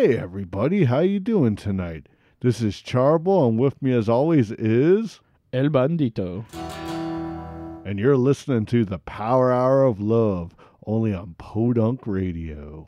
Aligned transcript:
Hey 0.00 0.16
everybody, 0.16 0.84
how 0.84 1.00
you 1.00 1.18
doing 1.18 1.56
tonight? 1.56 2.06
This 2.38 2.60
is 2.60 2.74
Charboil, 2.76 3.48
and 3.48 3.58
with 3.58 3.82
me 3.82 3.92
as 3.92 4.08
always 4.08 4.52
is, 4.52 5.18
El 5.52 5.70
Bandito. 5.70 6.44
and 7.84 7.98
you're 7.98 8.16
listening 8.16 8.64
to 8.66 8.84
the 8.84 9.00
Power 9.00 9.52
Hour 9.52 9.82
of 9.82 10.00
Love, 10.00 10.54
only 10.86 11.12
on 11.12 11.34
Podunk 11.36 12.06
Radio. 12.06 12.86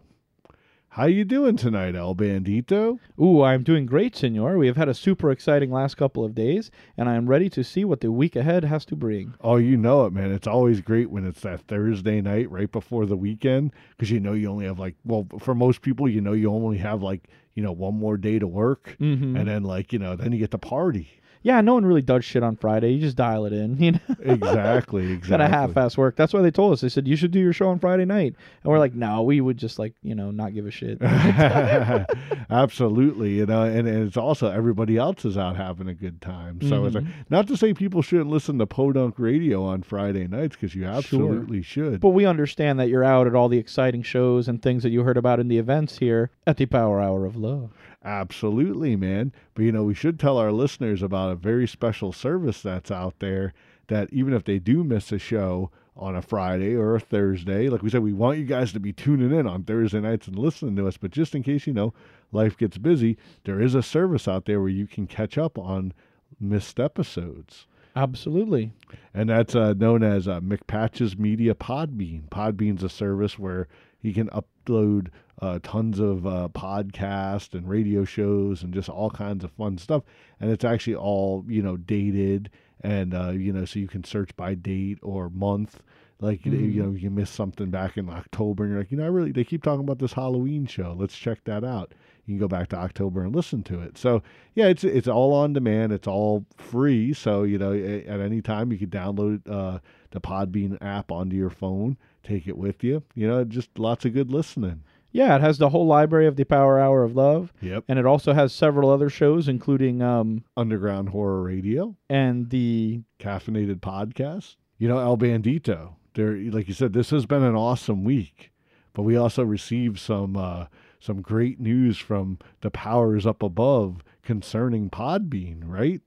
How 0.95 1.05
you 1.05 1.25
doing 1.25 1.57
tonight, 1.57 1.95
El 1.95 2.17
Bandito? 2.17 2.99
Ooh, 3.21 3.43
I'm 3.43 3.63
doing 3.63 3.87
great, 3.87 4.17
senor. 4.17 4.59
We 4.59 4.67
have 4.67 4.77
had 4.77 4.89
a 4.89 4.95
super 4.95 5.31
exciting 5.31 5.71
last 5.71 5.97
couple 5.97 6.25
of 6.25 6.35
days, 6.35 6.73
and 6.97 7.09
I 7.09 7.15
am 7.15 7.29
ready 7.29 7.49
to 7.51 7.63
see 7.63 7.85
what 7.85 8.01
the 8.01 8.11
week 8.11 8.35
ahead 8.35 8.65
has 8.65 8.85
to 8.87 8.97
bring. 8.97 9.35
Oh, 9.41 9.55
you 9.55 9.77
know 9.77 10.07
it, 10.07 10.13
man. 10.13 10.33
It's 10.33 10.49
always 10.49 10.81
great 10.81 11.09
when 11.09 11.25
it's 11.25 11.43
that 11.43 11.61
Thursday 11.69 12.21
night 12.21 12.51
right 12.51 12.71
before 12.71 13.07
the 13.07 13.17
weekend 13.17 13.73
because 13.91 14.11
you 14.11 14.19
know 14.19 14.33
you 14.33 14.51
only 14.51 14.67
have 14.67 14.81
like, 14.81 14.97
well, 15.05 15.29
for 15.39 15.55
most 15.55 15.83
people, 15.83 16.09
you 16.09 16.21
know, 16.21 16.33
you 16.33 16.51
only 16.51 16.79
have 16.79 17.05
like, 17.05 17.29
you 17.55 17.63
know, 17.63 17.71
one 17.71 17.95
more 17.95 18.17
day 18.17 18.41
to 18.41 18.49
work. 18.49 18.97
Mm-hmm. 19.01 19.37
And 19.37 19.47
then, 19.47 19.63
like, 19.63 19.93
you 19.93 20.01
know, 20.01 20.17
then 20.17 20.33
you 20.33 20.39
get 20.39 20.51
to 20.51 20.59
party. 20.59 21.20
Yeah, 21.43 21.61
no 21.63 21.73
one 21.75 21.87
really 21.87 22.03
does 22.03 22.25
shit 22.25 22.43
on 22.43 22.57
Friday. 22.57 22.93
You 22.93 23.01
just 23.01 23.17
dial 23.17 23.47
it 23.47 23.53
in, 23.53 23.77
you 23.83 23.93
know. 23.93 23.99
Exactly. 24.21 25.15
It's 25.15 25.27
kind 25.29 25.41
of 25.41 25.51
half-ass 25.51 25.97
work. 25.97 26.15
That's 26.17 26.33
why 26.35 26.43
they 26.43 26.51
told 26.51 26.75
us. 26.75 26.83
They 26.83 26.89
said 26.91 27.09
you 27.09 27.17
should 27.17 27.31
do 27.31 27.39
your 27.41 27.53
show 27.55 27.69
on 27.71 27.79
Friday 27.79 28.05
night, 28.05 28.35
and 28.63 28.71
we're 28.71 28.79
like, 28.79 28.95
no, 28.95 29.23
we 29.23 29.41
would 29.41 29.57
just 29.57 29.79
like 29.79 29.95
you 30.03 30.15
know 30.15 30.31
not 30.31 30.53
give 30.55 30.67
a 30.67 30.71
shit. 30.71 30.99
Absolutely, 32.51 33.35
you 33.35 33.47
know, 33.47 33.63
and, 33.63 33.87
and 33.89 34.07
it's 34.07 34.17
also 34.17 34.51
everybody 34.51 34.97
else 34.97 35.25
is 35.25 35.37
out 35.39 35.57
having 35.57 35.89
a 35.89 35.95
good 35.95 36.21
time. 36.21 36.61
So 36.69 36.85
it's 36.85 36.95
like, 36.95 37.05
Mhm. 37.05 37.11
not 37.31 37.47
to 37.49 37.57
say 37.57 37.73
people 37.75 38.03
shouldn't 38.03 38.31
listen 38.31 38.59
to 38.59 38.67
Podunk 38.67 39.15
Radio 39.19 39.63
on 39.65 39.83
Friday 39.83 40.27
nights 40.27 40.57
because 40.57 40.75
you 40.75 40.85
absolutely 40.85 41.63
should. 41.63 42.01
But 42.01 42.11
we 42.11 42.27
understand 42.27 42.79
that 42.81 42.89
you're 42.89 43.05
out 43.05 43.27
at 43.27 43.35
all 43.35 43.49
the 43.49 43.59
exciting 43.59 44.03
shows 44.03 44.49
and 44.49 44.61
things 44.61 44.83
that 44.83 44.91
you 44.91 45.03
heard 45.05 45.17
about 45.17 45.41
in 45.41 45.49
the 45.49 45.59
events 45.59 45.99
here 45.99 46.31
at 46.47 46.57
the 46.57 46.67
Power 46.67 47.01
Hour 47.01 47.25
of 47.25 47.37
Love. 47.37 47.71
Absolutely, 48.03 48.97
man. 48.97 49.33
But 49.55 49.65
you 49.65 49.73
know, 49.73 49.85
we 49.85 49.95
should 49.95 50.19
tell 50.19 50.39
our 50.39 50.53
listeners 50.53 51.03
about 51.03 51.33
a 51.33 51.37
very 51.37 51.67
special 51.69 52.13
service 52.13 52.63
that's 52.63 52.91
out 52.91 53.19
there 53.19 53.53
that 53.89 54.11
even 54.13 54.33
if 54.33 54.45
they 54.45 54.59
do 54.59 54.83
miss 54.83 55.13
a 55.13 55.19
show 55.19 55.71
on 55.97 56.17
a 56.17 56.23
Friday 56.23 56.75
or 56.75 56.95
a 56.95 57.01
Thursday, 57.01 57.69
like 57.69 57.83
we 57.83 57.91
said, 57.91 58.03
we 58.03 58.15
want 58.15 58.39
you 58.39 58.45
guys 58.47 58.73
to 58.73 58.81
be 58.81 58.93
tuning 58.93 59.39
in 59.39 59.47
on 59.47 59.65
Thursday 59.65 60.01
nights 60.01 60.29
and 60.29 60.39
listening 60.39 60.77
to 60.77 60.87
us. 60.89 60.97
But 60.97 61.11
just 61.11 61.35
in 61.35 61.43
case 61.43 61.67
you 61.67 61.75
know 61.75 61.93
life 62.33 62.57
gets 62.57 62.79
busy, 62.79 63.19
there 63.45 63.61
is 63.61 63.75
a 63.75 63.83
service 63.83 64.27
out 64.27 64.47
there 64.47 64.61
where 64.61 64.71
you 64.71 64.87
can 64.87 65.07
catch 65.07 65.37
up 65.37 65.59
on 65.59 65.93
missed 66.41 66.81
episodes. 66.81 67.67
Absolutely. 67.95 68.73
And 69.13 69.29
that's 69.29 69.55
uh, 69.55 69.75
known 69.75 70.03
as 70.03 70.29
uh, 70.29 70.41
McPatches 70.41 71.19
Media 71.19 71.55
Podbean. 71.55 72.29
Podbean's 72.29 72.85
a 72.85 72.89
service 72.89 73.39
where 73.39 73.67
you 74.01 74.15
can 74.15 74.31
upload 74.71 75.09
uh, 75.41 75.59
tons 75.63 75.99
of 75.99 76.27
uh, 76.27 76.49
podcasts 76.53 77.55
and 77.55 77.69
radio 77.69 78.05
shows 78.05 78.63
and 78.63 78.75
just 78.75 78.89
all 78.89 79.11
kinds 79.11 79.43
of 79.45 79.51
fun 79.53 79.79
stuff. 79.79 80.03
And 80.39 80.51
it's 80.51 80.65
actually 80.65 80.97
all 80.97 81.45
you 81.49 81.63
know 81.63 81.77
dated, 81.77 82.51
and 82.83 83.15
uh, 83.15 83.31
you 83.31 83.53
know 83.53 83.65
so 83.65 83.79
you 83.79 83.89
can 83.89 84.05
search 84.05 84.35
by 84.37 84.55
date 84.55 84.99
or 85.03 85.31
month. 85.31 85.81
Like 86.23 86.45
you- 86.45 86.53
you 86.53 86.83
know, 86.83 86.91
you 86.93 87.09
miss 87.11 87.31
something 87.31 87.71
back 87.71 87.97
in 87.97 88.11
October, 88.11 88.65
and 88.65 88.73
you're 88.73 88.81
like, 88.83 88.91
you 88.91 88.99
know, 88.99 89.05
I 89.05 89.09
really 89.09 89.33
they 89.33 89.45
keep 89.45 89.63
talking 89.63 89.85
about 89.85 89.99
this 90.01 90.13
Halloween 90.13 90.67
show. 90.67 90.95
Let's 90.99 91.17
check 91.17 91.45
that 91.45 91.65
out. 91.65 91.95
You 92.27 92.35
can 92.35 92.39
go 92.39 92.49
back 92.49 92.69
to 92.69 92.77
October 92.77 93.23
and 93.25 93.35
listen 93.35 93.63
to 93.65 93.81
it. 93.81 93.97
So 93.97 94.23
yeah, 94.55 94.67
it's 94.67 94.85
it's 94.85 95.09
all 95.09 95.33
on 95.33 95.55
demand. 95.55 95.93
It's 95.93 96.07
all 96.07 96.45
free. 96.59 97.15
So 97.15 97.45
you 97.45 97.57
know, 97.57 97.73
at 97.73 98.21
any 98.21 98.43
time 98.43 98.71
you 98.71 98.77
can 98.79 98.91
download 98.91 99.49
uh, 99.51 99.79
the 100.11 100.21
Podbean 100.21 100.77
app 100.83 101.11
onto 101.11 101.35
your 101.37 101.49
phone, 101.51 101.97
take 102.23 102.47
it 102.47 102.57
with 102.59 102.83
you. 102.85 103.03
You 103.15 103.29
know, 103.29 103.45
just 103.45 103.79
lots 103.79 104.05
of 104.05 104.13
good 104.15 104.31
listening. 104.31 104.83
Yeah, 105.13 105.35
it 105.35 105.41
has 105.41 105.59
the 105.59 105.71
whole 105.71 105.87
library 105.87 106.27
of 106.29 106.37
the 106.37 106.45
Power 106.45 106.79
Hour 106.79 107.03
of 107.03 107.17
Love, 107.17 107.53
Yep. 107.61 107.85
and 107.89 107.99
it 107.99 108.07
also 108.07 108.33
has 108.33 108.53
several 108.53 108.91
other 108.91 109.11
shows, 109.11 109.49
including 109.49 110.03
um 110.03 110.45
Underground 110.57 111.09
Horror 111.09 111.43
Radio, 111.43 111.97
and 112.09 112.51
the 112.51 113.03
caffeinated 113.19 113.81
podcast. 113.81 114.57
You 114.79 114.89
know, 114.89 114.99
El 114.99 115.17
Bandito. 115.19 115.95
There, 116.15 116.37
like 116.37 116.69
you 116.69 116.75
said, 116.75 116.93
this 116.93 117.11
has 117.11 117.27
been 117.27 117.43
an 117.43 117.55
awesome 117.57 118.03
week, 118.05 118.53
but 118.95 119.03
we 119.03 119.17
also 119.17 119.43
received 119.45 119.99
some 119.99 120.37
uh, 120.37 120.67
some 121.01 121.23
great 121.23 121.59
news 121.59 121.99
from 121.99 122.39
the 122.61 122.71
powers 122.71 123.27
up 123.27 123.43
above 123.43 124.03
concerning 124.23 124.91
Podbean. 124.91 125.63
Right? 125.65 126.01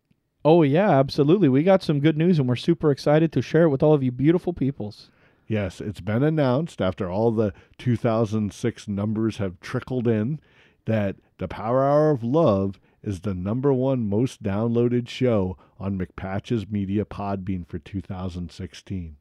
oh 0.45 0.61
yeah, 0.63 0.91
absolutely. 0.91 1.47
We 1.49 1.63
got 1.63 1.83
some 1.83 1.99
good 2.01 2.17
news, 2.17 2.37
and 2.39 2.47
we're 2.49 2.55
super 2.57 2.89
excited 2.91 3.31
to 3.33 3.41
share 3.41 3.63
it 3.63 3.69
with 3.69 3.81
all 3.83 3.93
of 3.93 4.03
you 4.03 4.11
beautiful 4.11 4.51
peoples. 4.53 5.09
Yes, 5.53 5.79
it's 5.81 6.01
been 6.01 6.23
announced 6.23 6.81
after 6.81 7.07
all 7.11 7.29
the 7.29 7.53
2006 7.77 8.87
numbers 8.87 9.37
have 9.37 9.59
trickled 9.59 10.07
in 10.07 10.39
that 10.85 11.17
the 11.37 11.47
Power 11.47 11.83
Hour 11.83 12.09
of 12.09 12.23
Love 12.23 12.79
is 13.03 13.19
the 13.19 13.35
number 13.35 13.71
one 13.71 14.09
most 14.09 14.41
downloaded 14.41 15.07
show 15.07 15.55
on 15.79 15.95
McPatch's 15.99 16.67
Media 16.71 17.05
Podbean 17.05 17.67
for 17.67 17.77
2016. 17.77 19.17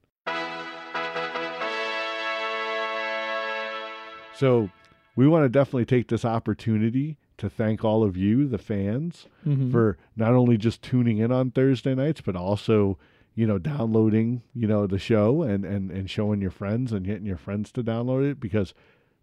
So, 4.35 4.71
we 5.15 5.29
want 5.29 5.45
to 5.45 5.51
definitely 5.51 5.85
take 5.85 6.09
this 6.09 6.25
opportunity 6.25 7.19
to 7.37 7.51
thank 7.51 7.85
all 7.85 8.03
of 8.03 8.17
you, 8.17 8.49
the 8.49 8.57
fans, 8.57 9.27
Mhm. 9.47 9.71
for 9.71 9.99
not 10.17 10.33
only 10.33 10.57
just 10.57 10.81
tuning 10.81 11.19
in 11.19 11.31
on 11.31 11.51
Thursday 11.51 11.95
nights, 11.95 12.23
but 12.23 12.37
also, 12.37 12.97
you 13.35 13.47
know, 13.47 13.59
downloading, 13.59 14.43
you 14.55 14.67
know, 14.67 14.87
the 14.87 14.99
show 14.99 15.43
and, 15.43 15.65
and, 15.65 15.91
and 15.91 16.11
showing 16.11 16.41
your 16.41 16.51
friends 16.51 16.93
and 16.93 17.07
getting 17.07 17.27
your 17.27 17.37
friends 17.37 17.73
to 17.73 17.83
download 17.83 18.31
it 18.31 18.41
because 18.41 18.75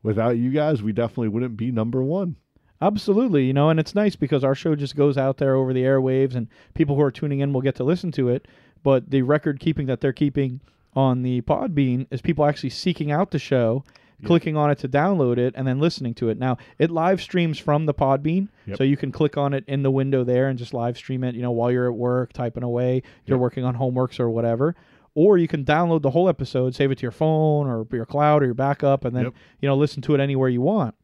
without 0.02 0.38
you 0.38 0.50
guys, 0.52 0.82
we 0.82 0.92
definitely 0.92 1.28
wouldn't 1.28 1.58
be 1.58 1.72
number 1.72 2.04
one. 2.04 2.36
Absolutely, 2.82 3.46
you 3.46 3.54
know, 3.54 3.70
and 3.70 3.80
it's 3.80 3.94
nice 3.94 4.16
because 4.16 4.44
our 4.44 4.56
show 4.56 4.74
just 4.74 4.96
goes 4.96 5.18
out 5.18 5.38
there 5.38 5.56
over 5.56 5.74
the 5.74 5.84
airwaves, 5.84 6.34
and 6.34 6.48
people 6.76 6.96
who 6.96 7.02
are 7.02 7.12
tuning 7.12 7.42
in 7.42 7.52
will 7.52 7.62
get 7.62 7.76
to 7.76 7.84
listen 7.84 8.10
to 8.14 8.30
it. 8.30 8.48
But 8.84 9.10
the 9.10 9.22
record 9.22 9.60
keeping 9.60 9.88
that 9.88 10.00
they're 10.00 10.14
keeping 10.14 10.62
on 10.94 11.22
the 11.22 11.42
Podbean 11.42 12.08
is 12.10 12.22
people 12.22 12.46
actually 12.46 12.70
seeking 12.70 13.12
out 13.12 13.32
the 13.32 13.40
show, 13.40 13.84
clicking 14.26 14.58
on 14.58 14.70
it 14.72 14.78
to 14.80 14.88
download 14.90 15.38
it, 15.38 15.54
and 15.58 15.66
then 15.68 15.80
listening 15.80 16.14
to 16.16 16.30
it. 16.30 16.38
Now 16.38 16.58
it 16.78 16.92
live 16.92 17.22
streams 17.22 17.58
from 17.60 17.86
the 17.86 17.94
Podbean, 17.94 18.48
Yep. 18.68 18.78
so 18.78 18.84
you 18.84 18.98
can 18.98 19.12
click 19.12 19.38
on 19.38 19.54
it 19.54 19.64
in 19.68 19.84
the 19.84 19.92
window 19.92 20.24
there 20.24 20.48
and 20.50 20.58
just 20.60 20.74
live 20.74 20.98
stream 20.98 21.24
it. 21.24 21.36
You 21.36 21.42
know, 21.42 21.52
while 21.52 21.72
you're 21.72 21.88
at 21.88 21.96
work, 21.96 22.34
typing 22.34 22.64
away, 22.64 23.02
you're 23.26 23.38
Yep. 23.38 23.42
working 23.42 23.64
on 23.64 23.76
homeworks 23.78 24.20
or 24.20 24.30
whatever. 24.30 24.76
Or 25.16 25.38
you 25.38 25.48
can 25.48 25.66
download 25.66 26.02
the 26.04 26.12
whole 26.12 26.30
episode, 26.30 26.76
save 26.76 26.92
it 26.92 27.00
to 27.00 27.02
your 27.02 27.12
phone 27.12 27.68
or 27.68 27.86
your 27.92 28.06
cloud 28.06 28.42
or 28.44 28.46
your 28.46 28.54
backup, 28.54 29.06
and 29.06 29.16
then 29.16 29.24
Yep. 29.26 29.34
you 29.62 29.68
know 29.68 29.76
listen 29.76 30.02
to 30.04 30.14
it 30.16 30.20
anywhere 30.22 30.50
you 30.50 30.62
want. 30.62 30.96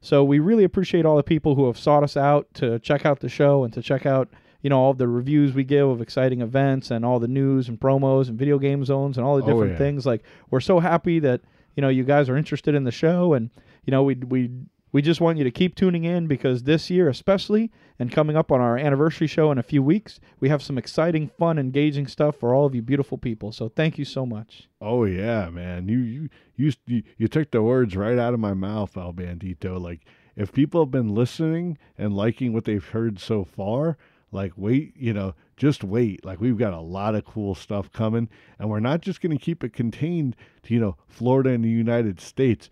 So 0.00 0.24
we 0.24 0.38
really 0.38 0.64
appreciate 0.64 1.04
all 1.04 1.16
the 1.16 1.22
people 1.22 1.54
who 1.56 1.66
have 1.66 1.78
sought 1.78 2.02
us 2.02 2.16
out 2.16 2.46
to 2.54 2.78
check 2.78 3.04
out 3.04 3.20
the 3.20 3.28
show 3.28 3.64
and 3.64 3.72
to 3.74 3.82
check 3.82 4.06
out, 4.06 4.28
you 4.62 4.70
know, 4.70 4.78
all 4.78 4.94
the 4.94 5.06
reviews 5.08 5.52
we 5.52 5.62
give 5.64 5.86
of 5.88 6.00
exciting 6.00 6.40
events 6.40 6.90
and 6.90 7.04
all 7.04 7.18
the 7.18 7.28
news 7.28 7.68
and 7.68 7.78
promos 7.78 8.28
and 8.28 8.38
video 8.38 8.58
game 8.58 8.82
zones 8.84 9.18
and 9.18 9.26
all 9.26 9.36
the 9.36 9.42
Oh, 9.42 9.46
different 9.46 9.72
yeah. 9.72 9.78
things. 9.78 10.06
Like 10.06 10.22
we're 10.50 10.60
so 10.60 10.80
happy 10.80 11.18
that, 11.18 11.42
you 11.74 11.80
know, 11.80 11.88
you 11.88 12.04
guys 12.04 12.28
are 12.28 12.36
interested 12.36 12.74
in 12.74 12.84
the 12.84 12.90
show 12.90 13.34
and, 13.34 13.50
you 13.84 13.90
know, 13.90 14.02
we 14.02 14.14
we 14.14 14.50
we 14.92 15.02
just 15.02 15.20
want 15.20 15.38
you 15.38 15.44
to 15.44 15.50
keep 15.50 15.74
tuning 15.74 16.04
in 16.04 16.26
because 16.26 16.64
this 16.64 16.90
year 16.90 17.08
especially 17.08 17.70
and 17.98 18.10
coming 18.10 18.36
up 18.36 18.50
on 18.50 18.60
our 18.60 18.76
anniversary 18.76 19.26
show 19.26 19.52
in 19.52 19.58
a 19.58 19.62
few 19.62 19.82
weeks, 19.82 20.18
we 20.40 20.48
have 20.48 20.62
some 20.62 20.78
exciting, 20.78 21.28
fun, 21.38 21.58
engaging 21.58 22.06
stuff 22.06 22.36
for 22.36 22.54
all 22.54 22.66
of 22.66 22.74
you 22.74 22.82
beautiful 22.82 23.18
people. 23.18 23.52
So 23.52 23.68
thank 23.68 23.98
you 23.98 24.04
so 24.04 24.26
much. 24.26 24.68
Oh 24.80 25.04
yeah, 25.04 25.50
man. 25.50 25.88
You 25.88 25.98
you 25.98 26.28
you 26.56 26.72
you, 26.86 27.02
you 27.18 27.28
took 27.28 27.50
the 27.50 27.62
words 27.62 27.96
right 27.96 28.18
out 28.18 28.34
of 28.34 28.40
my 28.40 28.54
mouth, 28.54 28.96
Al 28.96 29.12
Bandito. 29.12 29.80
Like 29.80 30.00
if 30.36 30.52
people 30.52 30.82
have 30.82 30.90
been 30.90 31.14
listening 31.14 31.78
and 31.98 32.14
liking 32.14 32.52
what 32.52 32.64
they've 32.64 32.84
heard 32.84 33.18
so 33.20 33.44
far, 33.44 33.96
like 34.32 34.52
wait, 34.56 34.96
you 34.96 35.12
know, 35.12 35.34
just 35.60 35.84
wait. 35.84 36.24
Like 36.24 36.40
we've 36.40 36.56
got 36.56 36.72
a 36.72 36.80
lot 36.80 37.14
of 37.14 37.26
cool 37.26 37.54
stuff 37.54 37.92
coming 37.92 38.28
and 38.58 38.70
we're 38.70 38.80
not 38.80 39.02
just 39.02 39.20
going 39.20 39.36
to 39.36 39.44
keep 39.44 39.62
it 39.62 39.74
contained 39.74 40.34
to, 40.62 40.74
you 40.74 40.80
know, 40.80 40.96
Florida 41.06 41.50
and 41.50 41.62
the 41.62 41.68
United 41.68 42.18
States. 42.18 42.70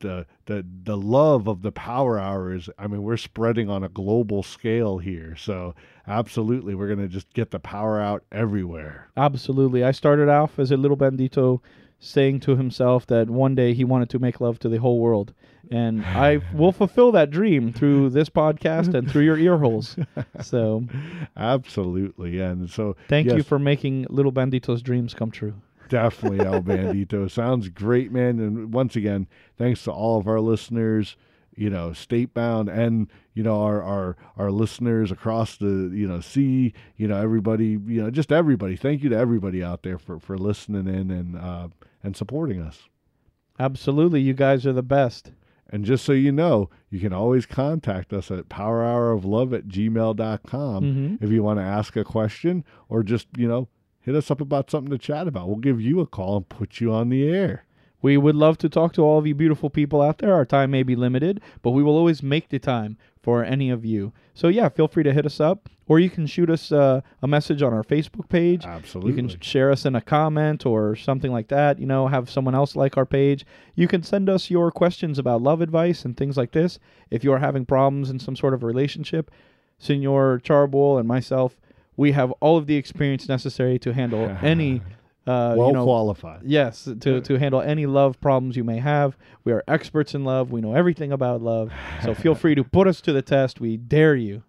the 0.00 0.26
the 0.46 0.64
the 0.84 0.96
love 0.96 1.46
of 1.46 1.62
the 1.62 1.70
Power 1.72 2.18
Hour 2.18 2.54
is. 2.54 2.70
I 2.78 2.86
mean, 2.88 3.02
we're 3.02 3.18
spreading 3.18 3.68
on 3.70 3.84
a 3.84 3.88
global 3.88 4.42
scale 4.42 4.98
here. 4.98 5.36
So 5.36 5.74
absolutely, 6.08 6.74
we're 6.74 6.88
gonna 6.88 7.06
just 7.06 7.32
get 7.34 7.50
the 7.50 7.60
power 7.60 8.00
out 8.00 8.24
everywhere. 8.32 9.10
Absolutely. 9.16 9.84
I 9.84 9.92
started 9.92 10.28
off 10.30 10.58
as 10.58 10.70
a 10.72 10.76
little 10.76 10.96
bandito 10.96 11.60
saying 12.04 12.40
to 12.40 12.56
himself 12.56 13.06
that 13.06 13.30
one 13.30 13.54
day 13.54 13.72
he 13.74 13.84
wanted 13.84 14.10
to 14.10 14.18
make 14.18 14.40
love 14.40 14.58
to 14.58 14.68
the 14.68 14.78
whole 14.78 14.98
world. 14.98 15.32
And 15.70 16.04
I 16.04 16.40
will 16.52 16.72
fulfill 16.72 17.12
that 17.12 17.30
dream 17.30 17.72
through 17.72 18.10
this 18.10 18.28
podcast 18.28 18.92
and 18.92 19.08
through 19.08 19.22
your 19.22 19.38
ear 19.38 19.56
holes. 19.58 19.96
So 20.40 20.84
Absolutely, 21.36 22.40
and 22.40 22.68
so 22.68 22.96
thank 23.08 23.28
you 23.28 23.42
for 23.42 23.58
making 23.58 24.06
little 24.10 24.32
bandito's 24.32 24.82
dreams 24.82 25.14
come 25.14 25.30
true. 25.30 25.54
definitely 25.88 26.40
El 26.44 26.62
Bandito. 26.70 27.30
Sounds 27.30 27.68
great, 27.68 28.10
man. 28.12 28.38
And 28.38 28.72
once 28.72 28.96
again, 28.96 29.26
thanks 29.56 29.84
to 29.84 29.92
all 29.92 30.18
of 30.18 30.26
our 30.26 30.40
listeners, 30.40 31.16
you 31.54 31.68
know, 31.70 31.92
state 31.92 32.32
bound 32.34 32.68
and, 32.68 33.08
you 33.34 33.42
know, 33.42 33.62
our, 33.62 33.82
our, 33.82 34.16
our 34.38 34.50
listeners 34.50 35.10
across 35.12 35.56
the, 35.56 35.90
you 35.92 36.08
know, 36.08 36.20
sea, 36.20 36.72
you 36.96 37.06
know, 37.06 37.20
everybody, 37.20 37.78
you 37.86 38.02
know, 38.02 38.10
just 38.10 38.32
everybody. 38.32 38.74
Thank 38.76 39.02
you 39.02 39.10
to 39.10 39.16
everybody 39.16 39.62
out 39.62 39.82
there 39.82 39.98
for, 39.98 40.18
for 40.18 40.38
listening 40.38 40.86
in 40.86 41.10
and, 41.10 41.36
uh, 41.36 41.68
and 42.02 42.16
supporting 42.16 42.60
us. 42.60 42.88
Absolutely. 43.58 44.20
You 44.20 44.34
guys 44.34 44.66
are 44.66 44.72
the 44.72 44.82
best. 44.82 45.32
And 45.70 45.84
just 45.84 46.04
so 46.04 46.12
you 46.12 46.32
know, 46.32 46.68
you 46.90 47.00
can 47.00 47.12
always 47.14 47.46
contact 47.46 48.12
us 48.12 48.30
at 48.30 48.48
powerhouroflove 48.48 49.54
at 49.54 49.68
gmail.com 49.68 50.84
Mhm. 50.84 51.22
if 51.22 51.30
you 51.30 51.42
want 51.42 51.58
to 51.58 51.64
ask 51.64 51.96
a 51.96 52.04
question 52.04 52.64
or 52.88 53.02
just, 53.02 53.28
you 53.36 53.48
know, 53.48 53.68
hit 54.00 54.14
us 54.14 54.30
up 54.30 54.40
about 54.40 54.70
something 54.70 54.90
to 54.90 54.98
chat 54.98 55.26
about. 55.26 55.46
We'll 55.48 55.56
give 55.56 55.80
you 55.80 56.00
a 56.00 56.06
call 56.06 56.36
and 56.38 56.48
put 56.48 56.80
you 56.80 56.92
on 56.92 57.08
the 57.08 57.24
air. 57.26 57.64
We 58.02 58.16
would 58.16 58.34
love 58.34 58.58
to 58.58 58.68
talk 58.68 58.92
to 58.94 59.02
all 59.02 59.18
of 59.18 59.26
you 59.26 59.34
beautiful 59.34 59.70
people 59.70 60.02
out 60.02 60.18
there. 60.18 60.34
Our 60.34 60.44
time 60.44 60.72
may 60.72 60.82
be 60.82 60.96
limited, 60.96 61.40
but 61.62 61.70
we 61.70 61.82
will 61.82 61.96
always 61.96 62.22
make 62.22 62.48
the 62.48 62.58
time 62.58 62.98
for 63.22 63.44
any 63.44 63.70
of 63.70 63.84
you. 63.84 64.12
So, 64.34 64.48
yeah, 64.48 64.68
feel 64.68 64.88
free 64.88 65.04
to 65.04 65.12
hit 65.12 65.24
us 65.24 65.38
up, 65.38 65.68
or 65.86 66.00
you 66.00 66.10
can 66.10 66.26
shoot 66.26 66.50
us 66.50 66.72
uh, 66.72 67.02
a 67.22 67.28
message 67.28 67.62
on 67.62 67.72
our 67.72 67.84
Facebook 67.84 68.28
page. 68.28 68.64
Absolutely. 68.64 69.12
You 69.12 69.16
can 69.16 69.40
share 69.40 69.70
us 69.70 69.86
in 69.86 69.94
a 69.94 70.00
comment 70.00 70.66
or 70.66 70.96
something 70.96 71.30
like 71.30 71.46
that. 71.48 71.78
You 71.78 71.86
know, 71.86 72.08
have 72.08 72.28
someone 72.28 72.56
else 72.56 72.74
like 72.74 72.96
our 72.96 73.06
page. 73.06 73.46
You 73.76 73.86
can 73.86 74.02
send 74.02 74.28
us 74.28 74.50
your 74.50 74.72
questions 74.72 75.18
about 75.18 75.42
love 75.42 75.60
advice 75.60 76.04
and 76.04 76.16
things 76.16 76.36
like 76.36 76.50
this. 76.50 76.80
If 77.10 77.22
you 77.22 77.32
are 77.32 77.38
having 77.38 77.64
problems 77.64 78.10
in 78.10 78.18
some 78.18 78.34
sort 78.34 78.54
of 78.54 78.64
relationship, 78.64 79.30
Senor 79.78 80.40
Charbol 80.42 80.98
and 80.98 81.06
myself, 81.06 81.60
we 81.96 82.12
have 82.12 82.32
all 82.40 82.56
of 82.56 82.66
the 82.66 82.76
experience 82.76 83.28
necessary 83.28 83.78
to 83.78 83.92
handle 83.92 84.36
any. 84.42 84.82
Uh, 85.26 85.54
well 85.56 85.68
you 85.68 85.72
know, 85.74 85.84
qualified. 85.84 86.40
Yes, 86.44 86.88
to, 87.00 87.20
to 87.20 87.38
handle 87.38 87.60
any 87.60 87.86
love 87.86 88.20
problems 88.20 88.56
you 88.56 88.64
may 88.64 88.78
have. 88.78 89.16
We 89.44 89.52
are 89.52 89.62
experts 89.68 90.14
in 90.14 90.24
love. 90.24 90.50
We 90.50 90.60
know 90.60 90.74
everything 90.74 91.12
about 91.12 91.40
love. 91.42 91.70
So 92.02 92.12
feel 92.14 92.34
free 92.34 92.54
to 92.56 92.64
put 92.64 92.88
us 92.88 93.00
to 93.02 93.12
the 93.12 93.22
test. 93.22 93.60
We 93.60 93.76
dare 93.76 94.16
you. 94.16 94.42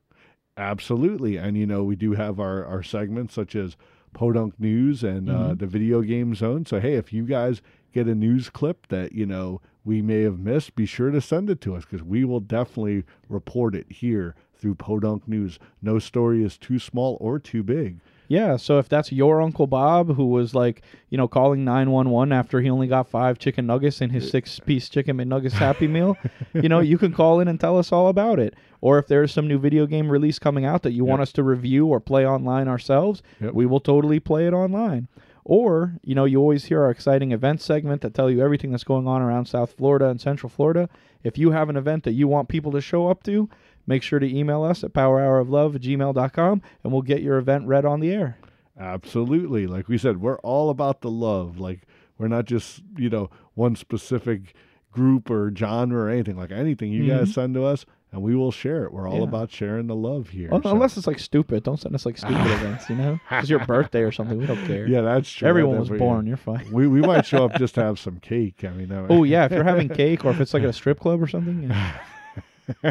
Absolutely. 0.58 1.38
And, 1.38 1.58
you 1.58 1.66
know, 1.66 1.84
we 1.84 1.96
do 1.96 2.14
have 2.14 2.40
our, 2.40 2.66
our 2.66 2.84
segments 2.84 3.34
such 3.34 3.56
as 3.56 3.76
Podunk 4.14 4.60
News 4.60 5.04
and 5.04 5.30
uh, 5.30 5.34
Mhm. 5.34 5.60
the 5.60 5.68
Video 5.68 6.02
Game 6.02 6.36
Zone. 6.36 6.66
So, 6.66 6.80
hey, 6.80 6.94
if 6.94 7.12
you 7.12 7.24
guys 7.24 7.62
get 7.92 8.08
a 8.08 8.16
news 8.16 8.50
clip 8.50 8.88
that, 8.88 9.14
you 9.14 9.26
know, 9.26 9.62
we 9.84 10.02
may 10.02 10.22
have 10.22 10.40
missed, 10.40 10.76
be 10.76 10.86
sure 10.86 11.10
to 11.12 11.20
send 11.22 11.50
it 11.50 11.60
to 11.62 11.76
us 11.76 11.84
because 11.86 12.04
we 12.04 12.24
will 12.24 12.40
definitely 12.40 13.04
report 13.28 13.76
it 13.76 13.88
here 13.92 14.36
through 14.56 14.76
Podunk 14.76 15.28
News. 15.28 15.60
No 15.82 16.00
story 16.00 16.44
is 16.44 16.58
too 16.58 16.80
small 16.80 17.18
or 17.20 17.40
too 17.40 17.64
big. 17.64 18.00
Yeah, 18.34 18.58
so 18.58 18.80
if 18.80 18.90
that's 18.90 19.12
your 19.12 19.44
Uncle 19.44 19.68
Bob 19.68 20.16
who 20.16 20.26
was 20.26 20.56
like, 20.56 20.82
you 21.10 21.20
know, 21.20 21.28
calling 21.28 21.64
911 21.64 22.32
after 22.34 22.62
he 22.62 22.70
only 22.70 22.88
got 22.88 23.08
five 23.08 23.38
chicken 23.38 23.68
nuggets 23.68 24.02
in 24.02 24.10
his 24.10 24.26
uh, 24.26 24.30
six 24.32 24.60
uh. 24.60 24.64
piece 24.66 24.90
chicken 24.90 25.18
McNuggets 25.20 25.52
Happy 25.52 25.88
Meal, 25.88 26.18
you 26.54 26.68
know, 26.68 26.80
you 26.80 26.98
can 26.98 27.14
call 27.14 27.40
in 27.40 27.48
and 27.48 27.60
tell 27.60 27.78
us 27.78 27.92
all 27.92 28.08
about 28.08 28.40
it. 28.40 28.56
Or 28.82 28.98
if 28.98 29.06
there's 29.08 29.32
some 29.32 29.48
new 29.48 29.60
video 29.60 29.86
game 29.86 30.10
release 30.10 30.40
coming 30.40 30.66
out 30.66 30.82
that 30.82 30.94
you 30.94 31.06
want 31.06 31.22
us 31.22 31.32
to 31.34 31.44
review 31.44 31.86
or 31.86 32.00
play 32.00 32.26
online 32.26 32.68
ourselves, 32.68 33.22
Yep. 33.40 33.54
we 33.54 33.68
will 33.68 33.80
totally 33.80 34.20
play 34.20 34.48
it 34.48 34.54
online. 34.54 35.08
Or, 35.46 35.98
you 36.04 36.16
know, 36.16 36.26
you 36.26 36.40
always 36.40 36.66
hear 36.66 36.82
our 36.82 36.90
exciting 36.90 37.34
event 37.34 37.62
segment 37.62 38.02
that 38.02 38.14
tell 38.14 38.32
you 38.32 38.42
everything 38.42 38.72
that's 38.72 38.84
going 38.84 39.08
on 39.08 39.22
around 39.22 39.46
South 39.46 39.74
Florida 39.74 40.08
and 40.08 40.20
Central 40.20 40.50
Florida. 40.50 40.90
If 41.24 41.38
you 41.38 41.52
have 41.52 41.70
an 41.70 41.78
event 41.78 42.04
that 42.06 42.14
you 42.14 42.28
want 42.28 42.50
people 42.50 42.72
to 42.72 42.82
show 42.82 43.10
up 43.10 43.24
to, 43.24 43.50
make 43.86 44.04
sure 44.04 44.20
to 44.20 44.38
email 44.38 44.64
us 44.64 44.84
at 44.84 44.94
powerhouroflove 44.94 45.78
gmail.com 45.78 46.62
and 46.84 46.94
we'll 46.94 47.02
get 47.02 47.22
your 47.22 47.38
event 47.38 47.68
read 47.68 47.86
on 47.86 48.00
the 48.00 48.12
air. 48.12 48.38
Absolutely. 48.80 49.68
Like 49.68 49.88
we 49.88 49.98
said, 49.98 50.22
we're 50.22 50.40
all 50.40 50.70
about 50.70 51.02
the 51.02 51.12
love. 51.12 51.60
Like 51.60 51.82
we're 52.18 52.28
not 52.28 52.46
just, 52.46 52.82
you 52.98 53.10
know, 53.10 53.30
one 53.54 53.76
specific 53.76 54.54
group 54.92 55.30
or 55.30 55.52
genre 55.56 56.06
or 56.06 56.10
anything. 56.10 56.38
Like 56.38 56.52
anything 56.52 56.92
you 56.92 57.08
guys 57.08 57.24
mm-hmm. 57.24 57.32
send 57.32 57.54
to 57.56 57.66
us 57.66 57.86
and 58.12 58.22
we 58.22 58.36
will 58.36 58.52
share 58.52 58.86
it. 58.86 58.94
We're 58.94 59.10
all 59.10 59.18
Yeah. 59.18 59.24
about 59.24 59.52
sharing 59.52 59.88
the 59.88 59.96
love 59.96 60.30
here. 60.30 60.54
Un- 60.54 60.62
So- 60.62 60.72
Unless 60.72 60.98
it's 60.98 61.08
like 61.08 61.20
stupid. 61.20 61.64
Don't 61.64 61.80
send 61.80 61.96
us 61.96 62.06
like 62.06 62.18
stupid 62.18 62.38
events, 62.46 62.88
you 62.90 62.96
know? 62.96 63.20
It's 63.32 63.50
your 63.50 63.66
birthday 63.66 64.02
or 64.02 64.12
something. 64.12 64.38
We 64.38 64.46
don't 64.46 64.64
care. 64.66 64.88
Yeah, 64.88 65.02
that's 65.02 65.30
true. 65.32 65.48
Everyone 65.48 65.80
was 65.80 65.90
born. 65.90 66.28
You're 66.28 66.38
fine. 66.38 66.72
We 66.72 66.88
we 66.88 67.02
might 67.02 67.26
show 67.26 67.46
up 67.46 67.56
just 67.56 67.76
to 67.76 67.84
have 67.84 68.00
some 68.00 68.20
cake. 68.20 68.64
I 68.64 68.70
mean, 68.70 68.92
Oh, 69.10 69.24
yeah. 69.24 69.46
If 69.46 69.52
you're 69.52 69.64
having 69.64 69.90
cake 69.90 70.24
or 70.26 70.32
if 70.32 70.40
it's 70.40 70.54
like 70.54 70.64
a 70.64 70.72
strip 70.74 71.00
club 71.00 71.22
or 71.22 71.28
something, 71.28 71.64
yeah. 71.70 72.00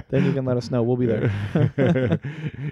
Then 0.09 0.25
you 0.25 0.33
can 0.33 0.45
let 0.45 0.57
us 0.57 0.71
know. 0.71 0.83
We'll 0.83 0.97
be 0.97 1.07
there. 1.07 1.31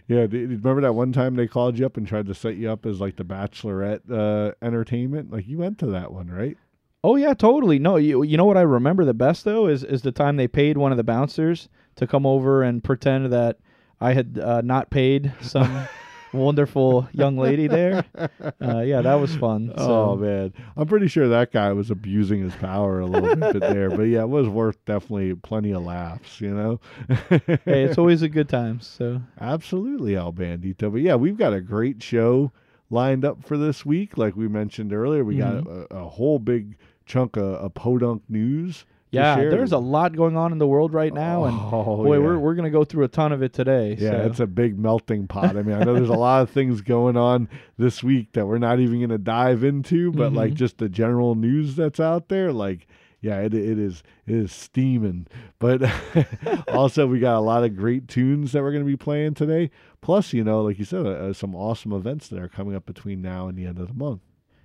yeah, 0.08 0.26
do 0.26 0.38
you 0.38 0.49
remember 0.49 0.81
that 0.82 0.94
one 0.94 1.12
time 1.12 1.35
they 1.35 1.47
called 1.47 1.79
you 1.79 1.87
up 1.87 1.97
and 1.97 2.06
tried 2.06 2.26
to 2.26 2.35
set 2.35 2.56
you 2.56 2.70
up 2.70 2.87
as 2.87 3.00
like 3.00 3.17
the 3.17 3.25
bachelorette 3.25 4.11
uh, 4.11 4.52
entertainment? 4.62 5.32
Like 5.32 5.47
you 5.49 5.58
went 5.58 5.79
to 5.79 5.87
that 5.87 6.12
one, 6.12 6.29
right? 6.29 6.56
Oh 7.02 7.17
yeah, 7.17 7.35
totally. 7.35 7.79
No, 7.79 7.97
you 7.97 8.23
you 8.23 8.37
know 8.37 8.44
what 8.44 8.58
I 8.58 8.62
remember 8.62 9.05
the 9.05 9.14
best 9.14 9.44
though 9.44 9.67
is 9.67 9.82
is 9.82 10.02
the 10.02 10.12
time 10.12 10.37
they 10.37 10.49
paid 10.49 10.76
one 10.76 10.93
of 10.93 10.99
the 10.99 11.05
bouncers 11.05 11.69
to 11.97 12.06
come 12.06 12.26
over 12.26 12.62
and 12.62 12.85
pretend 12.85 13.32
that 13.32 13.58
I 14.00 14.12
had 14.12 14.38
uh, 14.38 14.61
not 14.61 14.91
paid 14.91 15.32
some 15.41 15.88
wonderful 16.32 17.09
young 17.12 17.37
lady 17.37 17.67
there. 17.67 18.05
Uh, 18.62 18.81
yeah, 18.81 19.00
that 19.00 19.15
was 19.15 19.35
fun. 19.37 19.73
So, 19.77 19.85
Oh 19.85 20.17
man, 20.17 20.53
I'm 20.77 20.87
pretty 20.87 21.09
sure 21.09 21.29
that 21.29 21.53
guy 21.53 21.73
was 21.73 21.91
abusing 21.91 22.41
his 22.43 22.55
power 22.56 23.00
a 23.00 23.06
little 23.06 23.35
bit 23.35 23.61
there, 23.61 23.91
but 23.91 24.03
yeah, 24.03 24.23
it 24.23 24.29
was 24.29 24.49
worth 24.49 24.82
definitely 24.85 25.35
plenty 25.35 25.73
of 25.73 25.82
laughs, 25.82 26.41
you 26.41 26.50
know. 26.55 26.81
hey, 27.29 27.85
it's 27.85 27.99
always 27.99 28.23
a 28.23 28.29
good 28.29 28.49
time. 28.49 28.81
So 28.81 29.21
Absolutely, 29.41 30.17
Al 30.17 30.32
Bandito. 30.32 30.93
But 30.93 31.00
yeah, 31.00 31.15
we've 31.17 31.37
got 31.37 31.53
a 31.53 31.61
great 31.61 32.03
show 32.03 32.53
lined 32.91 33.25
up 33.25 33.44
for 33.44 33.56
this 33.56 33.85
week. 33.85 34.19
Like 34.19 34.37
we 34.37 34.49
mentioned 34.49 34.93
earlier, 34.93 35.25
we 35.25 35.37
got 35.37 35.67
a, 35.67 35.87
a 35.91 36.09
whole 36.09 36.38
big 36.38 36.76
chunk 37.06 37.37
of, 37.37 37.44
of 37.55 37.75
podunk 37.75 38.23
news. 38.29 38.85
Yeah, 39.11 39.37
there's 39.37 39.73
a 39.73 39.79
lot 39.79 40.15
going 40.17 40.37
on 40.37 40.53
in 40.53 40.59
the 40.59 40.67
world 40.67 40.93
right 40.95 41.12
now, 41.12 41.45
and 41.45 41.57
Oh, 41.59 41.97
boy, 41.97 42.15
yeah. 42.17 42.23
we're 42.23 42.39
we're 42.39 42.55
gonna 42.55 42.71
go 42.71 42.85
through 42.85 43.05
a 43.05 43.09
ton 43.09 43.33
of 43.33 43.43
it 43.43 43.53
today. 43.53 43.97
Yeah, 43.99 44.11
so. 44.11 44.17
it's 44.27 44.41
a 44.41 44.47
big 44.47 44.79
melting 44.79 45.27
pot. 45.27 45.57
I 45.57 45.62
mean, 45.62 45.77
I 45.77 45.85
know 45.85 45.95
there's 45.95 46.09
a 46.09 46.12
lot 46.15 46.43
of 46.43 46.51
things 46.51 46.81
going 46.81 47.17
on 47.17 47.49
this 47.79 48.03
week 48.03 48.33
that 48.33 48.47
we're 48.47 48.59
not 48.59 48.79
even 48.81 48.99
going 48.99 49.11
to 49.11 49.19
dive 49.19 49.64
into, 49.64 50.12
but 50.12 50.33
like 50.33 50.52
Mhm. 50.52 50.57
just 50.57 50.79
the 50.79 50.88
general 50.88 51.35
news 51.35 51.76
that's 51.76 51.99
out 52.00 52.29
there, 52.29 52.52
like 52.52 52.87
yeah, 53.23 53.40
it 53.40 53.52
it 53.52 53.79
is 53.79 54.02
it 54.26 54.35
is 54.35 54.52
steaming. 54.52 55.26
But 55.59 55.83
also 56.69 57.07
we 57.07 57.19
got 57.19 57.37
a 57.37 57.40
lot 57.40 57.64
of 57.64 57.76
great 57.76 58.09
tunes 58.09 58.52
that 58.52 58.62
we're 58.62 58.73
going 58.73 58.85
to 58.85 58.90
be 58.90 58.97
playing 58.97 59.35
today. 59.35 59.71
Plus, 60.00 60.33
you 60.33 60.43
know, 60.45 60.62
like 60.62 60.79
you 60.79 60.85
said, 60.85 61.05
uh, 61.07 61.33
some 61.33 61.55
awesome 61.55 61.93
events 61.93 62.29
that 62.29 62.38
are 62.40 62.49
coming 62.49 62.75
up 62.75 62.87
between 62.87 63.21
now 63.21 63.49
and 63.49 63.59
the 63.59 63.67
end 63.67 63.79
of 63.79 63.88
the 63.88 63.95
month. 63.95 64.23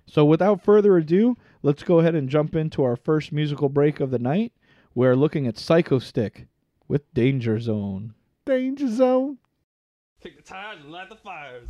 So 0.08 0.24
without 0.26 0.64
further 0.64 0.98
ado, 0.98 1.36
let's 1.64 1.84
go 1.84 2.00
ahead 2.00 2.16
and 2.16 2.30
jump 2.30 2.56
into 2.56 2.84
our 2.84 2.96
first 2.96 3.32
musical 3.32 3.70
break 3.70 4.00
of 4.00 4.12
the 4.12 4.20
night. 4.20 4.54
We're 4.94 5.16
looking 5.16 5.48
at 5.48 5.56
Psychostick 5.56 6.48
with 6.88 7.14
Danger 7.14 7.60
Zone. 7.60 8.14
Danger 8.46 8.88
zone. 8.88 9.40
Kick 10.22 10.38
the 10.38 10.44
tires 10.44 10.80
and 10.82 10.92
light 10.92 11.10
the 11.10 11.16
fires. 11.16 11.70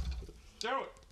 Do 0.59 0.67
it. 0.67 1.04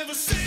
never 0.00 0.14
seen 0.14 0.39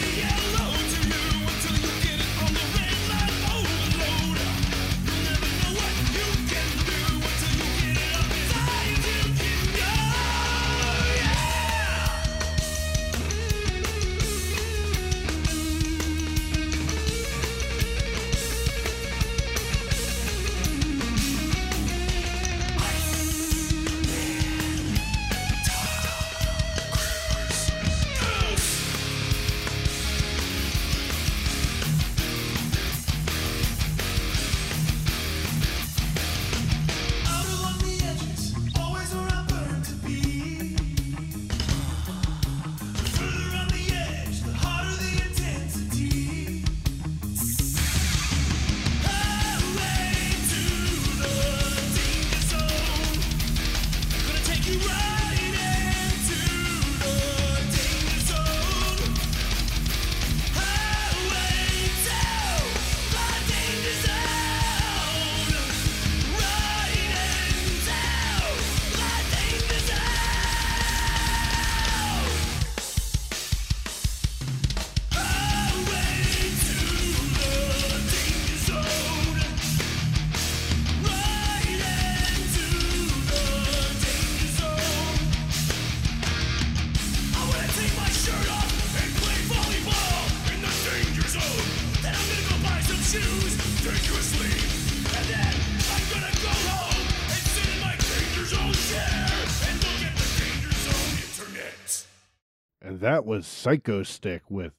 that 103.04 103.26
was 103.26 103.46
Psychostick 103.46 104.42
with 104.50 104.72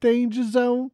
Danger 0.00 0.44
Zone. 0.44 0.92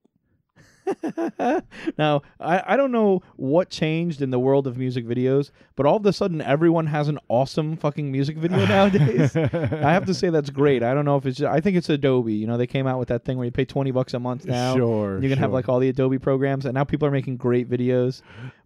now, 1.99 2.23
I, 2.41 2.63
I 2.67 2.77
don't 2.77 2.91
know 2.91 3.23
what 3.37 3.69
changed 3.69 4.23
in 4.23 4.31
the 4.31 4.39
world 4.39 4.67
of 4.67 4.79
music 4.79 5.07
videos, 5.07 5.51
but 5.77 5.85
all 5.85 5.97
of 5.97 6.07
a 6.07 6.13
sudden 6.13 6.41
everyone 6.41 6.87
has 6.87 7.09
an 7.09 7.19
awesome 7.29 7.77
fucking 7.77 8.11
music 8.11 8.39
video 8.39 8.65
nowadays. 8.67 9.37
I 9.37 9.93
have 9.93 10.07
to 10.07 10.15
say 10.15 10.31
that's 10.31 10.51
great. 10.51 10.83
I 10.83 10.95
don't 10.95 11.05
know 11.05 11.17
if 11.17 11.27
it's 11.27 11.43
I 11.43 11.61
think 11.61 11.77
it's 11.77 11.89
Adobe. 11.91 12.33
You 12.33 12.47
know, 12.47 12.57
they 12.57 12.67
came 12.67 12.87
out 12.87 12.99
with 12.99 13.09
that 13.09 13.25
thing 13.25 13.37
where 13.37 13.45
you 13.45 13.53
pay 13.53 13.67
20 13.67 13.91
bucks 13.91 14.15
a 14.15 14.19
month 14.19 14.47
now. 14.47 14.75
Sure. 14.75 15.23
You 15.23 15.29
can 15.29 15.39
have 15.39 15.53
like 15.53 15.69
all 15.69 15.81
the 15.81 15.91
Adobe 15.91 16.19
programs 16.19 16.65
and 16.65 16.75
now 16.75 16.85
people 16.85 17.07
are 17.07 17.13
making 17.13 17.37
great 17.37 17.69
videos. 17.69 18.23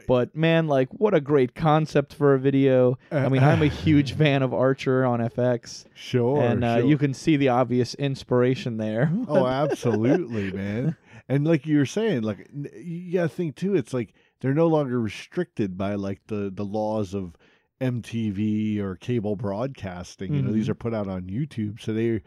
But 0.07 0.35
man, 0.37 0.67
like 0.69 0.89
what 0.91 1.15
a 1.15 1.21
great 1.21 1.55
concept 1.55 2.15
for 2.15 2.35
a 2.35 2.39
video. 2.39 2.99
I 3.11 3.29
mean, 3.29 3.43
I'm 3.43 3.63
a 3.63 3.67
huge 3.85 4.13
fan 4.15 4.43
of 4.43 4.53
Archer 4.55 5.05
on 5.05 5.21
FX 5.21 5.85
Sure. 5.95 6.43
and 6.43 6.65
uh, 6.65 6.79
sure. 6.79 6.87
you 6.89 6.99
can 6.99 7.15
see 7.15 7.37
the 7.37 7.49
obvious 7.49 7.95
inspiration 7.95 8.77
there. 8.77 9.13
Oh, 9.29 9.47
absolutely, 9.47 10.53
man. 10.53 10.97
And 11.29 11.47
like 11.47 11.67
you 11.67 11.79
were 11.79 11.87
saying, 11.87 12.23
like 12.23 12.49
you 12.77 13.13
gotta 13.15 13.29
think 13.29 13.57
too. 13.57 13.75
It's 13.75 13.95
like 13.95 14.13
they're 14.41 14.53
no 14.55 14.67
longer 14.67 15.01
restricted 15.01 15.79
by 15.79 15.95
like 15.95 16.21
the 16.27 16.51
the 16.55 16.65
laws 16.65 17.15
of 17.15 17.35
MTV 17.81 18.79
or 18.81 18.97
cable 18.97 19.37
broadcasting. 19.37 20.35
You 20.35 20.43
know, 20.43 20.53
these 20.53 20.67
Mhm. 20.67 20.71
are 20.71 20.75
put 20.75 20.95
out 20.95 21.09
on 21.09 21.23
YouTube, 21.25 21.81
so 21.81 21.93
they, 21.93 22.23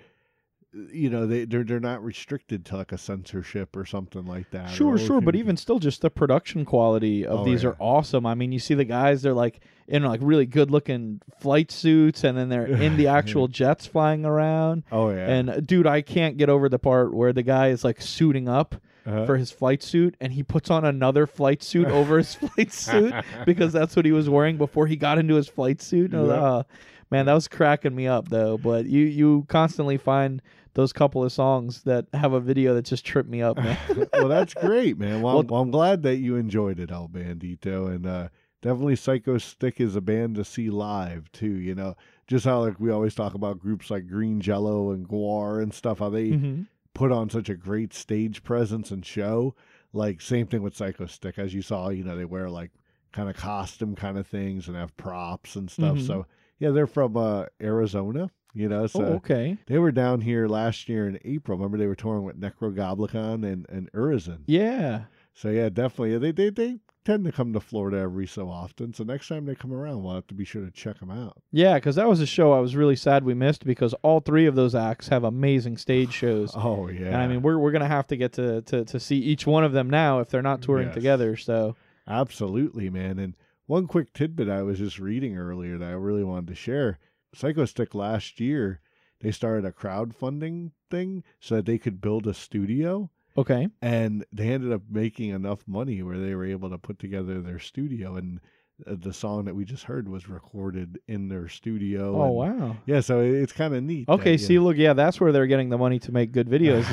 you 0.74 1.10
know, 1.10 1.26
they 1.26 1.46
they're 1.46 1.64
they're 1.64 1.80
not 1.80 2.04
restricted 2.04 2.66
to 2.66 2.78
like 2.78 2.92
a 2.92 2.98
censorship 2.98 3.76
or 3.76 3.86
something 3.86 4.26
like 4.26 4.52
that. 4.52 4.70
Sure, 4.70 4.98
sure, 4.98 5.22
but 5.22 5.36
even 5.36 5.56
still, 5.58 5.80
just 5.80 6.02
the 6.02 6.10
production 6.10 6.66
quality 6.66 7.26
of 7.26 7.40
Oh, 7.42 7.46
these 7.46 7.64
yeah. 7.64 7.70
are 7.70 7.76
awesome. 7.80 8.26
I 8.26 8.36
mean, 8.36 8.52
you 8.52 8.60
see 8.60 8.74
the 8.74 8.84
guys; 8.86 9.22
they're 9.22 9.34
like 9.34 9.62
in 9.88 10.04
like 10.04 10.20
really 10.22 10.46
good-looking 10.46 11.22
flight 11.40 11.72
suits, 11.72 12.24
and 12.26 12.38
then 12.38 12.50
they're 12.50 12.66
in 12.68 12.98
the 12.98 13.08
actual 13.20 13.48
jets 13.48 13.86
flying 13.86 14.26
around. 14.26 14.84
oh 14.92 15.10
yeah, 15.10 15.28
And 15.30 15.50
uh, 15.50 15.60
dude, 15.62 15.88
I 15.88 16.02
can't 16.02 16.36
get 16.38 16.50
over 16.50 16.68
the 16.68 16.80
part 16.80 17.14
where 17.14 17.32
the 17.32 17.44
guy 17.44 17.70
is 17.70 17.84
like 17.86 18.02
suiting 18.02 18.50
up 18.50 18.76
Uh-huh. 19.06 19.26
for 19.26 19.38
his 19.38 19.50
flight 19.52 19.82
suit, 19.82 20.16
and 20.20 20.34
he 20.34 20.44
puts 20.44 20.70
on 20.70 20.84
another 20.84 21.26
flight 21.26 21.64
suit 21.64 21.88
over 21.88 22.18
his 22.18 22.36
flight 22.42 22.74
suit 22.74 23.14
because 23.46 23.72
that's 23.72 23.96
what 23.96 24.04
he 24.06 24.12
was 24.12 24.30
wearing 24.30 24.58
before 24.58 24.86
he 24.88 24.98
got 24.98 25.18
into 25.18 25.36
his 25.36 25.48
flight 25.48 25.82
suit. 25.82 26.12
And 26.14 26.30
I 26.30 26.36
Yeah. 26.36 26.42
"Oh, 26.42 26.64
man, 27.12 27.26
that 27.28 27.34
was 27.34 27.48
cracking 27.48 27.96
me 27.96 28.08
up 28.08 28.30
though. 28.30 28.58
But 28.58 28.86
you 28.86 29.06
you 29.06 29.46
constantly 29.50 29.98
find 29.98 30.42
those 30.74 30.94
couple 30.94 31.24
of 31.24 31.32
songs 31.32 31.84
that 31.84 32.06
have 32.14 32.34
a 32.34 32.40
video 32.40 32.76
that 32.76 32.86
just 32.86 33.06
trip 33.06 33.28
me 33.28 33.42
up, 33.42 33.58
man. 33.64 33.78
well, 34.14 34.28
that's 34.28 34.54
great, 34.54 34.98
man. 34.98 35.22
Well, 35.22 35.34
Well- 35.36 35.40
I'm, 35.42 35.48
well, 35.48 35.62
I'm 35.62 35.72
glad 35.72 36.04
that 36.04 36.18
you 36.18 36.36
enjoyed 36.36 36.80
it, 36.80 36.92
El 36.92 37.08
Bandito, 37.08 37.88
and 37.94 38.06
uh, 38.06 38.28
definitely 38.62 38.96
Psychostick 38.96 39.80
is 39.80 39.96
a 39.96 40.02
band 40.02 40.36
to 40.36 40.46
see 40.46 40.70
live 40.70 41.32
too. 41.32 41.56
You 41.56 41.74
know, 41.76 41.96
just 42.28 42.46
how 42.46 42.60
like 42.62 42.80
we 42.80 42.92
always 42.92 43.16
talk 43.16 43.34
about 43.34 43.60
groups 43.60 43.90
like 43.90 44.08
Green 44.08 44.40
Jello 44.42 44.92
and 44.92 45.08
Gwar 45.08 45.62
and 45.64 45.74
stuff, 45.74 46.00
how 46.00 46.10
they 46.10 46.30
Mhm. 46.30 46.68
put 46.94 47.12
on 47.12 47.30
such 47.30 47.50
a 47.50 47.56
great 47.56 47.94
stage 47.94 48.44
presence 48.44 48.92
and 48.92 49.06
show. 49.06 49.56
Like 49.94 50.22
same 50.22 50.46
thing 50.48 50.62
with 50.62 50.76
Psychostick, 50.78 51.40
as 51.40 51.54
you 51.56 51.62
saw. 51.64 51.90
You 51.90 52.04
know, 52.04 52.16
they 52.16 52.26
wear 52.26 52.50
like 52.50 52.72
kind 53.14 53.30
of 53.30 53.36
costume 53.38 53.96
kind 53.96 54.18
of 54.18 54.28
things 54.28 54.68
and 54.68 54.76
have 54.78 54.96
props 54.98 55.56
and 55.56 55.72
stuff. 55.72 55.98
Mhm. 55.98 56.06
So 56.06 56.26
yeah, 56.60 56.72
they're 56.72 56.88
from 56.88 57.18
uh, 57.18 57.46
Arizona. 57.62 58.30
You 58.54 58.70
know, 58.70 58.88
so 58.88 59.04
oh, 59.04 59.14
okay. 59.16 59.58
they 59.68 59.78
were 59.78 59.92
down 59.92 60.22
here 60.22 60.48
last 60.48 60.90
year 60.90 61.08
in 61.08 61.20
April. 61.24 61.58
Remember, 61.60 61.78
they 61.78 61.86
were 61.86 61.94
touring 61.96 62.24
with 62.24 62.40
Necrogoblikon 62.42 63.46
and 63.46 63.66
and 63.70 63.92
Urizen. 63.92 64.40
Yeah. 64.48 65.04
So 65.34 65.50
yeah, 65.50 65.70
definitely. 65.70 66.18
They 66.18 66.32
they 66.32 66.50
they 66.50 66.80
tend 67.06 67.24
to 67.24 67.32
come 67.32 67.54
to 67.54 67.60
Florida 67.60 67.98
every 68.00 68.28
so 68.28 68.50
often. 68.50 68.94
So 68.94 69.04
next 69.04 69.30
time 69.30 69.46
they 69.46 69.56
come 69.56 69.72
around, 69.72 70.04
we'll 70.04 70.16
have 70.16 70.28
to 70.28 70.34
be 70.34 70.44
sure 70.44 70.66
to 70.66 70.72
check 70.72 71.00
them 71.00 71.10
out. 71.12 71.38
Yeah, 71.52 71.76
because 71.76 71.96
that 71.96 72.10
was 72.10 72.20
a 72.20 72.26
show 72.26 72.52
I 72.52 72.60
was 72.60 72.76
really 72.76 72.98
sad 72.98 73.24
we 73.24 73.34
missed 73.34 73.64
because 73.64 73.94
all 74.02 74.20
three 74.20 74.46
of 74.46 74.56
those 74.56 74.76
acts 74.76 75.08
have 75.08 75.24
amazing 75.24 75.78
stage 75.78 76.12
shows. 76.12 76.52
Oh 76.58 76.90
yeah. 76.90 77.08
And 77.08 77.18
I 77.18 77.28
mean, 77.28 77.42
we're, 77.44 77.58
we're 77.60 77.72
going 77.72 77.82
to 77.82 77.88
have 77.88 78.08
to 78.08 78.18
get 78.18 78.34
to, 78.34 78.62
to, 78.64 78.84
to 78.84 79.00
see 79.00 79.18
each 79.20 79.46
one 79.48 79.64
of 79.64 79.72
them 79.72 79.90
now 79.90 80.20
if 80.20 80.30
they're 80.30 80.42
not 80.42 80.62
touring 80.62 80.88
Yes. 80.88 80.96
together. 80.96 81.38
So, 81.38 81.76
absolutely, 82.08 82.90
man. 82.90 83.20
And 83.20 83.36
one 83.68 83.86
quick 83.88 84.12
tidbit 84.14 84.50
I 84.50 84.64
was 84.64 84.80
just 84.80 84.98
reading 85.00 85.38
earlier 85.38 85.78
that 85.78 85.88
I 85.90 85.92
really 85.94 86.24
wanted 86.24 86.48
to 86.48 86.56
share. 86.56 86.98
Psychostick 87.36 87.94
last 87.94 88.40
year, 88.40 88.82
they 89.22 89.32
started 89.32 89.66
a 89.66 89.72
crowdfunding 89.72 90.72
thing 90.90 91.24
so 91.40 91.56
that 91.58 91.66
they 91.66 91.78
could 91.78 92.02
build 92.02 92.26
a 92.28 92.34
studio. 92.34 93.10
okay. 93.38 93.68
and 93.82 94.26
they 94.32 94.50
ended 94.50 94.72
up 94.72 94.82
making 94.90 95.30
enough 95.30 95.60
money 95.68 96.02
where 96.02 96.18
they 96.18 96.34
were 96.34 96.46
able 96.46 96.70
to 96.70 96.78
put 96.78 96.98
together 96.98 97.42
their 97.42 97.60
studio 97.60 98.16
and 98.16 98.40
uh, 98.88 98.96
the 98.98 99.12
song 99.14 99.46
that 99.46 99.56
we 99.56 99.66
just 99.66 99.84
heard 99.86 100.08
was 100.08 100.30
recorded 100.30 101.00
in 101.08 101.28
their 101.28 101.48
studio 101.50 102.16
Oh, 102.16 102.42
and- 102.44 102.60
wow. 102.62 102.78
yeah 102.86 103.00
so 103.02 103.22
it's 103.22 103.52
kind 103.54 103.76
of 103.76 103.84
neat 103.84 104.08
Okay, 104.08 104.34
you 104.34 104.38
see, 104.38 104.56
know, 104.56 104.64
look, 104.64 104.78
yeah, 104.78 104.94
that's 104.94 105.20
where 105.20 105.32
they're 105.32 105.46
getting 105.48 105.70
the 105.70 105.78
money 105.78 106.00
to 106.00 106.12
make 106.12 106.32
good 106.32 106.48
videos. 106.56 106.86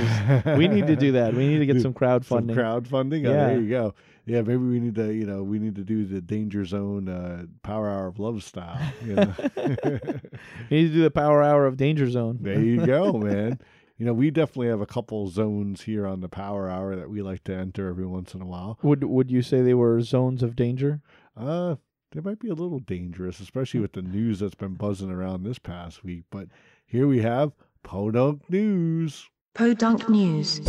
We 0.58 0.66
need 0.68 0.86
to 0.88 0.96
do 0.96 1.12
that. 1.12 1.34
We 1.34 1.46
need 1.46 1.58
to 1.58 1.66
get 1.66 1.74
some 1.76 1.82
some 1.82 1.94
crowdfunding. 1.94 2.54
crowdfunding 2.56 3.26
oh, 3.26 3.30
Yeah. 3.30 3.46
there 3.48 3.60
you 3.60 3.68
go 3.70 3.94
yeah 4.26 4.40
maybe 4.42 4.56
we 4.58 4.80
need 4.80 4.94
to 4.94 5.12
you 5.12 5.26
know 5.26 5.42
we 5.42 5.58
need 5.58 5.74
to 5.74 5.84
do 5.84 6.04
the 6.04 6.20
danger 6.20 6.64
zone 6.64 7.08
uh 7.08 7.44
power 7.62 7.88
hour 7.88 8.06
of 8.06 8.18
love 8.18 8.42
style 8.42 8.80
you 9.04 9.14
know? 9.14 9.34
we 9.56 10.76
need 10.76 10.88
to 10.88 10.94
do 10.94 11.02
the 11.02 11.10
power 11.10 11.42
hour 11.42 11.66
of 11.66 11.76
Danger 11.76 12.08
Zone. 12.10 12.38
there 12.40 12.60
you 12.60 12.84
go 12.86 13.12
man 13.18 13.58
you 13.98 14.06
know 14.06 14.12
we 14.12 14.30
definitely 14.30 14.68
have 14.68 14.80
a 14.80 14.86
couple 14.86 15.26
zones 15.28 15.82
here 15.82 16.06
on 16.06 16.20
the 16.20 16.28
power 16.28 16.68
hour 16.68 16.96
that 16.96 17.10
we 17.10 17.22
like 17.22 17.44
to 17.44 17.54
enter 17.54 17.88
every 17.88 18.06
once 18.06 18.34
in 18.34 18.40
a 18.42 18.46
while 18.46 18.78
Would 18.82 19.04
Would 19.04 19.30
you 19.30 19.42
say 19.42 19.62
they 19.62 19.74
were 19.74 20.00
zones 20.00 20.42
of 20.42 20.56
danger? 20.56 21.00
Uh, 21.36 21.76
they 22.12 22.20
might 22.20 22.38
be 22.38 22.48
a 22.48 22.54
little 22.54 22.78
dangerous, 22.78 23.40
especially 23.40 23.80
with 23.80 23.92
the 23.92 24.02
news 24.02 24.38
that's 24.38 24.54
been 24.54 24.74
buzzing 24.74 25.10
around 25.10 25.42
this 25.42 25.58
past 25.58 26.04
week. 26.04 26.22
But 26.30 26.46
here 26.86 27.08
we 27.08 27.20
have 27.22 27.50
Podunk 27.82 28.48
News. 28.48 29.28
Podunk 29.52 30.08
News. 30.08 30.60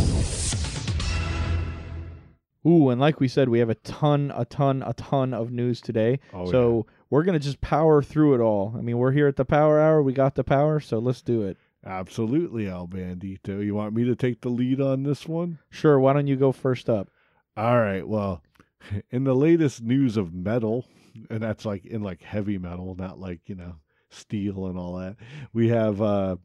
Ooh, 2.66 2.90
and 2.90 3.00
like 3.00 3.20
we 3.20 3.28
said, 3.28 3.48
we 3.48 3.60
have 3.60 3.70
a 3.70 3.76
ton, 3.76 4.32
a 4.34 4.44
ton, 4.44 4.82
a 4.82 4.92
ton 4.94 5.32
of 5.32 5.52
news 5.52 5.80
today. 5.80 6.18
Oh, 6.32 6.50
so 6.50 6.86
we're 7.10 7.22
gonna 7.22 7.38
just 7.38 7.60
power 7.60 8.02
through 8.02 8.34
it 8.34 8.40
all. 8.40 8.74
I 8.76 8.80
mean, 8.80 8.98
we're 8.98 9.12
here 9.12 9.28
at 9.28 9.36
the 9.36 9.44
Power 9.44 9.80
Hour. 9.80 10.02
We 10.02 10.12
got 10.12 10.34
the 10.34 10.44
power, 10.44 10.80
so 10.80 10.98
let's 10.98 11.22
do 11.22 11.42
it. 11.42 11.56
Absolutely, 11.84 12.68
Al 12.68 12.88
Bandito. 12.88 13.64
You 13.64 13.74
want 13.74 13.94
me 13.94 14.04
to 14.04 14.16
take 14.16 14.40
the 14.40 14.48
lead 14.48 14.80
on 14.80 15.04
this 15.04 15.26
one? 15.26 15.58
Sure. 15.70 16.00
Why 16.00 16.12
don't 16.12 16.26
you 16.26 16.34
go 16.34 16.50
first 16.50 16.90
up? 16.90 17.08
All 17.56 17.78
right. 17.78 18.06
Well, 18.06 18.42
in 19.10 19.22
the 19.22 19.34
latest 19.34 19.82
news 19.82 20.16
of 20.16 20.34
metal, 20.34 20.86
and 21.30 21.40
that's 21.40 21.64
like 21.64 21.86
in 21.86 22.02
like 22.02 22.22
heavy 22.22 22.58
metal, 22.58 22.96
not 22.98 23.20
like, 23.20 23.40
you 23.46 23.54
know, 23.54 23.76
steel 24.10 24.66
and 24.66 24.76
all 24.76 24.96
that, 24.96 25.16
we 25.52 25.68
have 25.68 26.02
uh 26.02 26.36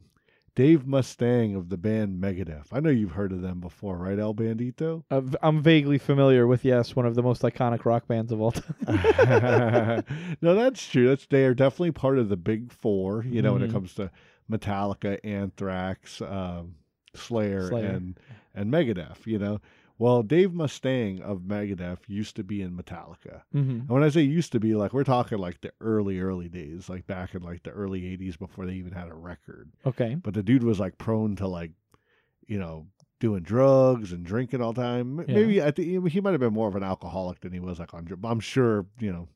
Dave 0.53 0.84
Mustaine 0.86 1.55
of 1.55 1.70
the 1.70 1.77
band 1.77 2.22
Megadeth. 2.22 2.67
I 2.74 2.81
know 2.81 2.89
you've 2.89 3.12
heard 3.13 3.31
of 3.31 3.41
them 3.41 3.62
before, 3.62 3.98
right, 3.98 4.20
Al 4.20 4.34
Bandito? 4.34 5.03
Uh, 5.10 5.22
I'm 5.41 5.62
vaguely 5.63 5.98
familiar 5.98 6.46
with 6.46 6.65
yes, 6.65 6.93
one 6.96 7.05
of 7.05 7.15
the 7.15 7.24
most 7.24 7.41
iconic 7.41 7.86
rock 7.86 8.05
bands 8.08 8.31
of 8.34 8.41
all 8.41 8.51
time. 8.51 10.03
no, 10.41 10.53
that's 10.55 10.86
true. 10.88 11.08
That's 11.08 11.25
they 11.27 11.46
are 11.46 11.53
definitely 11.53 11.91
part 11.91 12.17
of 12.17 12.29
the 12.29 12.38
big 12.38 12.72
four. 12.72 13.24
You 13.27 13.41
know, 13.41 13.53
when 13.53 13.62
it 13.62 13.70
Mhm. 13.70 13.74
comes 13.74 13.93
to 13.96 14.12
Metallica, 14.51 15.20
Anthrax, 15.24 16.22
um, 16.22 16.75
Slayer, 17.15 17.67
Slayer. 17.70 17.86
and 17.89 18.20
and 18.53 18.72
Megadeth. 18.72 19.25
You 19.25 19.39
know, 19.39 19.62
well, 20.01 20.24
Dave 20.24 20.50
Mustaine 20.50 21.22
of 21.22 21.41
Megadeth 21.41 22.00
used 22.08 22.36
to 22.38 22.43
be 22.43 22.63
in 22.63 22.72
Metallica. 22.72 23.43
hmm 23.51 23.81
And 23.81 23.89
when 23.89 24.01
I 24.03 24.10
say 24.10 24.22
used 24.22 24.51
to 24.53 24.60
be, 24.60 24.74
like 24.74 24.93
we're 24.93 25.03
talking 25.03 25.38
like 25.38 25.62
the 25.62 25.72
early, 25.79 26.20
early 26.20 26.50
days, 26.50 26.89
like 26.89 27.05
back 27.05 27.36
in 27.36 27.43
like 27.43 27.62
the 27.62 27.70
early 27.70 28.01
'80s 28.01 28.39
before 28.39 28.65
they 28.65 28.74
even 28.74 28.93
had 28.93 29.10
a 29.10 29.13
record. 29.13 29.70
Okay. 29.86 30.15
But 30.15 30.34
the 30.34 30.41
dude 30.41 30.63
was 30.63 30.79
like 30.79 30.98
prone 30.98 31.36
to 31.36 31.48
like, 31.48 31.74
you 32.48 32.58
know, 32.58 32.88
doing 33.20 33.43
drugs 33.43 34.12
and 34.12 34.25
drinking 34.25 34.60
all 34.60 34.74
the 34.74 34.81
time. 34.81 35.20
Yeah. 35.27 35.36
Maybe 35.36 35.62
I 35.62 35.70
think 35.70 36.10
he 36.10 36.20
might 36.20 36.31
have 36.31 36.39
been 36.39 36.51
more 36.51 36.67
of 36.67 36.75
an 36.75 36.81
alcoholic 36.81 37.41
than 37.41 37.53
he 37.53 37.60
was 37.60 37.77
like 37.77 37.93
on. 37.93 38.08
I'm 38.24 38.39
sure 38.39 38.88
you 39.00 39.13
know, 39.13 39.27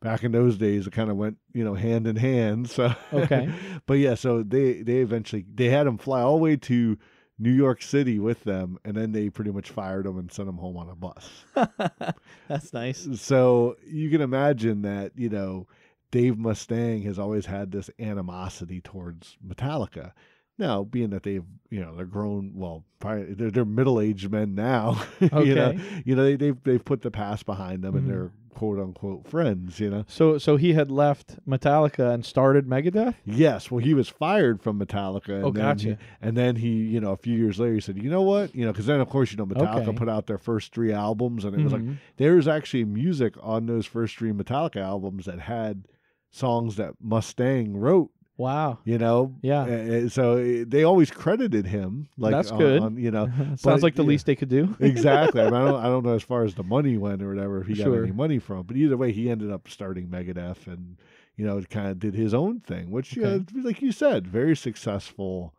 back 0.00 0.24
in 0.24 0.32
those 0.32 0.56
days 0.56 0.86
it 0.86 0.94
kind 0.94 1.10
of 1.10 1.18
went 1.18 1.36
you 1.52 1.64
know 1.64 1.74
hand 1.74 2.06
in 2.06 2.16
hand. 2.16 2.70
So 2.70 2.94
Okay. 3.12 3.52
but 3.86 3.98
yeah, 3.98 4.14
so 4.14 4.42
they 4.42 4.80
they 4.80 5.00
eventually 5.00 5.44
they 5.54 5.68
had 5.68 5.86
him 5.86 5.98
fly 5.98 6.22
all 6.22 6.38
the 6.38 6.42
way 6.42 6.56
to 6.56 6.96
New 7.38 7.50
York 7.52 7.82
City 7.82 8.18
with 8.18 8.44
them, 8.44 8.78
and 8.84 8.96
then 8.96 9.12
they 9.12 9.28
pretty 9.28 9.50
much 9.50 9.70
fired 9.70 10.06
him 10.06 10.18
and 10.18 10.30
sent 10.30 10.48
him 10.48 10.58
home 10.58 10.76
on 10.76 10.88
a 10.88 10.94
bus. 10.94 11.44
That's 12.48 12.72
nice. 12.72 13.08
So 13.20 13.76
you 13.86 14.10
can 14.10 14.20
imagine 14.20 14.82
that, 14.82 15.12
you 15.16 15.28
know, 15.28 15.66
Dave 16.10 16.34
Mustaine 16.36 17.04
has 17.04 17.18
always 17.18 17.46
had 17.46 17.72
this 17.72 17.90
animosity 17.98 18.80
towards 18.80 19.36
Metallica. 19.44 20.12
Now, 20.56 20.84
being 20.84 21.10
that 21.10 21.24
they've, 21.24 21.42
you 21.70 21.80
know, 21.80 21.96
they're 21.96 22.04
grown, 22.06 22.52
well, 22.54 22.84
probably 23.00 23.34
they're, 23.34 23.50
they're 23.50 23.64
middle-aged 23.64 24.30
men 24.30 24.54
now. 24.54 25.02
you 25.20 25.28
know, 25.32 25.38
Okay. 25.70 25.80
you 26.04 26.14
know, 26.14 26.22
they, 26.22 26.36
they've 26.36 26.62
they've 26.62 26.84
put 26.84 27.02
the 27.02 27.10
past 27.10 27.44
behind 27.44 27.82
them, 27.82 27.94
Mhm. 27.94 27.98
and 27.98 28.08
they're 28.10 28.30
quote 28.54 28.78
unquote 28.78 29.26
friends. 29.28 29.80
You 29.80 29.90
know. 29.90 30.04
So 30.08 30.38
so 30.38 30.56
he 30.56 30.72
had 30.74 30.90
left 30.90 31.36
Metallica 31.48 32.12
and 32.14 32.24
started 32.24 32.66
Megadeth. 32.66 33.14
Yes, 33.24 33.70
well, 33.70 33.84
he 33.84 33.94
was 33.94 34.08
fired 34.08 34.62
from 34.62 34.78
Metallica. 34.78 35.28
And 35.36 35.44
Oh, 35.44 35.50
then 35.50 35.64
gotcha. 35.64 35.88
He, 35.88 35.96
and 36.22 36.36
then 36.36 36.56
he, 36.56 36.68
you 36.68 37.00
know, 37.00 37.12
a 37.12 37.16
few 37.16 37.36
years 37.36 37.58
later, 37.58 37.74
he 37.74 37.80
said, 37.80 38.02
"You 38.02 38.10
know 38.10 38.22
what? 38.22 38.54
You 38.54 38.64
know, 38.64 38.72
because 38.72 38.86
then 38.86 39.00
of 39.00 39.08
course, 39.08 39.30
you 39.32 39.36
know, 39.36 39.46
Metallica 39.46 39.88
Okay. 39.88 39.92
put 39.92 40.08
out 40.08 40.26
their 40.26 40.38
first 40.38 40.72
three 40.72 40.92
albums, 40.92 41.44
and 41.44 41.54
it 41.54 41.62
was 41.62 41.72
like 41.72 41.82
Mhm. 41.82 41.96
there's 42.16 42.48
actually 42.48 42.84
music 42.84 43.34
on 43.42 43.66
those 43.66 43.86
first 43.86 44.16
three 44.16 44.32
Metallica 44.32 44.76
albums 44.80 45.26
that 45.26 45.40
had 45.40 45.84
songs 46.30 46.76
that 46.76 46.94
Mustaine 47.04 47.72
wrote 47.74 48.10
Wow. 48.36 48.78
You 48.84 48.98
know, 48.98 49.34
Yeah. 49.42 49.62
Uh, 49.62 50.08
so 50.08 50.38
uh, 50.38 50.64
they 50.66 50.82
always 50.82 51.10
credited 51.10 51.66
him. 51.66 52.08
Like 52.18 52.32
That's 52.32 52.50
on- 52.50 52.58
good. 52.58 52.82
on, 52.82 52.96
you 52.96 53.10
know, 53.12 53.26
Sounds 53.56 53.62
but, 53.62 53.82
like 53.82 53.94
the 53.94 54.02
yeah. 54.02 54.08
least 54.08 54.26
they 54.26 54.34
could 54.34 54.48
do. 54.48 54.76
exactly. 54.80 55.40
I, 55.40 55.44
mean, 55.44 55.54
I 55.54 55.64
don't. 55.64 55.80
I 55.80 55.84
don't 55.84 56.04
know 56.04 56.14
as 56.14 56.22
far 56.24 56.44
as 56.44 56.54
the 56.54 56.64
money 56.64 56.96
went 56.98 57.22
or 57.22 57.28
whatever. 57.28 57.60
If 57.60 57.68
he 57.68 57.74
got 57.74 57.92
any 57.92 58.10
money 58.12 58.38
from, 58.40 58.64
but 58.64 58.76
either 58.76 58.96
way, 58.96 59.12
he 59.12 59.30
ended 59.30 59.50
up 59.52 59.68
starting 59.68 60.08
Megadeth 60.08 60.66
and 60.66 60.96
you 61.36 61.46
know 61.46 61.60
kind 61.62 61.88
of 61.88 61.98
did 62.00 62.14
his 62.14 62.34
own 62.34 62.60
thing, 62.60 62.90
which 62.90 63.16
Okay. 63.16 63.44
know, 63.54 63.62
like 63.62 63.80
you 63.80 63.92
said, 63.92 64.26
very 64.26 64.56
successful. 64.56 65.54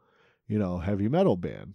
You 0.47 0.59
know, 0.59 0.77
heavy 0.79 1.07
metal 1.07 1.37
band. 1.37 1.73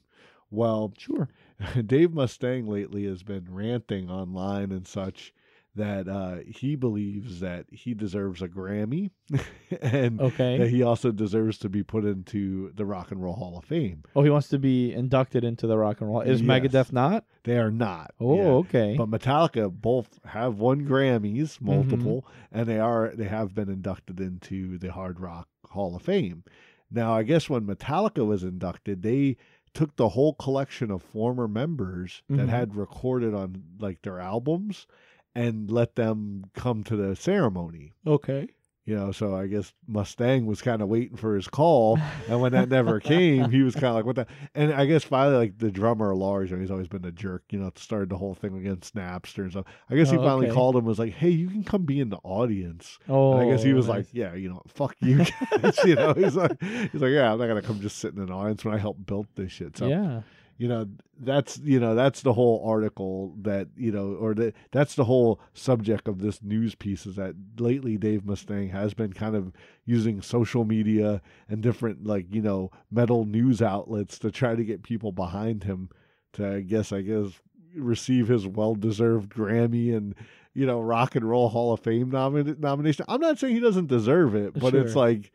Well, 0.51 0.93
Sure. 0.99 1.29
Dave 1.87 2.11
Mustaine 2.11 2.69
lately 2.69 3.05
has 3.05 3.23
been 3.23 3.47
ranting 3.51 4.11
online 4.11 4.71
and 4.71 4.87
such 4.87 5.33
that 5.77 6.09
uh, 6.09 6.37
he 6.47 6.75
believes 6.75 7.41
that 7.41 7.65
he 7.71 7.95
deserves 7.95 8.43
a 8.43 8.49
Grammy 8.49 9.11
and 9.81 10.21
Okay. 10.21 10.59
that 10.59 10.69
he 10.69 10.83
also 10.83 11.13
deserves 11.13 11.59
to 11.59 11.69
be 11.69 11.83
put 11.85 12.05
into 12.05 12.73
the 12.75 12.85
Rock 12.85 13.13
and 13.13 13.23
Roll 13.23 13.35
Hall 13.37 13.57
of 13.57 13.65
Fame. 13.65 14.03
Oh, 14.17 14.23
he 14.23 14.31
wants 14.31 14.49
to 14.49 14.59
be 14.59 14.93
inducted 14.93 15.45
into 15.45 15.67
the 15.69 15.79
rock 15.79 16.01
and 16.01 16.11
roll. 16.11 16.23
Is 16.23 16.43
Yes. 16.43 16.49
Megadeth 16.49 16.93
not? 16.93 17.25
They 17.45 17.57
are 17.59 17.71
not. 17.71 18.13
Oh, 18.21 18.59
okay. 18.59 18.97
But 18.99 19.11
Metallica 19.11 19.71
both 19.71 20.19
have 20.25 20.59
won 20.59 20.87
Grammys, 20.87 21.59
Mm-hmm. 21.59 21.67
multiple, 21.67 22.27
and 22.51 22.67
they 22.67 22.81
are 22.81 23.13
they 23.15 23.29
have 23.29 23.55
been 23.55 23.69
inducted 23.69 24.21
into 24.21 24.77
the 24.79 24.91
Hard 24.93 25.21
Rock 25.21 25.49
Hall 25.71 25.95
of 25.95 26.03
Fame. 26.03 26.43
Now, 26.91 27.13
I 27.15 27.23
guess 27.23 27.49
when 27.49 27.63
Metallica 27.67 28.27
was 28.27 28.43
inducted, 28.43 29.03
they 29.03 29.37
took 29.73 29.95
the 29.95 30.09
whole 30.09 30.35
collection 30.35 30.91
of 30.91 31.01
former 31.01 31.47
members 31.47 32.23
that 32.29 32.47
Mhm. 32.47 32.49
had 32.49 32.75
recorded 32.75 33.33
on 33.35 33.63
like 33.79 34.03
their 34.03 34.19
albums 34.19 34.89
and 35.35 35.71
let 35.71 35.95
them 35.97 36.45
come 36.55 36.85
to 36.85 36.97
the 36.97 37.17
ceremony. 37.17 37.93
okay. 38.07 38.49
You 38.87 38.97
know, 38.97 39.13
so 39.13 39.37
I 39.37 39.47
guess 39.47 39.73
Mustaine 39.89 40.47
was 40.47 40.63
kind 40.63 40.83
of 40.83 40.89
waiting 40.89 41.17
for 41.17 41.37
his 41.37 41.47
call, 41.47 41.97
and 42.29 42.41
when 42.41 42.51
that 42.53 42.71
never 42.71 42.99
came, 43.15 43.49
he 43.51 43.63
was 43.63 43.75
kind 43.75 43.87
of 43.87 43.95
like, 43.95 44.05
"What 44.07 44.17
the?" 44.17 44.27
And 44.53 44.73
I 44.73 44.87
guess 44.87 45.05
finally, 45.05 45.37
like 45.37 45.59
the 45.59 45.71
drummer 45.71 46.13
Lars, 46.17 46.51
you 46.51 46.57
know, 46.57 46.61
he's 46.63 46.73
always 46.73 46.89
been 46.89 47.05
a 47.05 47.13
jerk. 47.13 47.45
You 47.51 47.61
know, 47.61 47.71
started 47.77 48.09
the 48.09 48.17
whole 48.17 48.35
thing 48.35 48.57
against 48.57 48.97
Napster 48.97 49.43
and 49.43 49.53
stuff. 49.53 49.67
I 49.91 49.95
guess 49.95 50.11
he 50.11 50.17
Oh, 50.17 50.23
finally 50.25 50.47
okay. 50.47 50.55
called 50.55 50.75
him, 50.75 50.79
and 50.81 50.89
was 50.89 50.99
like, 50.99 51.13
"Hey, 51.13 51.29
you 51.29 51.49
can 51.51 51.63
come 51.63 51.85
be 51.85 52.01
in 52.01 52.09
the 52.09 52.19
audience." 52.25 52.99
Oh, 53.09 53.35
And 53.35 53.43
I 53.43 53.53
guess 53.55 53.63
he 53.63 53.73
oh, 53.73 53.77
was 53.77 53.87
nice. 53.87 53.97
like, 53.97 54.07
"Yeah, 54.13 54.35
you 54.35 54.49
know, 54.49 54.63
fuck 54.67 54.97
you 55.01 55.19
guys." 55.19 55.79
you 55.85 55.95
know, 55.95 56.15
he's 56.15 56.35
like, 56.35 56.61
he's 56.61 57.03
like, 57.03 57.13
"Yeah, 57.13 57.33
I'm 57.33 57.39
not 57.39 57.47
gonna 57.47 57.63
come 57.63 57.81
just 57.81 57.99
sit 57.99 58.15
in 58.15 58.21
an 58.21 58.33
audience 58.33 58.65
when 58.65 58.75
I 58.75 58.79
helped 58.79 59.07
build 59.07 59.29
this 59.37 59.53
shit." 59.53 59.77
So 59.77 59.87
yeah. 59.87 60.23
You 60.61 60.69
know 60.69 60.87
that's 61.19 61.59
you 61.61 61.81
know 61.81 61.95
that's 61.95 62.21
the 62.21 62.35
whole 62.35 62.63
article 62.67 63.35
that 63.41 63.69
you 63.79 63.91
know 63.91 64.13
or 64.13 64.35
the, 64.35 64.53
that's 64.73 64.95
the 64.95 65.05
whole 65.05 65.41
subject 65.55 66.07
of 66.07 66.21
this 66.21 66.43
news 66.43 66.75
piece 66.75 67.07
is 67.07 67.17
that 67.17 67.35
lately 67.59 67.97
dave 67.97 68.25
mustaine 68.25 68.71
has 68.71 68.93
been 68.93 69.15
kind 69.15 69.35
of 69.35 69.53
using 69.87 70.21
social 70.21 70.67
media 70.67 71.23
and 71.49 71.63
different 71.63 72.07
like 72.07 72.27
you 72.31 72.43
know 72.43 72.71
metal 72.91 73.25
news 73.25 73.63
outlets 73.63 74.19
to 74.19 74.31
try 74.31 74.55
to 74.55 74.63
get 74.65 74.83
people 74.83 75.13
behind 75.13 75.65
him 75.65 75.89
to 76.33 76.57
i 76.57 76.61
guess 76.61 76.93
i 76.93 77.01
guess 77.01 77.41
receive 77.75 78.29
his 78.29 78.47
well-deserved 78.47 79.33
grammy 79.33 79.97
and 79.97 80.15
you 80.55 80.67
know 80.67 80.81
rock 80.81 81.15
and 81.15 81.29
roll 81.29 81.49
hall 81.49 81.73
of 81.73 81.81
fame 81.81 82.11
nomin- 82.11 82.59
nomination. 82.59 83.05
I'm 83.09 83.21
not 83.21 83.39
saying 83.39 83.55
he 83.55 83.61
doesn't 83.61 83.87
deserve 83.87 84.35
it 84.35 84.57
uh, 84.57 84.61
but 84.61 84.75
it's 84.75 84.97
like 84.97 85.33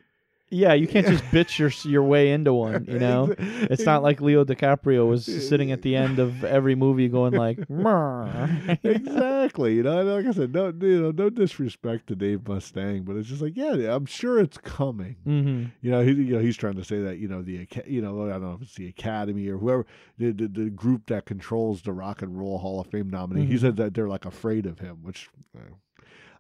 Yeah, 0.56 0.74
you 0.74 0.88
can't 0.88 1.06
just 1.06 1.24
bitch 1.32 1.60
your 1.60 1.72
your 1.92 2.04
way 2.04 2.32
into 2.32 2.54
one. 2.54 2.86
You 2.88 3.00
know, 3.00 3.34
it's 3.38 3.84
not 3.86 4.04
like 4.04 4.22
Leo 4.22 4.46
DiCaprio 4.46 5.08
was 5.08 5.26
sitting 5.26 5.72
at 5.72 5.82
the 5.82 5.96
end 6.06 6.20
of 6.20 6.44
every 6.44 6.76
movie 6.76 7.10
going 7.10 7.34
like, 7.34 7.58
exactly. 8.84 9.76
You 9.76 9.84
know, 9.84 10.00
and 10.00 10.10
like 10.10 10.26
I 10.26 10.32
said, 10.32 10.54
no, 10.54 10.68
you 10.68 11.02
know, 11.02 11.12
no 11.12 11.30
disrespect 11.30 12.08
to 12.08 12.16
Dave 12.16 12.40
Mustaine, 12.40 13.04
but 13.06 13.16
it's 13.16 13.28
just 13.28 13.42
like, 13.42 13.56
yeah, 13.56 13.74
I'm 13.94 14.06
sure 14.06 14.40
it's 14.40 14.58
coming. 14.58 15.16
Mhm. 15.28 15.72
You 15.82 15.92
know, 15.92 16.02
he, 16.04 16.12
you 16.14 16.36
know, 16.36 16.40
he's 16.40 16.58
trying 16.58 16.76
to 16.76 16.84
say 16.84 17.00
that 17.02 17.18
you 17.18 17.28
know 17.28 17.42
the, 17.42 17.68
you 17.86 18.02
know, 18.02 18.26
I 18.28 18.34
don't 18.34 18.42
know 18.44 18.54
if 18.54 18.62
it's 18.62 18.76
the 18.76 18.88
Academy 18.88 19.48
or 19.50 19.58
whoever 19.58 19.86
the 20.18 20.32
the, 20.32 20.48
the 20.48 20.70
group 20.70 21.08
that 21.08 21.26
controls 21.26 21.82
the 21.82 21.92
Rock 21.94 22.22
and 22.22 22.38
Roll 22.40 22.58
Hall 22.60 22.80
of 22.80 22.88
Fame 22.88 23.10
nominee. 23.10 23.46
He 23.46 23.56
Mhm. 23.56 23.60
said 23.62 23.76
that 23.78 23.94
they're 23.94 24.08
like 24.08 24.26
afraid 24.26 24.66
of 24.66 24.80
him, 24.80 24.98
which. 25.04 25.30
Uh, 25.56 25.62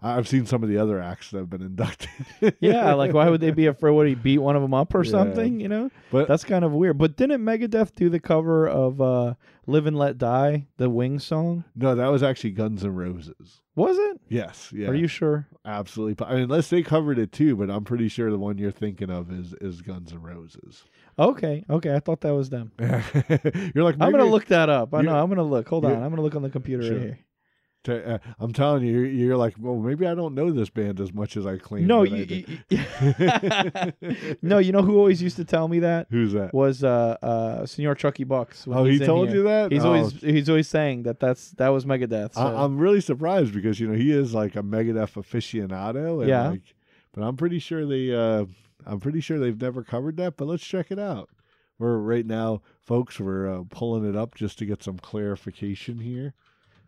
I've 0.01 0.27
seen 0.27 0.45
some 0.45 0.61
of 0.63 0.69
the 0.69 0.77
other 0.77 1.01
acts 1.01 1.31
that 1.31 1.37
have 1.39 1.49
been 1.49 1.61
inducted. 1.61 2.09
Yeah, 2.59 2.93
like 2.93 3.13
why 3.13 3.29
would 3.29 3.41
they 3.41 3.51
be 3.51 3.65
afraid? 3.67 3.91
Would 3.91 4.07
he 4.07 4.15
beat 4.15 4.37
one 4.39 4.55
of 4.55 4.61
them 4.61 4.73
up 4.73 4.93
or 4.93 5.03
Yeah. 5.03 5.11
something? 5.11 5.59
You 5.59 5.67
know, 5.69 5.91
But 6.11 6.27
that's 6.27 6.43
kind 6.43 6.63
of 6.65 6.71
weird. 6.73 6.97
But 6.97 7.15
didn't 7.17 7.41
Megadeth 7.43 7.95
do 7.95 8.09
the 8.09 8.19
cover 8.19 8.67
of 8.67 9.01
uh, 9.01 9.33
"Live 9.65 9.85
and 9.87 9.97
Let 9.97 10.17
Die," 10.17 10.67
the 10.77 10.89
Wings 10.89 11.23
song? 11.23 11.63
no, 11.75 11.95
that 11.95 12.07
was 12.07 12.21
actually 12.23 12.51
Guns 12.51 12.83
N' 12.83 12.93
Roses. 12.93 13.61
Was 13.75 13.97
it? 13.97 14.21
Yes, 14.29 14.71
yeah, 14.73 14.87
Are 14.87 14.93
you 14.95 15.07
sure? 15.07 15.47
absolutely? 15.65 16.25
I 16.25 16.33
mean, 16.35 16.43
unless 16.43 16.69
they 16.69 16.81
covered 16.81 17.19
it 17.19 17.31
too, 17.33 17.55
but 17.57 17.69
I'm 17.69 17.83
pretty 17.83 18.07
sure 18.07 18.31
the 18.31 18.37
one 18.39 18.57
you're 18.57 18.71
thinking 18.71 19.09
of 19.09 19.31
is 19.31 19.53
is 19.59 19.81
Guns 19.81 20.11
N' 20.13 20.21
Roses. 20.21 20.83
Okay, 21.17 21.63
okay. 21.69 21.95
I 21.95 21.99
thought 21.99 22.21
that 22.21 22.33
was 22.33 22.49
them. 22.49 22.71
You're 22.79 23.83
like 23.85 23.95
I'm 23.99 24.11
gonna 24.11 24.25
look 24.25 24.45
that 24.47 24.69
up. 24.69 24.93
I 24.93 25.01
know. 25.01 25.15
I'm 25.15 25.29
gonna 25.29 25.43
look. 25.43 25.67
Hold 25.69 25.85
on. 25.85 25.93
I'm 26.03 26.09
gonna 26.09 26.21
look 26.21 26.35
on 26.35 26.41
the 26.41 26.49
computer 26.49 26.83
Sure. 26.83 26.93
right 26.93 27.01
here. 27.01 27.19
To- 27.85 28.15
uh, 28.15 28.17
I'm 28.39 28.53
telling 28.53 28.83
you, 28.83 28.99
you're, 28.99 29.35
like, 29.37 29.55
well, 29.59 29.77
maybe 29.77 30.05
I 30.05 30.13
don't 30.13 30.35
know 30.35 30.51
this 30.51 30.69
band 30.69 30.99
as 30.99 31.11
much 31.13 31.35
as 31.37 31.45
I 31.47 31.57
claim. 31.57 31.87
No, 31.87 32.01
I 32.01 32.05
you, 32.05 32.25
do." 32.25 32.35
you- 32.35 32.57
you- 32.69 34.35
no. 34.41 34.57
You 34.59 34.71
know 34.71 34.81
who 34.81 34.97
always 34.97 35.21
used 35.21 35.37
to 35.37 35.45
tell 35.45 35.67
me 35.67 35.79
that 35.79 36.07
Who's 36.09 36.33
that? 36.33 36.53
was 36.53 36.83
uh 36.83 37.17
uh 37.21 37.65
Senor 37.65 37.95
Chucky 37.95 38.23
Bucks. 38.23 38.65
Oh, 38.69 38.83
he 38.85 38.99
told 38.99 39.29
here. 39.29 39.37
you 39.37 39.43
that? 39.43 39.71
He's 39.71 39.83
Oh. 39.85 39.93
always 39.93 40.11
he's 40.21 40.49
always 40.49 40.67
saying 40.67 41.03
that 41.03 41.19
that's 41.19 41.51
that 41.51 41.69
was 41.69 41.85
Megadeth. 41.85 42.33
So. 42.35 42.41
I, 42.41 42.63
I'm 42.63 42.77
really 42.77 43.01
surprised 43.01 43.53
because 43.53 43.79
you 43.79 43.87
know 43.87 43.95
he 43.97 44.11
is 44.11 44.33
like 44.33 44.55
a 44.55 44.61
Megadeth 44.63 45.13
aficionado. 45.13 46.19
And 46.21 46.29
Yeah. 46.29 46.49
Like, 46.49 46.75
but 47.13 47.23
I'm 47.23 47.37
pretty 47.37 47.59
sure 47.59 47.85
they. 47.85 48.13
Uh, 48.13 48.45
I'm 48.85 48.99
pretty 48.99 49.21
sure 49.21 49.39
they've 49.39 49.59
never 49.59 49.83
covered 49.83 50.17
that. 50.17 50.37
But 50.37 50.45
let's 50.47 50.63
check 50.65 50.91
it 50.91 50.99
out. 50.99 51.29
We're 51.79 51.97
right 51.97 52.25
now, 52.25 52.61
folks. 52.81 53.19
We're 53.19 53.49
uh, 53.49 53.63
pulling 53.69 54.07
it 54.07 54.15
up 54.15 54.35
just 54.35 54.57
to 54.59 54.65
get 54.65 54.83
some 54.83 54.97
clarification 54.97 55.99
here. 55.99 56.33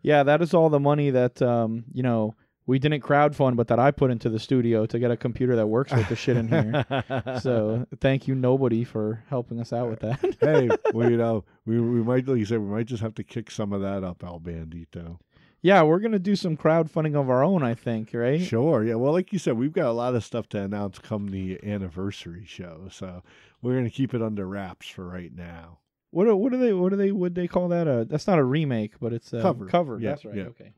Yeah, 0.02 0.22
that 0.22 0.42
is 0.42 0.54
all 0.54 0.68
the 0.70 0.80
money 0.80 1.10
that 1.10 1.40
um, 1.42 1.84
you 1.92 2.02
know, 2.02 2.34
we 2.66 2.78
didn't 2.78 3.00
crowdfund, 3.02 3.56
but 3.56 3.68
that 3.68 3.78
I 3.78 3.90
put 3.90 4.10
into 4.10 4.28
the 4.28 4.38
studio 4.38 4.84
to 4.86 4.98
get 4.98 5.10
a 5.10 5.16
computer 5.16 5.56
that 5.56 5.66
works 5.68 5.90
with 5.92 6.06
the 6.08 6.16
shit 6.16 6.36
in 6.36 6.48
here. 6.48 6.84
So 7.40 7.86
thank 8.00 8.28
you, 8.28 8.34
nobody, 8.34 8.84
for 8.84 9.24
helping 9.30 9.58
us 9.58 9.72
out 9.72 9.88
with 9.88 10.00
that. 10.00 10.36
hey, 10.40 10.68
well, 10.92 11.10
you 11.10 11.16
know, 11.16 11.44
we 11.64 11.80
we 11.80 12.02
might, 12.02 12.26
like 12.28 12.38
you 12.38 12.44
said, 12.44 12.58
we 12.60 12.68
might 12.68 12.86
just 12.86 13.02
have 13.02 13.14
to 13.14 13.24
kick 13.24 13.50
some 13.50 13.72
of 13.72 13.80
that 13.80 14.04
up, 14.04 14.22
Al 14.22 14.38
Bandito. 14.38 15.18
yeah, 15.62 15.82
we're 15.82 15.98
gonna 15.98 16.18
do 16.18 16.36
some 16.36 16.56
crowdfunding 16.56 17.18
of 17.18 17.30
our 17.30 17.42
own, 17.42 17.62
I 17.62 17.74
think, 17.74 18.10
right? 18.12 18.40
Sure. 18.40 18.84
Yeah. 18.84 18.96
Well, 18.96 19.12
like 19.12 19.32
you 19.32 19.38
said, 19.38 19.56
we've 19.56 19.72
got 19.72 19.86
a 19.86 19.92
lot 19.92 20.14
of 20.14 20.22
stuff 20.22 20.48
to 20.50 20.58
announce 20.60 20.98
come 20.98 21.30
the 21.30 21.58
anniversary 21.64 22.44
show, 22.46 22.88
so 22.90 23.22
we're 23.62 23.76
gonna 23.76 23.88
keep 23.90 24.12
it 24.14 24.22
under 24.22 24.46
wraps 24.46 24.88
for 24.88 25.06
right 25.08 25.34
now. 25.34 25.78
What 26.10 26.26
are, 26.26 26.34
what 26.36 26.52
do 26.52 26.58
they 26.58 26.72
what 26.72 26.90
do 26.90 26.96
they 26.96 27.12
would 27.12 27.34
they 27.34 27.46
call 27.46 27.68
that? 27.68 27.86
A 27.86 28.06
that's 28.08 28.26
not 28.26 28.38
a 28.38 28.44
remake, 28.44 28.94
but 29.00 29.12
it's 29.12 29.32
a 29.32 29.42
Cover. 29.42 29.66
Cover. 29.66 29.98
Yeah, 30.00 30.10
that's 30.10 30.24
right. 30.24 30.36
yeah. 30.36 30.44
Okay. 30.44 30.72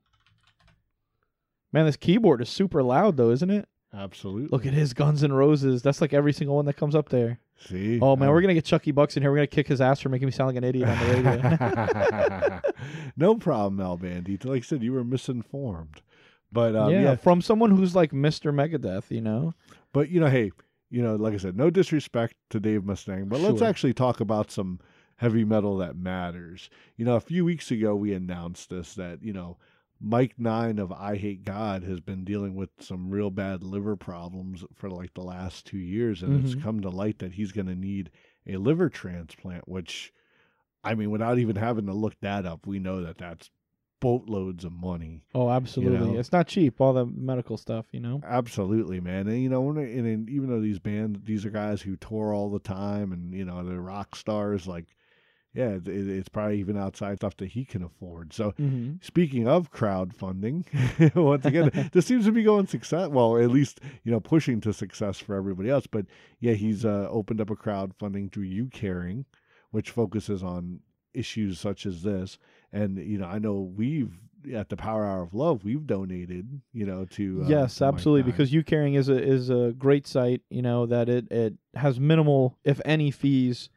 Man, 1.73 1.87
this 1.87 1.97
keyboard 1.97 2.43
is 2.43 2.49
super 2.49 2.83
loud 2.83 3.17
though, 3.17 3.31
isn't 3.31 3.51
it? 3.51 3.69
Absolutely. 3.93 4.49
Look 4.51 4.67
at 4.67 4.73
his 4.73 4.93
Guns 4.93 5.23
and 5.23 5.37
Roses. 5.37 5.83
That's 5.83 6.01
like 6.01 6.13
every 6.13 6.33
single 6.33 6.57
one 6.57 6.65
that 6.67 6.77
comes 6.77 6.95
up 6.95 7.09
there. 7.09 7.41
See. 7.69 7.99
Oh 8.01 8.17
man, 8.17 8.29
Um, 8.29 8.35
we're 8.35 8.41
gonna 8.41 8.55
get 8.55 8.65
Chucky 8.65 8.91
Bucks 8.93 9.17
in 9.17 9.23
here. 9.23 9.31
We're 9.31 9.39
gonna 9.39 9.47
kick 9.49 9.69
his 9.69 9.81
ass 9.81 10.01
for 10.01 10.09
making 10.09 10.27
me 10.27 10.33
sound 10.33 10.49
like 10.49 10.57
an 10.57 10.65
idiot 10.65 10.89
on 10.89 10.99
the 10.99 11.15
radio. 11.15 12.61
no 13.17 13.35
problem, 13.37 13.81
Al 13.81 13.99
Bandito. 13.99 14.47
Like 14.47 14.63
I 14.63 14.67
said, 14.67 14.83
you 14.83 14.93
were 14.93 15.05
misinformed, 15.05 16.03
but 16.51 16.75
um, 16.75 16.91
yeah, 16.91 17.03
yeah. 17.03 17.17
from 17.17 17.43
someone 17.43 17.71
who's 17.77 17.95
like 17.95 18.13
Mr. 18.13 18.53
Megadeth, 18.53 19.11
you 19.11 19.21
know. 19.21 19.55
But 19.93 20.09
you 20.09 20.21
know, 20.21 20.29
hey, 20.29 20.53
you 20.89 21.03
know, 21.03 21.17
like 21.17 21.35
I 21.35 21.39
said, 21.39 21.57
no 21.57 21.69
disrespect 21.71 22.35
to 22.51 22.61
Dave 22.61 22.83
Mustaine, 22.83 23.29
but 23.29 23.41
let's 23.41 23.63
actually 23.63 23.93
talk 23.95 24.21
about 24.21 24.51
some 24.51 24.81
heavy 25.21 25.45
metal 25.45 25.77
that 25.77 25.97
matters. 25.97 26.71
You 26.97 27.05
know, 27.05 27.15
a 27.15 27.21
few 27.21 27.45
weeks 27.45 27.71
ago 27.71 27.95
we 27.95 28.15
announced 28.15 28.71
this 28.71 28.95
that, 28.95 29.23
you 29.23 29.35
know, 29.35 29.59
Mike 30.01 30.37
Nine 30.39 30.79
of 30.79 30.89
Eyehategod 30.89 31.87
has 31.87 32.01
been 32.01 32.25
dealing 32.25 32.55
with 32.55 32.71
some 32.79 33.11
real 33.11 33.29
bad 33.29 33.63
liver 33.63 33.97
problems 33.97 34.65
for 34.75 34.89
like 34.89 35.13
the 35.13 35.21
last 35.21 35.67
two 35.67 35.77
years, 35.77 36.23
and 36.23 36.43
it's 36.43 36.55
Mhm. 36.55 36.63
come 36.63 36.81
to 36.81 36.89
light 36.89 37.19
that 37.19 37.35
he's 37.35 37.53
going 37.53 37.67
to 37.67 37.75
need 37.75 38.11
a 38.47 38.57
liver 38.57 38.89
transplant. 38.89 39.69
Which, 39.69 40.11
I 40.83 40.95
mean, 40.95 41.11
without 41.11 41.39
even 41.39 41.57
having 41.57 41.85
to 41.85 41.93
look 41.93 42.19
that 42.21 42.47
up, 42.47 42.67
we 42.67 42.79
know 42.79 43.03
that 43.03 43.19
that's 43.19 43.51
boatloads 44.01 44.65
of 44.65 44.73
money. 44.73 45.23
Oh, 45.35 45.51
absolutely. 45.51 46.15
know? 46.15 46.19
It's 46.19 46.33
not 46.33 46.47
cheap. 46.47 46.81
All 46.81 46.95
the 46.95 47.05
medical 47.05 47.59
stuff, 47.59 47.85
you 47.93 48.01
know. 48.01 48.23
Absolutely, 48.25 49.01
man. 49.01 49.29
And 49.29 49.43
you 49.43 49.51
know, 49.51 49.69
and, 49.69 49.79
and 49.79 50.31
even 50.31 50.49
though 50.49 50.63
these 50.63 50.79
bands, 50.79 51.21
these 51.25 51.45
are 51.45 51.51
guys 51.51 51.83
who 51.83 51.97
tour 51.97 52.33
all 52.33 52.49
the 52.49 52.59
time, 52.59 53.13
and 53.13 53.35
you 53.35 53.45
know, 53.45 53.63
they're 53.63 53.83
rock 53.83 54.17
stars. 54.17 54.67
Like, 54.67 54.87
yeah, 55.55 55.71
it, 55.71 55.89
it's 55.89 56.29
probably 56.29 56.59
even 56.61 56.77
outside 56.77 57.17
stuff 57.17 57.37
that 57.39 57.49
he 57.49 57.65
can 57.65 57.83
afford. 57.83 58.33
So, 58.33 58.53
Mm-hmm. 58.53 58.95
speaking 59.01 59.49
of 59.49 59.73
crowdfunding, 59.73 60.65
once 61.15 61.45
again, 61.45 61.91
this 61.93 62.07
seems 62.07 62.25
to 62.27 62.33
be 62.33 62.43
going 62.43 62.67
success. 62.67 63.09
Well, 63.09 63.37
at 63.37 63.51
least 63.51 63.81
you 64.05 64.13
know, 64.13 64.21
pushing 64.21 64.61
to 64.63 64.73
success 64.73 65.19
for 65.19 65.35
everybody 65.35 65.69
else. 65.71 65.87
But 65.87 66.07
yeah, 66.39 66.53
he's 66.55 66.85
uh, 66.85 67.09
opened 67.11 67.41
up 67.41 67.51
a 67.51 67.57
crowdfunding 67.57 68.33
through 68.33 68.47
YouCaring, 68.47 69.25
which 69.71 69.91
focuses 69.91 70.43
on 70.43 70.81
issues 71.15 71.59
such 71.59 71.87
as 71.87 72.03
this. 72.03 72.39
And 72.73 72.99
you 72.99 73.19
know, 73.19 73.27
I 73.27 73.39
know 73.39 73.61
we've 73.77 74.13
at 74.55 74.69
the 74.71 74.77
Power 74.77 75.05
Hour 75.05 75.23
of 75.23 75.35
Love, 75.35 75.65
we've 75.65 75.87
donated, 75.87 76.63
you 76.73 76.87
know, 76.87 77.05
to 77.11 77.43
uh, 77.45 77.49
yes, 77.49 77.77
to 77.79 77.85
absolutely. 77.87 78.23
Because 78.31 78.53
YouCaring 78.53 78.97
is 78.97 79.09
a 79.09 79.21
is 79.21 79.51
a 79.51 79.75
great 79.77 80.07
site. 80.07 80.43
You 80.49 80.63
know 80.63 80.87
that 80.87 81.09
it 81.09 81.31
it 81.33 81.55
has 81.75 81.99
minimal, 81.99 82.57
if 82.65 82.81
any, 82.85 83.11
fees 83.11 83.69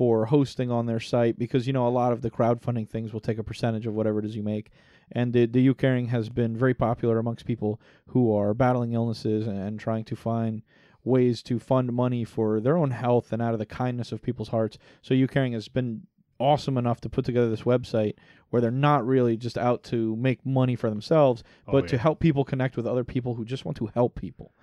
for 0.00 0.24
hosting 0.24 0.70
on 0.70 0.86
their 0.86 0.98
site. 0.98 1.38
Because 1.38 1.66
you 1.66 1.74
know 1.74 1.86
a 1.86 1.90
lot 1.90 2.10
of 2.10 2.22
the 2.22 2.30
crowdfunding 2.30 2.88
things 2.88 3.12
will 3.12 3.20
take 3.20 3.36
a 3.36 3.42
percentage 3.44 3.86
of 3.86 3.92
whatever 3.92 4.18
it 4.18 4.24
is 4.24 4.34
you 4.34 4.42
make. 4.42 4.70
And 5.12 5.34
the 5.34 5.44
the 5.44 5.68
YouCaring 5.68 6.08
has 6.08 6.30
been 6.30 6.56
very 6.56 6.72
popular 6.72 7.18
amongst 7.18 7.44
people 7.44 7.78
who 8.06 8.34
are 8.34 8.54
battling 8.54 8.94
illnesses 8.94 9.46
and, 9.46 9.58
and 9.58 9.78
trying 9.78 10.04
to 10.04 10.16
find 10.16 10.62
ways 11.04 11.42
to 11.42 11.58
fund 11.58 11.92
money 11.92 12.24
for 12.24 12.60
their 12.60 12.78
own 12.78 12.92
health 12.92 13.30
and 13.30 13.42
out 13.42 13.52
of 13.52 13.58
the 13.58 13.66
kindness 13.66 14.10
of 14.10 14.22
people's 14.22 14.48
hearts. 14.48 14.78
So 15.02 15.12
YouCaring 15.12 15.52
has 15.52 15.68
been 15.68 16.06
awesome 16.38 16.78
enough 16.78 17.02
to 17.02 17.10
put 17.10 17.26
together 17.26 17.50
this 17.50 17.64
website 17.64 18.14
where 18.48 18.62
they're 18.62 18.70
not 18.70 19.06
really 19.06 19.36
just 19.36 19.58
out 19.58 19.82
to 19.82 20.16
make 20.16 20.46
money 20.46 20.76
for 20.76 20.88
themselves, 20.88 21.44
Oh, 21.68 21.72
but 21.72 21.88
to 21.88 21.98
help 21.98 22.20
people 22.20 22.46
connect 22.46 22.74
with 22.74 22.86
other 22.86 23.04
people 23.04 23.34
who 23.34 23.44
just 23.44 23.66
want 23.66 23.76
to 23.76 23.90
help 23.92 24.14
people. 24.14 24.54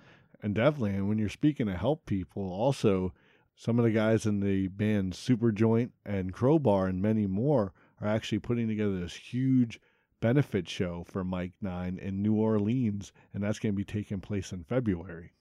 And 0.42 0.52
definitely, 0.52 0.94
and 0.94 1.08
when 1.08 1.18
you're 1.18 1.28
speaking 1.28 1.66
to 1.66 1.76
help 1.76 2.06
people, 2.06 2.42
also 2.42 3.12
some 3.60 3.76
of 3.76 3.84
the 3.84 3.90
guys 3.90 4.24
in 4.24 4.38
the 4.38 4.68
band 4.68 5.14
Superjoint 5.14 5.90
and 6.06 6.32
Crowbar 6.32 6.86
and 6.86 7.02
many 7.02 7.26
more 7.26 7.72
are 8.00 8.06
actually 8.06 8.38
putting 8.38 8.68
together 8.68 9.00
this 9.00 9.16
huge 9.16 9.80
benefit 10.20 10.68
show 10.68 11.02
for 11.08 11.24
Mike 11.24 11.54
Nine 11.60 11.98
in 11.98 12.22
New 12.22 12.34
Orleans, 12.34 13.12
and 13.34 13.42
that's 13.42 13.58
going 13.58 13.72
to 13.72 13.76
be 13.76 13.84
taking 13.84 14.20
place 14.20 14.52
in 14.52 14.62
February. 14.62 15.32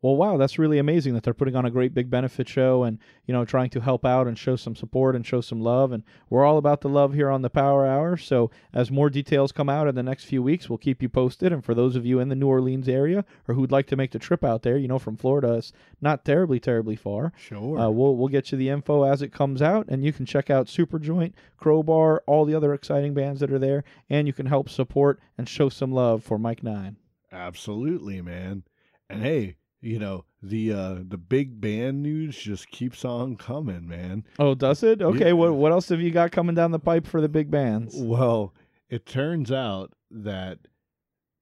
Well, 0.00 0.14
wow, 0.14 0.36
that's 0.36 0.60
really 0.60 0.78
amazing 0.78 1.14
that 1.14 1.24
they're 1.24 1.34
putting 1.34 1.56
on 1.56 1.64
a 1.64 1.72
great 1.72 1.92
big 1.92 2.08
benefit 2.08 2.48
show 2.48 2.84
and, 2.84 2.98
you 3.26 3.34
know, 3.34 3.44
trying 3.44 3.70
to 3.70 3.80
help 3.80 4.04
out 4.04 4.28
and 4.28 4.38
show 4.38 4.54
some 4.54 4.76
support 4.76 5.16
and 5.16 5.26
show 5.26 5.40
some 5.40 5.60
love. 5.60 5.90
And 5.90 6.04
we're 6.30 6.44
all 6.44 6.56
about 6.56 6.82
the 6.82 6.88
love 6.88 7.14
here 7.14 7.28
on 7.28 7.42
the 7.42 7.50
Power 7.50 7.84
Hour. 7.84 8.16
So 8.16 8.48
as 8.72 8.92
more 8.92 9.10
details 9.10 9.50
come 9.50 9.68
out 9.68 9.88
in 9.88 9.96
the 9.96 10.04
next 10.04 10.24
few 10.24 10.40
weeks, 10.40 10.68
we'll 10.68 10.78
keep 10.78 11.02
you 11.02 11.08
posted. 11.08 11.52
And 11.52 11.64
for 11.64 11.74
those 11.74 11.96
of 11.96 12.06
you 12.06 12.20
in 12.20 12.28
the 12.28 12.36
New 12.36 12.46
Orleans 12.46 12.88
area 12.88 13.24
or 13.48 13.54
who'd 13.56 13.72
like 13.72 13.88
to 13.88 13.96
make 13.96 14.12
the 14.12 14.20
trip 14.20 14.44
out 14.44 14.62
there, 14.62 14.78
you 14.78 14.86
know, 14.86 15.00
from 15.00 15.16
Florida, 15.16 15.54
it's 15.54 15.72
not 16.00 16.24
terribly, 16.24 16.60
terribly 16.60 16.94
far. 16.94 17.32
Sure. 17.36 17.76
Uh, 17.76 17.88
we'll 17.88 18.16
we'll 18.16 18.28
get 18.28 18.52
you 18.52 18.58
the 18.58 18.68
info 18.68 19.02
as 19.02 19.20
it 19.20 19.32
comes 19.32 19.60
out, 19.60 19.86
and 19.88 20.04
you 20.04 20.12
can 20.12 20.26
check 20.26 20.48
out 20.48 20.66
Superjoint, 20.66 21.32
Crowbar, 21.56 22.22
all 22.26 22.44
the 22.44 22.54
other 22.54 22.72
exciting 22.72 23.14
bands 23.14 23.40
that 23.40 23.50
are 23.50 23.58
there, 23.58 23.82
and 24.08 24.28
you 24.28 24.32
can 24.32 24.46
help 24.46 24.68
support 24.68 25.18
and 25.36 25.48
show 25.48 25.68
some 25.68 25.90
love 25.90 26.22
for 26.22 26.38
Mike 26.38 26.62
Nine. 26.62 26.96
Absolutely, 27.32 28.22
man. 28.22 28.62
And 29.10 29.22
hey, 29.22 29.56
you 29.80 29.98
know 29.98 30.24
the 30.42 30.72
uh 30.72 30.96
the 31.06 31.18
big 31.18 31.60
band 31.60 32.02
news 32.02 32.36
just 32.36 32.70
keeps 32.70 33.04
on 33.04 33.36
coming, 33.36 33.86
man. 33.88 34.24
Oh, 34.38 34.54
does 34.54 34.82
it? 34.82 35.02
Okay. 35.02 35.26
Yeah. 35.28 35.32
What 35.32 35.54
what 35.54 35.72
else 35.72 35.88
have 35.88 36.00
you 36.00 36.10
got 36.10 36.32
coming 36.32 36.54
down 36.54 36.70
the 36.70 36.78
pipe 36.78 37.06
for 37.06 37.20
the 37.20 37.28
big 37.28 37.50
bands? 37.50 37.94
Well, 37.96 38.54
it 38.88 39.06
turns 39.06 39.52
out 39.52 39.92
that 40.10 40.58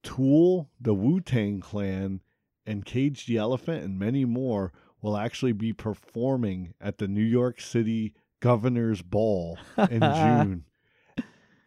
Tool, 0.03 0.69
the 0.79 0.93
Wu 0.93 1.19
Tang 1.19 1.59
Clan, 1.59 2.21
and 2.65 2.85
Cage 2.85 3.25
the 3.25 3.37
Elephant, 3.37 3.83
and 3.83 3.97
many 3.99 4.25
more 4.25 4.71
will 5.01 5.17
actually 5.17 5.53
be 5.53 5.73
performing 5.73 6.73
at 6.81 6.97
the 6.97 7.07
New 7.07 7.23
York 7.23 7.61
City 7.61 8.13
Governor's 8.39 9.01
Ball 9.01 9.57
in 9.89 9.99
June. 10.01 10.63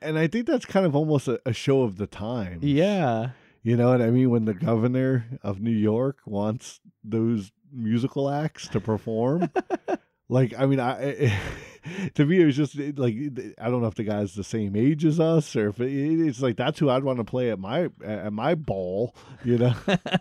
And 0.02 0.18
I 0.18 0.26
think 0.26 0.46
that's 0.46 0.64
kind 0.64 0.86
of 0.86 0.96
almost 0.96 1.28
a, 1.28 1.40
a 1.44 1.52
show 1.52 1.82
of 1.82 1.96
the 1.96 2.06
time. 2.06 2.60
Yeah. 2.62 3.30
You 3.62 3.76
know 3.76 3.90
what 3.90 4.00
I 4.02 4.10
mean? 4.10 4.30
When 4.30 4.44
the 4.46 4.54
governor 4.54 5.26
of 5.42 5.60
New 5.60 5.70
York 5.70 6.18
wants 6.24 6.80
those 7.04 7.52
musical 7.72 8.30
acts 8.30 8.68
to 8.68 8.80
perform. 8.80 9.50
like, 10.28 10.54
I 10.58 10.66
mean, 10.66 10.80
I 10.80 11.38
to 12.14 12.24
me 12.26 12.40
it 12.40 12.46
was 12.46 12.56
just 12.56 12.76
like 12.96 13.14
I 13.58 13.68
don't 13.70 13.80
know 13.82 13.86
if 13.88 13.94
the 13.94 14.04
guy's 14.04 14.34
the 14.34 14.44
same 14.44 14.76
age 14.76 15.04
as 15.04 15.20
us 15.20 15.54
or 15.56 15.68
if 15.68 15.80
it, 15.80 15.90
it's 15.90 16.40
like 16.42 16.56
that's 16.56 16.78
who 16.78 16.88
I'd 16.90 17.04
want 17.04 17.18
to 17.18 17.24
play 17.24 17.50
at 17.50 17.58
my 17.58 17.88
at 18.04 18.32
my 18.32 18.54
ball. 18.54 19.14
You 19.44 19.58
know? 19.58 19.74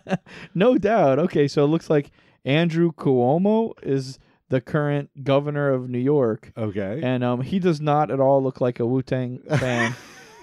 no 0.54 0.76
doubt. 0.78 1.18
Okay, 1.18 1.48
so 1.48 1.64
it 1.64 1.68
looks 1.68 1.88
like 1.90 2.10
Andrew 2.44 2.92
Cuomo 2.92 3.72
is 3.82 4.18
the 4.48 4.60
current 4.60 5.10
governor 5.22 5.70
of 5.70 5.88
New 5.88 5.98
York, 6.00 6.52
Okay. 6.56 7.00
and 7.04 7.22
um, 7.22 7.40
he 7.40 7.60
does 7.60 7.80
not 7.80 8.10
at 8.10 8.18
all 8.18 8.42
look 8.42 8.60
like 8.60 8.80
a 8.80 8.86
Wu 8.86 9.00
Tang 9.00 9.38
fan. 9.48 9.94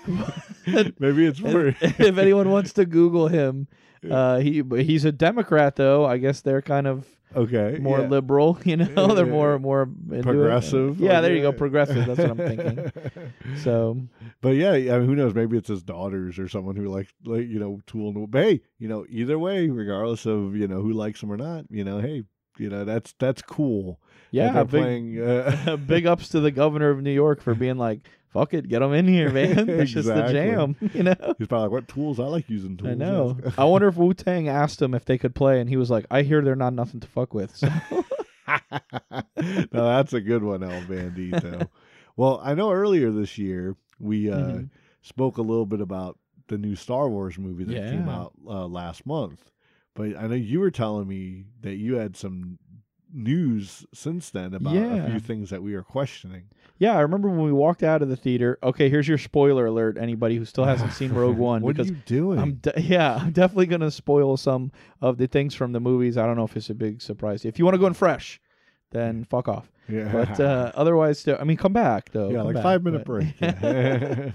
Maybe 0.99 1.25
it's 1.25 1.39
for 1.39 1.67
if 1.67 2.17
anyone 2.17 2.49
wants 2.49 2.73
to 2.73 2.85
Google 2.85 3.27
him, 3.27 3.67
uh, 4.09 4.39
he 4.39 4.63
he's 4.77 5.05
a 5.05 5.11
Democrat 5.11 5.75
though. 5.75 6.05
I 6.05 6.17
guess 6.17 6.41
they're 6.41 6.61
kind 6.61 6.87
of 6.87 7.05
okay 7.35 7.77
more 7.81 7.99
yeah. 7.99 8.07
liberal. 8.07 8.57
You 8.65 8.77
know, 8.77 9.07
they're 9.13 9.25
Yeah. 9.25 9.31
more 9.31 9.59
more 9.59 9.89
progressive. 10.21 10.99
Yeah, 10.99 11.13
like, 11.13 11.21
there 11.23 11.35
you 11.35 11.41
go, 11.41 11.51
progressive. 11.51 12.05
That's 12.05 12.19
what 12.19 12.31
I'm 12.31 12.37
thinking. 12.37 12.91
So 13.63 13.97
But 14.41 14.55
yeah, 14.55 14.71
I 14.71 14.99
mean, 14.99 15.05
who 15.07 15.15
knows? 15.15 15.33
Maybe 15.33 15.57
it's 15.57 15.67
his 15.69 15.83
daughters 15.83 16.37
or 16.39 16.47
someone 16.47 16.75
who 16.75 16.87
like, 16.87 17.07
like 17.25 17.47
you 17.47 17.59
know, 17.59 17.81
Tool. 17.87 18.09
and- 18.09 18.29
But 18.31 18.43
hey, 18.43 18.61
you 18.79 18.87
know, 18.87 19.05
either 19.09 19.37
way, 19.39 19.67
regardless 19.69 20.25
of 20.25 20.55
you 20.55 20.67
know 20.67 20.81
who 20.81 20.93
likes 20.93 21.21
him 21.21 21.31
or 21.31 21.37
not, 21.37 21.65
you 21.69 21.83
know, 21.83 21.99
hey, 21.99 22.23
you 22.57 22.69
know, 22.69 22.85
that's 22.85 23.13
that's 23.19 23.41
cool. 23.41 23.99
yeah, 24.31 24.63
big, 24.63 24.69
playing. 24.69 25.21
Uh, 25.21 25.77
big 25.85 26.05
ups 26.05 26.29
to 26.29 26.39
the 26.39 26.51
governor 26.51 26.89
of 26.89 27.01
New 27.01 27.11
York 27.11 27.41
for 27.41 27.53
being 27.55 27.77
like, 27.77 27.99
"Fuck 28.38 28.54
it, 28.54 28.67
get 28.67 28.80
them 28.80 28.93
in 28.93 29.08
here, 29.08 29.32
man. 29.32 29.65
That's 29.78 29.91
just 29.91 30.08
the 30.08 30.32
jam." 30.32 30.76
You 30.93 31.04
know. 31.04 31.15
he's 31.38 31.47
probably 31.47 31.63
like, 31.65 31.71
"What 31.71 31.88
tools? 31.88 32.19
I 32.19 32.26
like 32.26 32.50
using 32.50 32.78
tools." 32.78 32.91
I 32.91 32.95
know. 32.95 33.38
I 33.58 33.63
wonder 33.65 33.88
if 33.88 33.95
Wu 33.95 34.13
Tang 34.13 34.47
asked 34.47 34.82
him 34.82 34.93
if 34.93 35.06
they 35.06 35.17
could 35.17 35.34
play, 35.36 35.60
and 35.60 35.69
he 35.69 35.78
was 35.78 35.89
like, 35.89 36.06
"I 36.12 36.21
hear 36.21 36.41
they're 36.41 36.56
not 36.56 36.73
nothing 36.73 37.00
to 37.00 37.08
fuck 37.08 37.34
with." 37.34 37.56
So. 37.56 37.69
no, 39.41 39.63
that's 39.71 40.13
a 40.13 40.21
good 40.21 40.43
one, 40.43 40.63
El 40.63 40.82
Bandito. 40.84 41.67
well, 42.15 42.39
I 42.43 42.54
know 42.54 42.71
earlier 42.71 43.12
this 43.12 43.38
year 43.38 43.76
we 44.00 44.30
uh, 44.32 44.38
Mhm. 44.38 44.69
spoke 45.02 45.38
a 45.38 45.41
little 45.41 45.65
bit 45.65 45.82
about 45.82 46.17
the 46.47 46.58
new 46.58 46.76
Star 46.76 47.10
Wars 47.10 47.38
movie 47.38 47.65
that 47.65 47.89
came 47.89 48.08
out 48.08 48.34
uh, 48.47 48.65
last 48.67 49.06
month, 49.06 49.52
but 49.95 50.15
I 50.15 50.28
know 50.28 50.36
you 50.36 50.60
were 50.62 50.71
telling 50.71 51.08
me 51.08 51.45
that 51.62 51.76
you 51.76 51.95
had 51.95 52.15
some 52.15 52.58
news 53.13 53.86
since 53.93 54.30
then 54.30 54.54
about 54.54 54.76
a 54.76 55.10
few 55.10 55.19
things 55.19 55.50
that 55.50 55.63
we 55.63 55.73
are 55.73 55.84
questioning. 55.84 56.43
Yeah, 56.79 56.95
I 56.95 57.01
remember 57.01 57.27
when 57.29 57.41
we 57.43 57.51
walked 57.51 57.81
out 57.83 58.01
of 58.01 58.09
the 58.09 58.15
theater. 58.15 58.59
Okay, 58.61 58.89
here's 58.89 59.07
your 59.07 59.17
spoiler 59.17 59.65
alert. 59.65 59.97
Anybody 59.99 60.35
who 60.37 60.45
still 60.45 60.63
hasn't 60.65 60.93
seen 60.93 61.11
Rogue 61.13 61.37
One, 61.37 61.61
what 61.63 61.71
are 61.71 61.73
because 61.73 61.89
you 61.89 61.97
doing? 62.05 62.39
I'm 62.39 62.53
de- 62.55 62.73
yeah, 62.81 63.15
I'm 63.15 63.31
definitely 63.31 63.65
gonna 63.65 63.89
spoil 63.91 64.37
some 64.37 64.71
of 65.01 65.17
the 65.17 65.27
things 65.27 65.55
from 65.55 65.71
the 65.71 65.79
movies. 65.79 66.17
I 66.17 66.25
don't 66.25 66.37
know 66.37 66.43
if 66.43 66.55
it's 66.55 66.69
a 66.69 66.75
big 66.75 67.01
surprise. 67.01 67.45
If 67.45 67.57
you 67.59 67.65
want 67.65 67.75
to 67.75 67.79
go 67.79 67.87
in 67.87 67.93
fresh, 67.93 68.39
then 68.91 69.23
fuck 69.23 69.47
off. 69.47 69.71
yeah, 69.89 70.11
But 70.11 70.39
uh, 70.39 70.71
otherwise, 70.75 71.27
I 71.27 71.43
mean, 71.43 71.57
come 71.57 71.73
back 71.73 72.11
though. 72.11 72.29
yeah, 72.29 72.37
come 72.37 72.45
like 72.45 72.53
back, 72.55 72.63
five 72.63 72.83
minute 72.83 72.99
but- 72.99 73.05
break. 73.05 73.33
Yeah. 73.41 74.31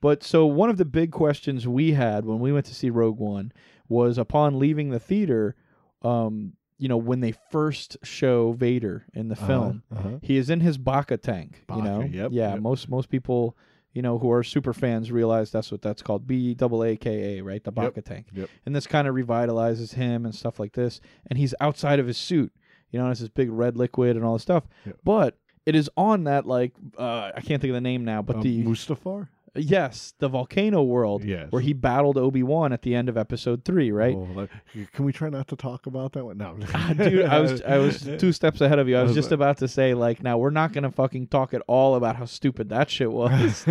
But 0.00 0.24
so 0.24 0.46
one 0.46 0.68
of 0.68 0.78
the 0.78 0.84
big 0.84 1.12
questions 1.12 1.68
we 1.68 1.92
had 1.92 2.24
when 2.24 2.40
we 2.40 2.52
went 2.52 2.66
to 2.66 2.74
see 2.74 2.90
Rogue 2.90 3.18
One 3.20 3.52
was 3.88 4.18
upon 4.18 4.58
leaving 4.58 4.90
the 4.90 4.98
theater, 4.98 5.54
um, 6.02 6.54
you 6.82 6.88
know, 6.88 6.96
when 6.96 7.20
they 7.20 7.32
first 7.52 7.96
show 8.02 8.52
Vader 8.52 9.06
in 9.14 9.28
the 9.28 9.36
film, 9.36 9.84
Uh-huh, 9.92 10.00
uh-huh. 10.08 10.18
he 10.22 10.36
is 10.36 10.50
in 10.50 10.58
his 10.60 10.76
Baka 10.78 11.16
tank. 11.16 11.64
you 11.76 11.82
know, 11.82 12.00
yep, 12.02 12.30
yeah. 12.32 12.54
yep. 12.54 12.60
Most 12.60 12.88
most 12.88 13.08
people, 13.08 13.56
you 13.92 14.02
know, 14.02 14.18
who 14.18 14.30
are 14.32 14.42
super 14.42 14.72
fans 14.72 15.12
realize 15.12 15.52
that's 15.52 15.70
what 15.70 15.80
that's 15.80 16.02
called. 16.02 16.26
B 16.26 16.54
double 16.54 16.82
A 16.82 16.96
K 16.96 17.38
A, 17.38 17.42
right? 17.42 17.62
The 17.62 17.70
Yep, 17.70 17.74
Baka 17.94 18.02
tank. 18.02 18.26
yep. 18.34 18.48
And 18.66 18.74
this 18.74 18.86
kind 18.88 19.06
of 19.06 19.14
revitalizes 19.14 19.94
him 19.94 20.24
and 20.24 20.34
stuff 20.34 20.58
like 20.58 20.72
this. 20.72 21.00
And 21.28 21.38
he's 21.38 21.54
outside 21.60 22.00
of 22.00 22.06
his 22.08 22.18
suit. 22.18 22.52
You 22.90 22.98
know, 22.98 23.08
it's 23.10 23.20
this 23.20 23.28
big 23.28 23.50
red 23.50 23.76
liquid 23.76 24.16
and 24.16 24.24
all 24.24 24.32
this 24.34 24.42
stuff. 24.42 24.64
Yep. 24.84 24.96
But 25.04 25.38
it 25.64 25.74
is 25.76 25.88
on 25.96 26.24
that 26.24 26.46
like 26.46 26.72
uh, 26.98 27.30
I 27.36 27.40
can't 27.42 27.60
think 27.62 27.70
of 27.70 27.74
the 27.74 27.80
name 27.92 28.04
now, 28.04 28.22
but 28.22 28.36
Um, 28.36 28.42
the 28.42 28.64
Mustafar. 28.64 29.28
Yes, 29.54 30.14
the 30.18 30.28
volcano 30.28 30.82
world 30.82 31.24
Yes. 31.24 31.52
where 31.52 31.60
he 31.60 31.74
battled 31.74 32.16
Obi 32.16 32.42
Wan 32.42 32.72
at 32.72 32.80
the 32.82 32.94
end 32.94 33.10
of 33.10 33.18
episode 33.18 33.64
three, 33.66 33.92
right? 33.92 34.14
Oh, 34.14 34.26
like, 34.34 34.50
can 34.92 35.04
we 35.04 35.12
try 35.12 35.28
not 35.28 35.46
to 35.48 35.56
talk 35.56 35.84
about 35.86 36.12
that 36.14 36.24
one? 36.24 36.38
No, 36.38 36.56
Ah, 36.74 36.94
Dude, 36.96 37.26
I 37.26 37.38
was 37.40 37.60
I 37.62 37.76
was 37.76 38.00
two 38.18 38.32
steps 38.32 38.62
ahead 38.62 38.78
of 38.78 38.88
you. 38.88 38.96
I 38.96 39.02
was 39.02 39.14
just 39.14 39.30
about 39.30 39.58
to 39.58 39.68
say 39.68 39.92
like, 39.92 40.22
now 40.22 40.38
we're 40.38 40.50
not 40.50 40.72
gonna 40.72 40.90
fucking 40.90 41.26
talk 41.26 41.52
at 41.52 41.60
all 41.66 41.96
about 41.96 42.16
how 42.16 42.24
stupid 42.24 42.70
that 42.70 42.88
shit 42.88 43.12
was, 43.12 43.66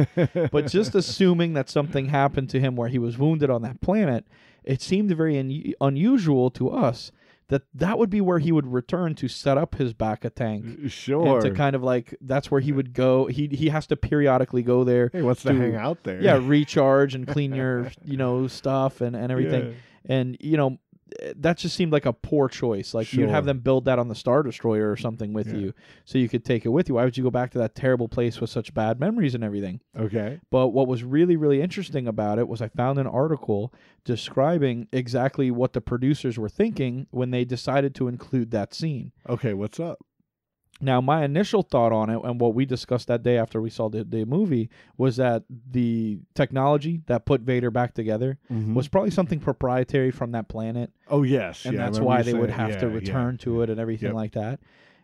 but 0.52 0.68
just 0.68 0.94
assuming 0.94 1.54
that 1.54 1.68
something 1.70 2.10
happened 2.10 2.50
to 2.52 2.60
him 2.60 2.76
where 2.76 2.90
he 2.90 3.00
was 3.00 3.18
wounded 3.18 3.50
on 3.50 3.64
that 3.64 3.82
planet, 3.82 4.26
it 4.64 4.82
seemed 4.84 5.10
very 5.10 5.40
un- 5.40 5.74
unusual 5.82 6.52
to 6.52 6.70
us 6.70 7.12
that 7.52 7.64
that 7.74 8.00
would 8.00 8.10
be 8.10 8.22
where 8.22 8.40
he 8.40 8.54
would 8.54 8.66
return 8.66 9.14
to 9.14 9.28
set 9.28 9.58
up 9.58 9.76
his 9.76 9.94
Bacca 9.94 10.34
tank. 10.34 10.90
sure. 10.90 11.34
And 11.34 11.42
to 11.42 11.52
kind 11.52 11.76
of 11.76 11.84
like 11.84 12.16
that's 12.22 12.50
where 12.50 12.62
he 12.62 12.72
would 12.72 12.94
go. 12.94 13.26
He 13.26 13.48
he 13.48 13.68
has 13.68 13.86
to 13.88 13.98
periodically 13.98 14.64
go 14.64 14.86
there. 14.86 15.10
hey, 15.12 15.22
wants 15.22 15.44
to 15.44 15.54
hang 15.54 15.76
out 15.76 16.02
there? 16.04 16.22
Yeah, 16.22 16.40
recharge 16.42 17.14
and 17.14 17.28
clean 17.28 17.54
your 17.62 17.92
you 18.06 18.16
know 18.16 18.48
stuff 18.48 19.02
and, 19.02 19.18
and 19.18 19.34
everything. 19.34 19.76
Yeah. 20.06 20.16
and 20.16 20.38
you 20.40 20.56
know 20.56 20.80
that 21.36 21.58
just 21.58 21.76
seemed 21.76 21.92
like 21.92 22.06
a 22.06 22.14
poor 22.14 22.48
choice 22.48 22.94
like 22.94 23.12
you'd 23.14 23.30
have 23.30 23.46
them 23.46 23.60
build 23.60 23.86
that 23.86 24.00
on 24.00 24.08
the 24.08 24.16
star 24.16 24.44
destroyer 24.44 24.90
or 24.92 24.96
something 24.98 25.34
with 25.34 25.48
Yeah. 25.48 25.56
you 25.60 25.74
so 26.06 26.18
you 26.18 26.30
could 26.30 26.44
take 26.46 26.66
it 26.66 26.70
with 26.70 26.88
you 26.90 26.96
why 26.96 27.04
would 27.06 27.18
you 27.18 27.24
go 27.24 27.32
back 27.32 27.52
to 27.52 27.58
that 27.60 27.76
terrible 27.76 28.08
place 28.08 28.40
with 28.40 28.50
such 28.50 28.74
bad 28.74 29.00
memories 29.00 29.36
and 29.36 29.44
everything 29.44 29.82
Okay. 29.98 30.40
but 30.50 30.70
what 30.70 30.88
was 30.88 31.04
really 31.04 31.36
really 31.36 31.62
interesting 31.62 32.08
about 32.08 32.40
it 32.40 32.48
was 32.48 32.62
i 32.62 32.68
found 32.68 33.00
an 33.00 33.08
article 33.08 33.74
describing 34.06 34.88
exactly 34.92 35.50
what 35.52 35.74
the 35.74 35.82
producers 35.82 36.38
were 36.38 36.50
thinking 36.50 37.08
when 37.12 37.32
they 37.32 37.44
decided 37.46 37.96
to 37.96 38.08
include 38.08 38.52
that 38.52 38.74
scene 38.74 39.12
Okay. 39.30 39.54
What's 39.54 39.80
up? 39.80 40.00
Now, 40.82 41.00
my 41.02 41.24
initial 41.24 41.62
thought 41.62 41.92
on 41.92 42.10
it, 42.10 42.20
and 42.24 42.40
what 42.42 42.54
we 42.56 42.66
discussed 42.66 43.08
that 43.08 43.22
day 43.24 43.38
after 43.38 43.62
we 43.62 43.70
saw 43.70 43.90
the, 43.90 44.04
the 44.04 44.26
movie, 44.26 44.70
was 44.98 45.18
that 45.18 45.44
the 45.50 46.20
technology 46.34 47.02
that 47.06 47.26
put 47.26 47.42
Vader 47.42 47.70
back 47.72 47.94
together 47.94 48.38
Mhm. 48.52 48.74
was 48.74 48.88
probably 48.88 49.12
something 49.12 49.40
proprietary 49.40 50.12
from 50.12 50.32
that 50.32 50.48
planet, 50.48 50.92
oh 51.08 51.24
yes, 51.24 51.66
and 51.66 51.76
yeah, 51.76 51.86
that's 51.86 52.00
why 52.00 52.22
they 52.24 52.34
would 52.34 52.50
have 52.50 52.72
yeah, 52.72 52.80
to 52.80 52.88
yeah, 52.88 52.94
return 52.96 53.38
to 53.40 53.62
it 53.62 53.70
and 53.70 53.80
everything 53.80 54.08
Yep. 54.10 54.16
like 54.16 54.32
that. 54.34 54.60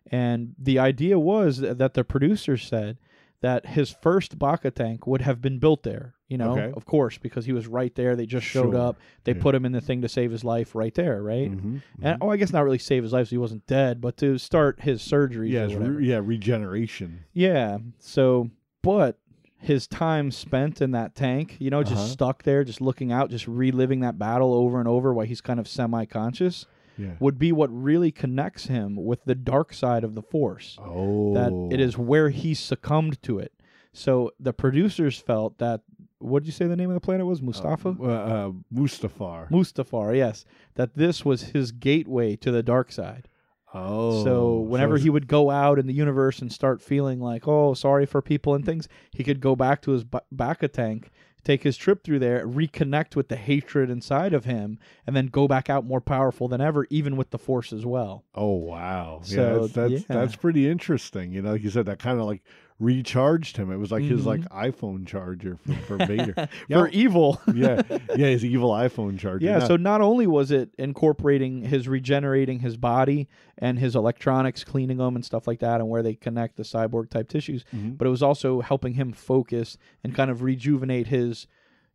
And 0.10 0.56
the 0.58 0.80
idea 0.80 1.20
was 1.20 1.58
that 1.60 1.94
the 1.94 2.04
producers 2.04 2.63
said 2.63 2.98
that 3.41 3.65
his 3.67 3.89
first 3.91 4.39
Baka 4.39 4.71
tank 4.71 5.06
would 5.06 5.21
have 5.21 5.41
been 5.41 5.60
built 5.60 5.84
there. 5.84 6.15
You 6.28 6.38
know, 6.38 6.52
Okay. 6.54 6.71
of 6.76 6.86
course, 6.86 7.17
because 7.17 7.45
he 7.45 7.54
was 7.54 7.67
right 7.67 7.93
there. 7.95 8.15
They 8.15 8.26
just 8.26 8.45
showed 8.45 8.73
Sure. 8.73 8.78
up. 8.82 8.97
They 9.23 9.34
Yeah. 9.34 9.41
put 9.41 9.56
him 9.56 9.63
in 9.65 9.71
the 9.71 9.80
thing 9.80 10.02
to 10.02 10.10
save 10.10 10.32
his 10.32 10.43
life 10.43 10.76
right 10.76 10.93
there, 10.93 11.23
right? 11.23 11.52
Mhm, 11.52 11.82
And 12.02 12.17
oh, 12.19 12.30
I 12.30 12.38
guess 12.38 12.52
not 12.52 12.63
really 12.65 12.80
save 12.80 13.04
his 13.04 13.13
life, 13.13 13.28
so 13.28 13.32
he 13.32 13.38
wasn't 13.38 13.65
dead, 13.67 14.02
but 14.02 14.17
to 14.17 14.38
start 14.38 14.82
his 14.82 15.02
surgeries. 15.02 15.52
yeah, 15.52 15.62
or 15.62 15.65
it's 15.65 15.73
whatever. 15.76 15.93
re- 15.93 16.08
yeah, 16.10 16.19
regeneration. 16.21 17.19
Yeah. 17.34 17.78
So, 18.00 18.50
but 18.82 19.19
his 19.60 19.88
time 19.88 20.32
spent 20.32 20.82
in 20.82 20.91
that 20.91 21.15
tank, 21.15 21.56
you 21.60 21.69
know, 21.69 21.82
just 21.84 21.95
Uh-huh. 21.95 22.06
stuck 22.08 22.43
there, 22.43 22.63
just 22.63 22.82
looking 22.82 23.12
out, 23.12 23.30
just 23.30 23.47
reliving 23.47 24.02
that 24.02 24.19
battle 24.19 24.54
over 24.54 24.80
and 24.80 24.88
over 24.88 25.13
while 25.13 25.26
he's 25.26 25.41
kind 25.41 25.60
of 25.60 25.67
semi 25.67 26.06
conscious, 26.06 26.65
Yeah. 26.98 27.12
would 27.20 27.38
be 27.38 27.52
what 27.52 27.70
really 27.72 28.12
connects 28.12 28.66
him 28.66 28.96
with 28.96 29.24
the 29.26 29.36
dark 29.36 29.74
side 29.74 30.04
of 30.04 30.16
the 30.16 30.22
Force. 30.22 30.78
Oh, 30.82 31.34
That 31.34 31.52
it 31.74 31.80
is 31.80 31.98
where 31.98 32.30
he 32.30 32.54
succumbed 32.54 33.22
to 33.24 33.40
it. 33.40 33.54
So 33.94 34.32
the 34.40 34.54
producers 34.54 35.18
felt 35.18 35.58
that, 35.60 35.82
what 36.20 36.40
did 36.44 36.48
you 36.48 36.52
say 36.54 36.68
the 36.68 36.76
name 36.76 36.90
of 36.90 36.94
the 36.96 37.00
planet 37.02 37.26
was? 37.26 37.42
Mustafa? 37.42 37.96
Uh, 38.00 38.06
uh, 38.06 38.52
Mustafar. 38.74 39.50
Mustafar, 39.50 40.16
yes. 40.16 40.46
That 40.76 40.96
this 40.96 41.24
was 41.26 41.42
his 41.44 41.72
gateway 41.72 42.36
to 42.38 42.52
the 42.52 42.64
dark 42.64 42.92
side. 42.92 43.28
oh, 43.74 44.24
so 44.24 44.60
whenever 44.60 44.96
it's- 44.96 45.04
he 45.04 45.10
would 45.10 45.28
go 45.28 45.50
out 45.52 45.78
in 45.78 45.88
the 45.88 45.94
universe 45.94 46.40
and 46.40 46.52
start 46.52 46.82
feeling 46.82 47.20
like, 47.20 47.48
oh, 47.48 47.74
sorry 47.74 48.06
for 48.06 48.22
people 48.22 48.56
and 48.56 48.66
things, 48.66 48.88
he 49.12 49.24
could 49.24 49.40
go 49.42 49.56
back 49.56 49.82
to 49.82 49.92
his 49.92 50.04
ba- 50.04 50.22
Bacca 50.34 50.72
tank, 50.72 51.10
take 51.43 51.63
his 51.63 51.78
trip 51.78 52.04
through 52.04 52.19
there, 52.19 52.45
reconnect 52.47 53.15
with 53.15 53.30
the 53.30 53.36
hatred 53.36 53.89
inside 53.89 54.34
of 54.34 54.45
him, 54.45 54.80
and 55.06 55.15
then 55.15 55.28
go 55.28 55.47
back 55.47 55.69
out 55.69 55.86
more 55.86 56.02
powerful 56.02 56.47
than 56.47 56.62
ever, 56.62 56.86
even 56.89 57.15
with 57.17 57.32
the 57.32 57.38
Force 57.38 57.71
as 57.71 57.86
well. 57.86 58.26
Oh 58.36 58.54
wow! 58.54 59.21
So, 59.23 59.36
yeah, 59.36 59.60
that's 59.60 59.73
that's, 59.73 59.91
yeah. 59.91 60.00
that's 60.08 60.36
pretty 60.36 60.69
interesting. 60.69 61.32
You 61.32 61.41
know, 61.41 61.52
like 61.52 61.63
you 61.63 61.69
said, 61.69 61.86
that 61.86 62.00
kind 62.00 62.19
of 62.19 62.26
like 62.26 62.43
recharged 62.80 63.58
him. 63.58 63.72
It 63.72 63.78
was 63.78 63.92
like 63.92 64.04
his 64.04 64.26
like 64.26 64.42
Mhm. 64.42 64.72
iPhone 64.72 65.08
charger 65.08 65.58
for, 65.58 65.74
for 65.74 65.98
Vader. 66.06 66.48
For 66.70 66.88
evil. 66.90 67.42
yeah, 67.54 67.82
yeah, 68.16 68.28
his 68.28 68.46
evil 68.46 68.70
iPhone 68.70 69.18
charger. 69.18 69.46
Yeah, 69.46 69.60
Now- 69.60 69.68
so 69.68 69.76
not 69.78 70.02
only 70.02 70.28
was 70.28 70.52
it 70.52 70.70
incorporating 70.78 71.63
his 71.63 71.88
regenerating 71.88 72.60
his 72.60 72.78
body 72.78 73.28
and 73.58 73.80
his 73.80 73.96
electronics, 73.96 74.63
cleaning 74.63 74.98
them 74.98 75.16
and 75.16 75.26
stuff 75.26 75.48
like 75.48 75.60
that, 75.60 75.80
and 75.82 75.90
where 75.90 76.04
they 76.04 76.13
connect 76.13 76.58
the 76.58 76.63
cyborg 76.63 77.10
type 77.10 77.30
tissues, 77.30 77.66
Mhm. 77.76 77.98
but 77.98 78.06
it 78.06 78.12
was 78.12 78.22
also 78.24 78.62
helping 78.62 78.94
him 78.94 79.12
focus 79.12 79.78
and 80.04 80.13
kind 80.13 80.30
of 80.30 80.44
rejuvenate 80.44 81.08
his, 81.08 81.48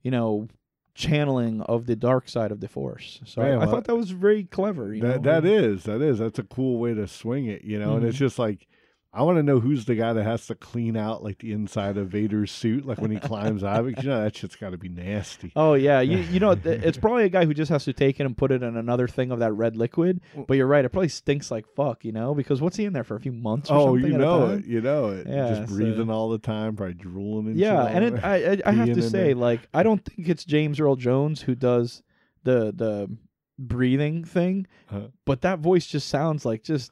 you 0.02 0.10
know, 0.10 0.48
channeling 0.94 1.62
of 1.62 1.86
the 1.86 1.96
dark 1.96 2.28
side 2.28 2.50
of 2.52 2.60
the 2.60 2.68
force. 2.68 3.20
So 3.24 3.40
I- 3.40 3.62
I, 3.62 3.66
thought 3.66 3.84
that 3.84 3.96
was 3.96 4.10
very 4.10 4.44
clever. 4.44 4.92
You 4.92 5.00
that 5.02 5.22
know? 5.22 5.40
that 5.40 5.44
is 5.46 5.84
that 5.84 6.02
is 6.02 6.18
that's 6.18 6.38
a 6.38 6.42
cool 6.42 6.78
way 6.78 6.92
to 6.92 7.06
swing 7.06 7.46
it. 7.46 7.62
You 7.64 7.78
know, 7.78 7.92
and 7.92 8.00
Mm-hmm. 8.00 8.08
it's 8.08 8.18
just 8.18 8.38
like. 8.38 8.66
I 9.14 9.24
want 9.24 9.36
to 9.36 9.42
know 9.42 9.60
who's 9.60 9.84
the 9.84 9.94
guy 9.94 10.14
that 10.14 10.24
has 10.24 10.46
to 10.46 10.54
clean 10.54 10.96
out 10.96 11.22
like 11.22 11.38
the 11.40 11.52
inside 11.52 11.98
of 11.98 12.08
Vader's 12.08 12.50
suit, 12.50 12.86
like 12.86 12.98
when 12.98 13.10
he 13.10 13.18
climbs 13.18 13.62
out 13.62 13.80
of 13.80 13.86
it. 13.88 13.94
'cause 13.96 14.04
You 14.04 14.10
know 14.10 14.22
that 14.24 14.34
shit's 14.34 14.56
got 14.56 14.70
to 14.70 14.78
be 14.78 14.88
nasty. 14.88 15.52
Oh 15.54 15.74
yeah, 15.74 16.00
you 16.00 16.16
you 16.18 16.40
know 16.40 16.52
it's 16.64 16.96
probably 16.96 17.24
a 17.24 17.28
guy 17.28 17.44
who 17.44 17.52
just 17.52 17.70
has 17.70 17.84
to 17.84 17.92
take 17.92 18.20
it 18.20 18.24
and 18.24 18.34
put 18.34 18.50
it 18.50 18.62
in 18.62 18.74
another 18.74 19.06
thing 19.06 19.30
of 19.30 19.40
that 19.40 19.52
red 19.52 19.76
liquid. 19.76 20.22
But 20.48 20.56
you're 20.56 20.66
right, 20.66 20.82
it 20.84 20.88
probably 20.88 21.08
stinks 21.10 21.50
like 21.50 21.66
fuck, 21.76 22.06
you 22.06 22.12
know, 22.12 22.34
because 22.34 22.62
what's 22.62 22.76
he 22.78 22.86
in 22.86 22.94
there 22.94 23.04
for 23.04 23.16
a 23.16 23.20
few 23.20 23.32
months? 23.32 23.70
Or 23.70 23.90
Oh, 23.90 23.94
you 23.96 24.16
know 24.16 24.50
it. 24.52 24.64
You 24.64 24.80
know 24.80 25.10
it. 25.10 25.26
Yeah, 25.28 25.48
Just 25.56 25.68
so- 25.70 25.76
breathing 25.76 26.08
all 26.08 26.30
the 26.30 26.38
time, 26.38 26.74
probably 26.74 26.94
drooling 26.94 27.48
and 27.48 27.56
Yeah, 27.58 27.84
and 27.84 28.04
it, 28.04 28.24
I 28.24 28.52
I, 28.52 28.58
I 28.64 28.72
have 28.72 28.94
to 28.94 29.02
say, 29.02 29.34
like, 29.34 29.60
I 29.74 29.82
don't 29.82 30.02
think 30.02 30.28
it's 30.30 30.44
James 30.46 30.80
Earl 30.80 30.96
Jones 30.96 31.42
who 31.42 31.54
does 31.54 32.02
the 32.44 32.72
the 32.74 33.14
breathing 33.58 34.24
thing, 34.24 34.66
Uh-huh. 34.90 35.08
but 35.26 35.42
that 35.42 35.58
voice 35.58 35.86
just 35.86 36.08
sounds 36.08 36.44
like 36.44 36.62
just 36.62 36.90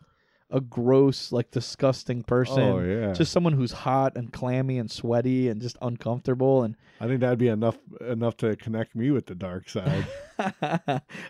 a 0.50 0.60
gross, 0.60 1.32
like 1.32 1.50
disgusting 1.50 2.22
person. 2.22 2.60
Oh 2.62 2.80
yeah. 2.80 3.12
Just 3.12 3.32
someone 3.32 3.52
who's 3.52 3.72
hot 3.72 4.16
and 4.16 4.32
clammy 4.32 4.78
and 4.78 4.90
sweaty 4.90 5.48
and 5.48 5.60
just 5.60 5.76
uncomfortable 5.80 6.62
and 6.64 6.76
I 7.00 7.06
think 7.06 7.20
that'd 7.20 7.38
be 7.38 7.48
enough 7.48 7.78
enough 8.06 8.36
to 8.38 8.56
connect 8.56 8.94
me 8.94 9.10
with 9.10 9.26
the 9.26 9.34
dark 9.34 9.68
side. 9.70 10.06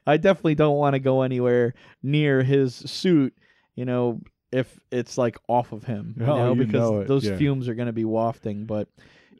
I 0.07 0.17
definitely 0.17 0.55
don't 0.57 0.77
want 0.77 0.95
to 0.95 0.99
go 1.01 1.23
anywhere 1.23 1.75
near 2.03 2.43
his 2.43 2.75
suit, 2.75 3.35
you 3.77 3.85
know, 3.85 4.21
if 4.53 4.81
it's 4.91 5.17
like 5.17 5.39
off 5.49 5.71
of 5.73 5.85
him, 5.85 6.17
you 6.19 6.27
Oh, 6.27 6.37
know, 6.37 6.53
you 6.55 6.65
because 6.65 6.73
know 6.91 7.01
it, 7.01 7.09
those 7.09 7.27
yeah. 7.27 7.37
fumes 7.37 7.69
are 7.69 7.75
going 7.75 7.87
to 7.87 7.93
be 7.93 8.05
wafting. 8.05 8.65
But 8.67 8.89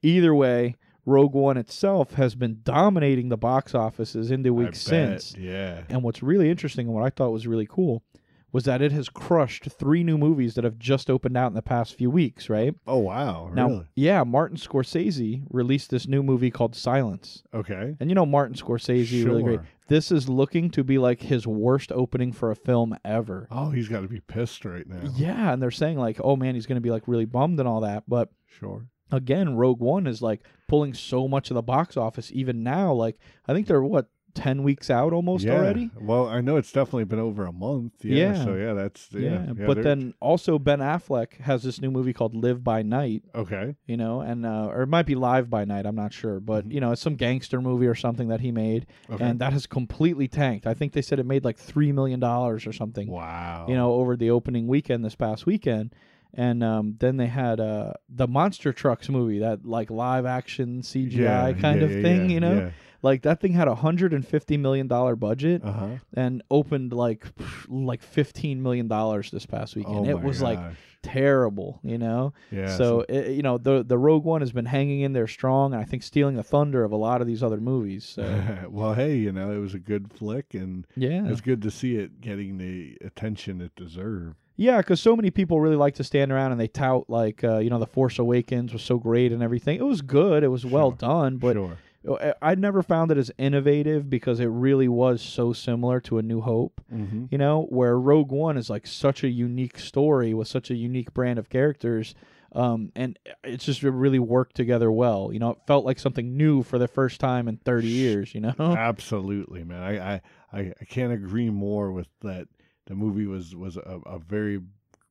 either 0.03 0.33
way, 0.35 0.77
Rogue 1.05 1.35
One 1.35 1.57
itself 1.57 2.13
has 2.15 2.37
been 2.37 2.61
dominating 2.63 3.29
the 3.29 3.37
box 3.37 3.75
offices 3.75 4.31
in 4.31 4.43
the 4.43 4.51
I 4.51 4.53
weeks 4.53 4.85
bet, 4.85 5.23
since. 5.23 5.37
Yeah. 5.37 5.83
And 5.89 6.03
what's 6.05 6.23
really 6.23 6.49
interesting 6.49 6.87
and 6.87 6.95
what 6.95 7.05
I 7.05 7.11
thought 7.11 7.31
was 7.33 7.47
really 7.49 7.67
cool 7.69 8.05
was 8.53 8.65
that 8.65 8.83
it 8.83 8.93
has 8.93 9.09
crushed 9.09 9.65
three 9.71 10.03
new 10.03 10.19
movies 10.19 10.55
that 10.55 10.65
have 10.65 10.79
just 10.79 11.09
opened 11.11 11.37
out 11.37 11.49
in 11.49 11.55
the 11.55 11.63
past 11.63 11.95
few 11.95 12.11
weeks, 12.11 12.49
right? 12.51 12.75
Oh 12.87 12.99
wow. 12.99 13.51
Now, 13.55 13.69
Really? 13.69 13.87
yeah, 13.95 14.25
Martin 14.25 14.57
Scorsese 14.57 15.43
released 15.51 15.91
this 15.91 16.07
new 16.09 16.23
movie 16.23 16.51
called 16.51 16.75
Silence. 16.75 17.43
Okay. 17.55 17.97
And 18.01 18.11
you 18.11 18.15
know 18.15 18.27
Martin 18.27 18.57
Scorsese, 18.57 19.25
really 19.25 19.43
great. 19.43 19.61
This 19.89 20.13
is 20.13 20.29
looking 20.29 20.71
to 20.71 20.85
be 20.85 20.99
like 20.99 21.21
his 21.21 21.47
worst 21.47 21.91
opening 21.93 22.33
for 22.33 22.51
a 22.51 22.57
film 22.57 22.97
ever. 23.05 23.49
Oh, 23.51 23.71
he's 23.71 23.89
got 23.89 24.03
to 24.03 24.09
be 24.09 24.21
pissed 24.21 24.65
right 24.65 24.87
now. 24.87 25.01
Yeah, 25.17 25.53
and 25.53 25.61
they're 25.63 25.71
saying 25.73 25.99
like, 25.99 26.21
oh 26.23 26.37
man, 26.37 26.55
he's 26.55 26.67
going 26.67 26.77
to 26.77 26.81
be 26.81 26.91
like 26.93 27.09
really 27.09 27.25
bummed 27.25 27.59
and 27.59 27.69
all 27.69 27.81
that. 27.81 28.05
But 28.07 28.31
Sure. 28.59 28.87
again, 29.11 29.57
Rogue 29.57 29.81
One 29.81 30.07
is 30.07 30.23
like 30.23 30.43
pulling 30.69 30.95
so 30.95 31.27
much 31.29 31.51
of 31.51 31.55
the 31.55 31.63
box 31.63 31.97
office 31.97 32.31
even 32.33 32.63
now. 32.63 32.93
Like 32.93 33.19
I 33.49 33.53
think 33.53 33.67
they're 33.67 33.83
what 33.83 34.07
ten 34.35 34.63
weeks 34.63 34.91
out 34.91 35.13
almost 35.13 35.45
yeah. 35.45 35.55
already. 35.55 35.91
Well, 36.01 36.27
I 36.29 36.41
know 36.41 36.57
it's 36.57 36.73
definitely 36.73 37.05
been 37.05 37.19
over 37.19 37.47
a 37.47 37.53
month. 37.53 37.93
Yeah. 38.03 38.33
Yeah. 38.35 38.45
So 38.45 38.55
yeah, 38.55 38.73
that's 38.75 39.09
yeah. 39.13 39.47
yeah, 39.57 39.67
but 39.67 39.83
then 39.83 40.15
also 40.21 40.59
Ben 40.59 40.79
Affleck 40.81 41.39
has 41.41 41.63
this 41.63 41.81
new 41.81 41.91
movie 41.91 42.13
called 42.13 42.35
Live 42.35 42.63
by 42.65 42.83
Night. 42.83 43.25
okay. 43.35 43.77
You 43.87 43.97
know, 43.97 44.21
and 44.21 44.47
uh, 44.47 44.67
or 44.69 44.83
it 44.83 44.89
might 44.89 45.07
be 45.07 45.15
Live 45.15 45.51
by 45.51 45.65
Night. 45.65 45.87
I'm 45.87 45.97
not 45.97 46.13
sure, 46.13 46.41
but 46.41 46.69
Mhm. 46.69 46.73
you 46.75 46.81
know, 46.81 46.93
it's 46.93 47.03
some 47.03 47.17
gangster 47.17 47.61
movie 47.61 47.87
or 47.87 47.95
something 47.95 48.29
that 48.29 48.41
he 48.41 48.51
made, 48.53 48.87
Okay. 49.11 49.25
and 49.25 49.39
that 49.41 49.53
has 49.53 49.67
completely 49.67 50.29
tanked. 50.29 50.67
I 50.67 50.75
think 50.75 50.93
they 50.93 51.03
said 51.03 51.19
it 51.19 51.27
made 51.27 51.45
like 51.45 51.57
three 51.59 51.93
million 51.93 52.21
dollars 52.21 52.67
or 52.67 52.73
something. 52.73 53.09
wow. 53.09 53.67
you 53.69 53.75
know, 53.75 53.93
over 53.95 54.17
the 54.17 54.31
opening 54.31 54.67
weekend 54.67 55.05
this 55.05 55.15
past 55.15 55.47
weekend. 55.47 55.95
And 56.33 56.63
um, 56.63 56.95
then 57.01 57.17
they 57.17 57.27
had 57.27 57.59
uh, 57.59 57.95
the 58.09 58.29
Monster 58.29 58.73
Trucks 58.73 59.09
movie, 59.09 59.41
that 59.41 59.67
like 59.67 59.91
live 59.91 60.27
action 60.27 60.81
CGI 60.83 61.11
Yeah, 61.13 61.53
kind 61.61 61.81
yeah, 61.81 61.87
of 61.87 61.91
yeah, 61.91 62.03
thing, 62.03 62.31
you 62.31 62.39
know? 62.39 62.71
Like 63.03 63.23
that 63.23 63.41
thing 63.41 63.53
had 63.53 63.69
a 63.69 63.75
hundred 63.75 64.13
and 64.13 64.27
fifty 64.27 64.57
million 64.57 64.87
dollar 64.89 65.17
budget 65.17 65.63
Uh 65.65 65.73
huh. 65.73 65.89
and 66.15 66.43
opened 66.51 66.93
like 66.93 67.25
like 67.69 68.03
fifteen 68.03 68.63
million 68.63 68.89
dollars 68.89 69.31
this 69.31 69.47
past 69.47 69.77
weekend. 69.77 70.07
Oh 70.07 70.11
it 70.11 70.21
was 70.23 70.43
like 70.43 70.59
terrible, 71.03 71.81
you 71.83 71.99
know. 71.99 72.33
yeah. 72.51 72.77
so 72.77 73.05
it, 73.09 73.29
you 73.33 73.43
know 73.43 73.59
the 73.59 73.83
the 73.83 73.97
Rogue 73.99 74.25
One 74.25 74.41
has 74.43 74.53
been 74.53 74.67
hanging 74.67 75.01
in 75.01 75.13
there 75.13 75.27
strong, 75.27 75.73
and 75.73 75.81
I 75.81 75.85
think 75.85 76.03
stealing 76.03 76.37
the 76.37 76.43
thunder 76.43 76.85
of 76.85 76.93
a 76.93 76.97
lot 76.97 77.21
of 77.21 77.27
these 77.27 77.43
other 77.43 77.59
movies. 77.59 78.05
So 78.05 78.23
well, 78.71 78.95
hey, 78.95 79.17
you 79.17 79.33
know, 79.33 79.51
it 79.51 79.59
was 79.59 79.75
a 79.75 79.79
good 79.79 80.13
flick, 80.13 80.55
and 80.55 80.87
yeah, 80.97 81.27
it's 81.27 81.41
good 81.41 81.63
to 81.63 81.71
see 81.71 81.97
it 81.97 82.21
getting 82.21 82.59
the 82.59 82.99
attention 83.05 83.61
it 83.61 83.75
deserved. 83.77 84.37
Yeah, 84.57 84.77
because 84.79 85.01
so 85.01 85.17
many 85.17 85.31
people 85.31 85.59
really 85.59 85.77
like 85.77 85.95
to 85.95 86.05
stand 86.05 86.31
around 86.31 86.53
and 86.53 86.61
they 86.61 86.69
tout 86.69 87.09
like, 87.09 87.43
uh, 87.43 87.59
you 87.59 87.71
know, 87.71 87.79
the 87.79 87.87
Force 87.87 88.19
Awakens 88.19 88.75
was 88.75 88.83
so 88.83 88.99
great 88.99 89.33
and 89.33 89.43
everything. 89.43 89.79
It 89.79 89.87
was 89.87 90.03
good. 90.03 90.43
It 90.43 90.49
was 90.49 90.67
well 90.67 90.91
done, 90.91 91.39
but 91.39 91.55
sure. 91.55 91.79
I- 92.09 92.35
I 92.41 92.55
never 92.55 92.83
found 92.83 93.11
it 93.11 93.19
as 93.19 93.31
innovative 93.39 94.09
because 94.09 94.41
it 94.41 94.47
really 94.47 94.89
was 94.89 95.21
so 95.21 95.53
similar 95.53 96.01
to 96.01 96.19
A 96.19 96.23
New 96.23 96.41
Hope. 96.41 96.81
Mm-hmm. 96.93 97.27
You 97.31 97.39
know, 97.39 97.67
where 97.69 97.99
Rogue 97.99 98.33
One 98.33 98.57
is 98.57 98.71
like 98.71 98.87
such 98.87 99.23
a 99.23 99.29
unique 99.29 99.79
story 99.79 100.33
with 100.35 100.49
such 100.49 100.71
a 100.71 100.75
unique 100.75 101.13
brand 101.13 101.39
of 101.39 101.49
characters. 101.51 102.15
Um, 102.53 102.91
and 102.97 103.17
it's 103.45 103.65
just 103.65 103.83
really 103.83 104.19
worked 104.19 104.57
together 104.57 104.91
well. 104.91 105.31
You 105.33 105.39
know, 105.39 105.51
it 105.51 105.59
felt 105.67 105.85
like 105.85 105.99
something 106.01 106.37
new 106.37 106.63
for 106.65 106.79
the 106.79 106.89
first 106.89 107.21
time 107.21 107.47
in 107.47 107.59
30 107.59 107.87
years, 107.87 108.35
you 108.35 108.41
know? 108.41 108.55
Absolutely, 108.59 109.63
man. 109.63 109.83
I, 109.83 110.15
I, 110.15 110.21
I, 110.53 110.59
I 110.81 110.85
can't 110.87 111.13
agree 111.13 111.51
more 111.51 111.93
with 111.93 112.09
that. 112.23 112.49
The 112.87 112.97
movie 112.97 113.27
was 113.27 113.55
was 113.55 113.77
a, 113.77 114.01
a 114.05 114.19
very 114.19 114.61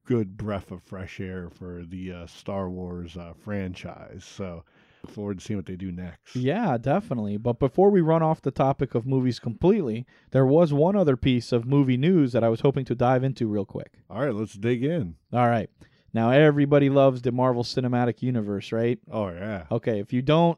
good 0.06 0.36
breath 0.36 0.72
of 0.72 0.84
fresh 0.84 1.22
air 1.22 1.50
for 1.50 1.84
the 1.88 2.12
uh, 2.12 2.26
Star 2.28 2.70
Wars 2.70 3.16
uh, 3.16 3.32
franchise. 3.40 4.26
So, 4.26 4.66
look 5.04 5.14
forward 5.14 5.40
to 5.40 5.46
seeing 5.46 5.58
what 5.58 5.66
they 5.66 5.76
do 5.76 5.92
next. 5.92 6.36
Yeah, 6.36 6.78
definitely. 6.78 7.38
But 7.38 7.60
before 7.60 7.90
we 7.90 8.02
run 8.02 8.24
off 8.24 8.42
the 8.42 8.52
topic 8.52 8.96
of 8.96 9.06
movies 9.06 9.40
completely, 9.40 10.06
there 10.32 10.46
was 10.46 10.74
one 10.74 10.96
other 10.96 11.18
piece 11.18 11.52
of 11.52 11.66
movie 11.66 11.98
news 11.98 12.34
that 12.34 12.44
I 12.44 12.50
was 12.50 12.62
hoping 12.62 12.86
to 12.86 12.96
dive 12.96 13.24
into 13.24 13.48
real 13.48 13.66
quick. 13.66 14.00
All 14.10 14.22
right, 14.22 14.34
let's 14.34 14.54
dig 14.54 14.84
in. 14.84 15.16
All 15.34 15.48
right. 15.48 15.70
Now, 16.14 16.32
everybody 16.32 16.90
loves 16.90 17.22
the 17.22 17.32
Marvel 17.32 17.64
Cinematic 17.64 18.22
Universe, 18.22 18.72
right? 18.72 19.00
Oh 19.12 19.30
yeah. 19.30 19.66
Okay, 19.72 20.00
if 20.00 20.12
you 20.12 20.22
don't, 20.22 20.58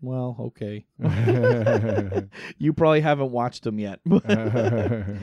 well, 0.00 0.36
okay. 0.40 0.86
you 2.58 2.72
probably 2.72 3.00
haven't 3.00 3.30
watched 3.30 3.64
them 3.64 3.78
yet. 3.78 4.00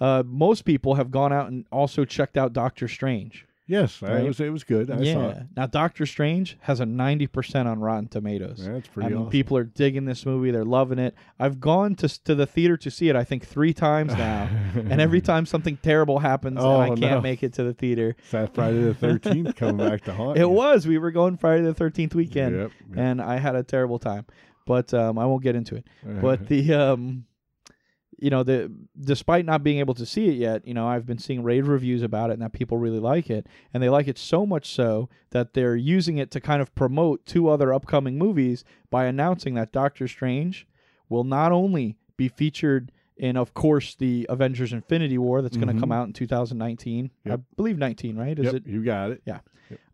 uh, 0.00 0.22
most 0.24 0.64
people 0.64 0.94
have 0.94 1.10
gone 1.10 1.32
out 1.32 1.48
and 1.48 1.66
also 1.72 2.04
checked 2.04 2.36
out 2.36 2.52
Doctor 2.52 2.86
Strange. 2.88 3.46
Yes, 3.68 4.00
I, 4.02 4.06
Right? 4.14 4.24
it 4.24 4.28
was 4.28 4.38
it 4.40 4.50
was 4.52 4.62
good. 4.62 4.90
I 4.90 4.98
yeah. 5.00 5.12
saw 5.14 5.28
it. 5.30 5.42
Now 5.56 5.66
Doctor 5.66 6.06
Strange 6.06 6.56
has 6.60 6.78
a 6.78 6.86
ninety 6.86 7.26
percent 7.26 7.66
on 7.66 7.80
Rotten 7.80 8.06
Tomatoes. 8.08 8.60
Yeah, 8.64 8.74
That's 8.74 8.88
I 8.88 8.90
pretty 8.92 9.08
mean, 9.10 9.18
awesome. 9.18 9.30
people 9.30 9.56
are 9.56 9.64
digging 9.64 10.04
this 10.04 10.24
movie. 10.24 10.52
They're 10.52 10.64
loving 10.64 10.98
it. 11.00 11.14
I've 11.40 11.58
gone 11.60 11.96
to 11.96 12.08
to 12.24 12.34
the 12.36 12.46
theater 12.46 12.76
to 12.76 12.90
see 12.90 13.08
it. 13.08 13.16
I 13.16 13.24
think 13.24 13.44
three 13.44 13.72
times 13.74 14.12
now, 14.14 14.48
and 14.74 15.00
every 15.00 15.20
time 15.20 15.46
something 15.46 15.76
terrible 15.78 16.20
happens 16.20 16.58
Oh, 16.60 16.80
and 16.80 16.82
I 16.82 16.88
can't 16.88 17.00
no. 17.00 17.20
make 17.20 17.42
it 17.42 17.54
to 17.54 17.64
the 17.64 17.74
theater. 17.74 18.14
It's 18.18 18.30
that 18.30 18.54
Friday 18.54 18.82
the 18.82 18.94
Thirteenth 18.94 19.56
coming 19.56 19.78
back 19.88 20.02
to 20.04 20.12
haunt 20.14 20.36
It 20.38 20.42
you. 20.42 20.48
was. 20.48 20.86
We 20.86 20.98
were 20.98 21.10
going 21.10 21.36
Friday 21.36 21.64
the 21.64 21.74
Thirteenth 21.74 22.14
weekend, 22.14 22.56
Yep, 22.56 22.70
yep. 22.90 22.98
and 22.98 23.20
I 23.20 23.38
had 23.38 23.56
a 23.56 23.64
terrible 23.64 23.98
time. 23.98 24.26
But 24.64 24.92
um, 24.94 25.18
I 25.18 25.26
won't 25.26 25.42
get 25.42 25.54
into 25.56 25.74
it. 25.76 25.86
But 26.04 26.46
the 26.48 26.72
um, 26.74 27.24
you 28.18 28.30
know, 28.30 28.42
the 28.42 28.72
despite 28.98 29.44
not 29.44 29.62
being 29.62 29.78
able 29.78 29.94
to 29.94 30.06
see 30.06 30.28
it 30.28 30.36
yet, 30.36 30.66
you 30.66 30.74
know, 30.74 30.86
I've 30.86 31.06
been 31.06 31.18
seeing 31.18 31.42
rave 31.42 31.68
reviews 31.68 32.02
about 32.02 32.30
it, 32.30 32.34
and 32.34 32.42
that 32.42 32.52
people 32.52 32.78
really 32.78 32.98
like 32.98 33.30
it, 33.30 33.46
and 33.72 33.82
they 33.82 33.88
like 33.88 34.08
it 34.08 34.18
so 34.18 34.46
much 34.46 34.70
so 34.70 35.08
that 35.30 35.54
they're 35.54 35.76
using 35.76 36.18
it 36.18 36.30
to 36.32 36.40
kind 36.40 36.62
of 36.62 36.74
promote 36.74 37.26
two 37.26 37.48
other 37.48 37.72
upcoming 37.72 38.18
movies 38.18 38.64
by 38.90 39.06
announcing 39.06 39.54
that 39.54 39.72
Doctor 39.72 40.08
Strange 40.08 40.66
will 41.08 41.24
not 41.24 41.52
only 41.52 41.96
be 42.16 42.28
featured 42.28 42.90
in, 43.16 43.36
of 43.36 43.54
course, 43.54 43.94
the 43.94 44.26
Avengers: 44.28 44.72
Infinity 44.72 45.18
War 45.18 45.42
that's 45.42 45.56
going 45.56 45.74
to 45.74 45.80
come 45.80 45.92
out 45.92 46.06
in 46.06 46.12
2019. 46.12 47.10
I 47.30 47.36
believe 47.56 47.78
19, 47.78 48.16
right? 48.16 48.38
Is 48.38 48.46
yep, 48.46 48.54
it? 48.54 48.66
you 48.66 48.84
got 48.84 49.10
it. 49.10 49.22
Yeah. 49.24 49.40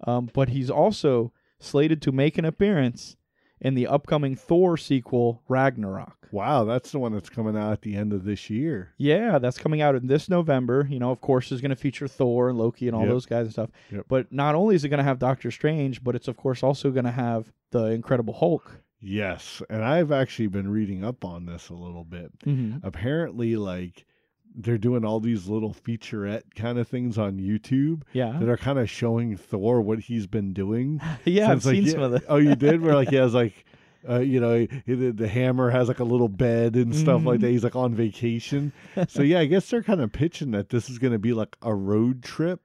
Um, 0.06 0.28
but 0.32 0.50
he's 0.50 0.70
also 0.70 1.32
slated 1.58 2.02
to 2.02 2.12
make 2.12 2.38
an 2.38 2.44
appearance 2.44 3.16
in 3.62 3.74
the 3.74 3.86
upcoming 3.86 4.36
Thor 4.36 4.76
sequel, 4.76 5.40
Ragnarok. 5.48 6.28
Wow, 6.32 6.64
that's 6.64 6.90
the 6.92 6.98
one 6.98 7.12
that's 7.12 7.28
coming 7.30 7.56
out 7.56 7.72
at 7.72 7.82
the 7.82 7.94
end 7.94 8.12
of 8.12 8.24
this 8.24 8.50
year. 8.50 8.92
Yeah, 8.98 9.38
that's 9.38 9.58
coming 9.58 9.80
out 9.80 9.94
in 9.94 10.06
this 10.08 10.28
November. 10.28 10.86
You 10.90 10.98
know, 10.98 11.10
of 11.10 11.20
course, 11.20 11.50
is 11.52 11.60
going 11.60 11.70
to 11.70 11.76
feature 11.76 12.08
Thor 12.08 12.48
and 12.48 12.58
Loki 12.58 12.88
and 12.88 12.94
all 12.96 13.02
Yep. 13.02 13.10
those 13.10 13.26
guys 13.26 13.44
and 13.46 13.52
stuff. 13.52 13.70
Yep. 13.90 14.06
But 14.08 14.32
not 14.32 14.54
only 14.54 14.74
is 14.74 14.84
it 14.84 14.88
going 14.88 14.98
to 14.98 15.04
have 15.04 15.18
Doctor 15.18 15.50
Strange, 15.50 16.02
but 16.02 16.14
it's 16.14 16.28
of 16.28 16.36
course 16.36 16.62
also 16.62 16.90
going 16.90 17.04
to 17.04 17.10
have 17.10 17.52
the 17.70 17.84
Incredible 17.86 18.34
Hulk. 18.34 18.80
Yes, 19.04 19.60
and 19.68 19.82
I've 19.84 20.12
actually 20.12 20.46
been 20.46 20.70
reading 20.70 21.04
up 21.04 21.24
on 21.24 21.44
this 21.46 21.68
a 21.70 21.74
little 21.74 22.04
bit. 22.04 22.30
Mm-hmm. 22.46 22.86
Apparently, 22.86 23.56
like 23.56 24.06
they're 24.54 24.78
doing 24.78 25.04
all 25.04 25.18
these 25.20 25.48
little 25.48 25.72
featurette 25.74 26.42
kind 26.54 26.78
of 26.78 26.86
things 26.88 27.16
on 27.18 27.38
YouTube 27.38 28.02
Yeah, 28.12 28.36
that 28.38 28.48
are 28.48 28.56
kind 28.56 28.78
of 28.78 28.90
showing 28.90 29.36
Thor 29.36 29.80
what 29.80 30.00
he's 30.00 30.26
been 30.26 30.52
doing. 30.52 31.00
yeah, 31.24 31.46
So 31.46 31.52
I've 31.52 31.64
like, 31.64 31.74
seen 31.74 31.84
yeah- 31.84 31.92
some 31.92 32.02
of 32.02 32.12
that. 32.12 32.24
Oh, 32.28 32.36
you 32.36 32.54
did? 32.54 32.80
Where 32.82 32.94
like 32.94 33.08
he 33.10 33.16
has 33.24 33.32
like, 33.34 33.64
uh, 34.08 34.18
you 34.20 34.40
know, 34.40 34.58
he, 34.58 34.68
he- 34.84 34.94
the, 34.94 35.12
the 35.12 35.28
hammer 35.28 35.70
has 35.70 35.88
like 35.88 36.00
a 36.00 36.04
little 36.04 36.28
bed 36.28 36.74
and 36.76 36.94
stuff 36.94 37.24
like 37.24 37.38
Mhm. 37.38 37.42
that. 37.42 37.50
He's 37.50 37.64
like 37.64 37.76
on 37.76 37.94
vacation. 37.94 38.72
so 39.08 39.22
yeah, 39.22 39.38
I 39.40 39.46
guess 39.46 39.70
they're 39.70 39.82
kind 39.82 40.00
of 40.00 40.12
pitching 40.12 40.50
that 40.52 40.68
this 40.70 40.90
is 40.90 40.98
going 40.98 41.12
to 41.12 41.18
be 41.18 41.32
like 41.32 41.56
a 41.62 41.74
road 41.74 42.22
trip 42.22 42.60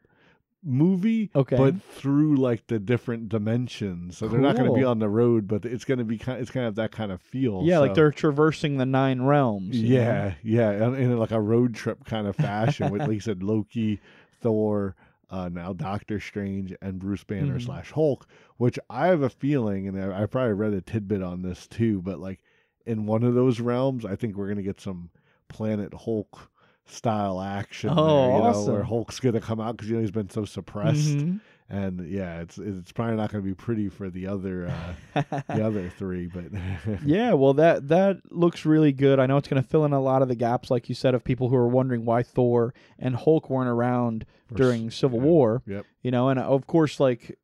movie, 0.67 1.31
Okay. 1.33 1.55
but 1.55 1.81
through 1.93 2.35
like 2.35 2.67
the 2.67 2.77
different 2.77 3.29
dimensions. 3.29 4.17
So 4.17 4.27
they're 4.27 4.39
not 4.41 4.55
going 4.57 4.69
to 4.69 4.75
be 4.75 4.83
on 4.83 4.99
the 4.99 5.09
road, 5.09 5.47
but 5.47 5.65
it's 5.65 5.85
going 5.85 5.97
to 5.99 6.03
be 6.03 6.17
kind. 6.17 6.39
It's 6.41 6.51
kind 6.51 6.65
of 6.67 6.75
that 6.75 6.91
kind 6.91 7.11
of 7.11 7.21
feel. 7.21 7.61
yeah, 7.63 7.79
like 7.79 7.93
they're 7.95 8.11
traversing 8.11 8.77
the 8.77 8.85
nine 8.85 9.21
realms. 9.23 9.75
you 9.77 9.97
know? 9.97 10.01
Yeah, 10.03 10.33
yeah, 10.43 10.87
in, 10.87 10.95
in 10.95 11.17
like 11.17 11.31
a 11.31 11.41
road 11.41 11.73
trip 11.73 12.03
kind 12.05 12.27
of 12.27 12.35
fashion 12.35 12.91
with, 12.91 13.01
like 13.01 13.11
you 13.13 13.19
said, 13.19 13.41
Loki, 13.41 13.99
Thor, 14.41 14.95
uh, 15.29 15.49
now 15.49 15.73
Doctor 15.73 16.19
Strange, 16.19 16.73
and 16.81 16.99
Bruce 16.99 17.23
Banner 17.23 17.57
Mhm. 17.57 17.65
slash 17.65 17.91
Hulk. 17.91 18.27
Which 18.57 18.77
I 18.89 19.07
have 19.07 19.21
a 19.21 19.29
feeling, 19.29 19.87
and 19.87 19.99
I, 20.13 20.23
I 20.23 20.25
probably 20.25 20.53
read 20.53 20.73
a 20.73 20.81
tidbit 20.81 21.21
on 21.23 21.41
this 21.41 21.65
too, 21.67 22.01
but 22.01 22.19
like 22.19 22.39
in 22.85 23.05
one 23.05 23.23
of 23.23 23.33
those 23.35 23.59
realms, 23.59 24.05
I 24.05 24.15
think 24.15 24.35
we're 24.35 24.47
gonna 24.49 24.61
get 24.63 24.79
some 24.81 25.09
Planet 25.49 25.93
Hulk 25.93 26.49
style 26.87 27.41
action. 27.41 27.91
Oh, 27.91 28.27
there, 28.27 28.37
you 28.37 28.43
know, 28.67 28.73
where 28.73 28.83
Hulk's 28.83 29.19
gonna 29.19 29.41
come 29.41 29.59
out 29.59 29.77
because 29.77 29.89
you 29.89 29.95
know 29.95 30.01
he's 30.01 30.11
been 30.11 30.29
so 30.29 30.45
suppressed, 30.45 31.17
Mhm. 31.17 31.39
and 31.69 32.09
yeah, 32.09 32.41
it's 32.41 32.57
it's 32.57 32.91
probably 32.91 33.15
not 33.15 33.31
gonna 33.31 33.43
be 33.43 33.53
pretty 33.53 33.89
for 33.89 34.09
the 34.09 34.27
other 34.27 34.71
uh, 35.15 35.21
the 35.49 35.65
other 35.65 35.89
three, 35.89 36.27
but 36.27 36.45
yeah, 37.05 37.33
well 37.33 37.53
that 37.55 37.87
that 37.89 38.17
looks 38.31 38.65
really 38.65 38.91
good. 38.91 39.19
I 39.19 39.25
know 39.25 39.37
it's 39.37 39.47
going 39.47 39.61
to 39.61 39.67
fill 39.67 39.85
in 39.85 39.93
a 39.93 40.01
lot 40.01 40.21
of 40.21 40.27
the 40.27 40.35
gaps, 40.35 40.71
like 40.71 40.89
you 40.89 40.95
said, 40.95 41.13
of 41.13 41.23
people 41.23 41.49
who 41.49 41.55
are 41.55 41.67
wondering 41.67 42.05
why 42.05 42.23
Thor 42.23 42.73
and 42.97 43.15
Hulk 43.15 43.49
weren't 43.49 43.69
around 43.69 44.25
during 44.53 44.89
Civil 44.89 45.19
yeah. 45.19 45.25
War. 45.25 45.61
Yep. 45.67 45.85
You 46.03 46.11
know, 46.11 46.29
and 46.29 46.39
of 46.39 46.67
course, 46.67 46.99
like 46.99 47.37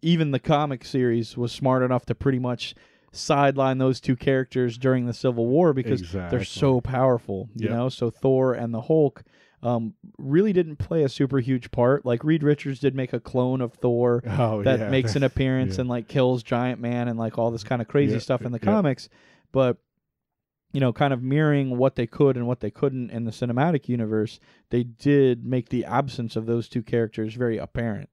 even 0.00 0.30
the 0.30 0.38
comic 0.38 0.84
series 0.84 1.36
was 1.36 1.52
smart 1.52 1.82
enough 1.82 2.06
to 2.06 2.14
pretty 2.14 2.38
much 2.38 2.74
sideline 3.18 3.78
those 3.78 4.00
two 4.00 4.16
characters 4.16 4.78
during 4.78 5.06
the 5.06 5.12
Civil 5.12 5.46
War 5.46 5.72
because 5.74 6.00
Exactly. 6.00 6.36
they're 6.38 6.44
so 6.44 6.80
powerful. 6.80 7.48
You 7.54 7.68
Yep. 7.68 7.76
know, 7.76 7.88
so 7.88 8.10
Thor 8.10 8.54
and 8.54 8.72
the 8.72 8.82
Hulk. 8.82 9.22
Um, 9.60 9.94
really 10.18 10.52
didn't 10.52 10.76
play 10.76 11.02
a 11.02 11.08
super 11.08 11.40
huge 11.40 11.72
part. 11.72 12.06
Like 12.06 12.22
Reed 12.22 12.44
Richards 12.44 12.78
did 12.78 12.94
make 12.94 13.12
a 13.12 13.18
clone 13.18 13.60
of 13.60 13.72
Thor, 13.74 14.22
oh, 14.38 14.62
that 14.62 14.78
yeah. 14.78 14.88
makes 14.88 15.16
an 15.16 15.22
appearance 15.24 15.74
Yeah. 15.76 15.80
and 15.80 15.90
like 15.90 16.06
kills 16.06 16.44
Giant 16.44 16.80
Man 16.80 17.08
and 17.08 17.18
like 17.18 17.38
all 17.38 17.50
this 17.50 17.64
kind 17.64 17.82
of 17.82 17.88
crazy 17.88 18.20
stuff 18.20 18.42
in 18.42 18.52
the 18.52 18.60
comics, 18.60 19.08
but 19.50 19.78
you 20.72 20.80
know, 20.80 20.92
kind 20.92 21.12
of 21.12 21.22
mirroring 21.22 21.76
what 21.76 21.96
they 21.96 22.06
could 22.06 22.36
and 22.36 22.46
what 22.46 22.60
they 22.60 22.70
couldn't 22.70 23.10
in 23.10 23.24
the 23.24 23.30
cinematic 23.32 23.88
universe, 23.88 24.38
they 24.70 24.84
did 24.84 25.44
make 25.44 25.70
the 25.70 25.84
absence 25.84 26.36
of 26.36 26.46
those 26.46 26.68
two 26.68 26.82
characters 26.82 27.34
very 27.34 27.56
apparent. 27.58 28.10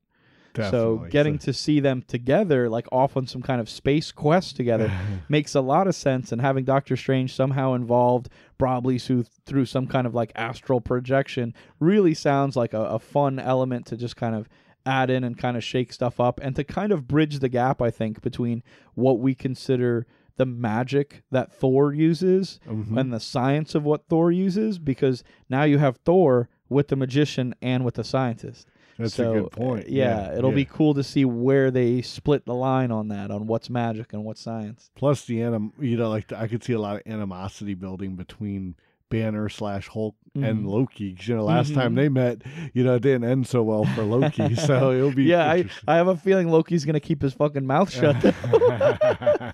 So 0.56 0.62
Definitely. 0.64 1.10
getting 1.10 1.38
to 1.39 1.53
see 1.53 1.80
them 1.80 2.01
together, 2.08 2.70
like 2.70 2.88
off 2.91 3.16
on 3.18 3.28
some 3.28 3.41
kind 3.41 3.60
of 3.62 3.70
space 3.70 4.12
quest 4.12 4.56
together, 4.56 4.91
makes 5.30 5.56
a 5.56 5.62
lot 5.62 5.88
of 5.88 5.95
sense. 5.95 6.32
And 6.32 6.41
having 6.41 6.64
Doctor 6.66 6.95
Strange 6.95 7.34
somehow 7.36 7.74
involved, 7.74 8.30
probably 8.58 8.97
through 8.99 9.26
through 9.45 9.66
some 9.66 9.88
kind 9.88 10.08
of 10.08 10.16
like 10.16 10.32
astral 10.36 10.82
projection, 10.82 11.53
really 11.80 12.14
sounds 12.14 12.56
like 12.56 12.74
a, 12.74 12.82
a 12.82 12.99
fun 12.99 13.39
element 13.39 13.86
to 13.88 13.97
just 13.97 14.16
kind 14.16 14.36
of 14.36 14.47
add 14.86 15.10
in 15.10 15.24
and 15.24 15.38
kind 15.38 15.58
of 15.58 15.64
shake 15.64 15.91
stuff 15.91 16.20
up 16.20 16.39
and 16.43 16.56
to 16.56 16.64
kind 16.64 16.91
of 16.91 17.08
bridge 17.08 17.39
the 17.39 17.49
gap, 17.49 17.82
I 17.82 17.89
think, 17.89 18.22
between 18.22 18.62
what 18.93 19.20
we 19.20 19.34
consider 19.34 20.06
the 20.38 20.45
magic 20.45 21.24
that 21.32 21.51
Thor 21.51 21.93
uses 21.93 22.60
Mhm. 22.70 22.99
and 22.99 23.12
the 23.14 23.20
science 23.20 23.74
of 23.74 23.84
what 23.86 24.08
Thor 24.10 24.32
uses, 24.32 24.78
because 24.80 25.24
now 25.49 25.64
you 25.64 25.78
have 25.80 25.97
Thor 25.97 26.49
with 26.70 26.89
the 26.89 26.95
magician 26.95 27.56
and 27.62 27.84
with 27.86 27.95
the 27.95 28.03
scientist. 28.03 28.68
That's 28.98 29.14
so, 29.16 29.30
a 29.32 29.41
good 29.41 29.52
point. 29.52 29.86
uh, 29.86 29.89
Yeah, 29.89 30.38
it'll 30.38 30.52
be 30.52 30.66
cool 30.66 30.93
to 30.93 31.04
see 31.04 31.26
where 31.26 31.70
they 31.72 32.02
split 32.02 32.46
the 32.46 32.54
line 32.56 32.91
on 32.91 33.10
that, 33.10 33.30
on 33.32 33.46
what's 33.48 33.70
magic 33.70 34.14
and 34.14 34.24
what's 34.24 34.41
science. 34.41 34.89
plus 34.96 35.26
the 35.26 35.41
anim. 35.41 35.74
You 35.80 35.98
know, 35.98 36.10
like 36.10 36.32
I 36.32 36.48
could 36.48 36.64
see 36.64 36.74
a 36.74 36.80
lot 36.80 36.96
of 36.98 37.02
animosity 37.06 37.74
building 37.74 38.16
between 38.16 38.76
Banner 39.10 39.50
slash 39.50 39.88
Hulk 39.89 40.16
and 40.34 40.66
Mhm. 40.66 40.68
Loki. 40.68 41.16
you 41.22 41.36
know, 41.36 41.43
last 41.46 41.74
time 41.74 41.93
Mhm. 41.93 41.96
they 41.96 42.10
met, 42.10 42.41
you 42.74 42.84
know, 42.84 42.96
it 42.96 43.02
didn't 43.04 43.24
end 43.30 43.48
so 43.48 43.62
well 43.64 43.86
for 43.86 44.04
Loki. 44.04 44.56
so 44.56 44.91
it'll 44.91 45.12
be 45.12 45.24
yeah, 45.26 45.50
I. 45.50 45.66
I 45.88 45.96
have 45.98 46.08
a 46.08 46.16
feeling 46.18 46.50
Loki's 46.50 46.86
gonna 46.86 47.00
keep 47.00 47.22
his 47.22 47.34
fucking 47.34 47.66
mouth 47.68 47.91
shut. 47.91 48.16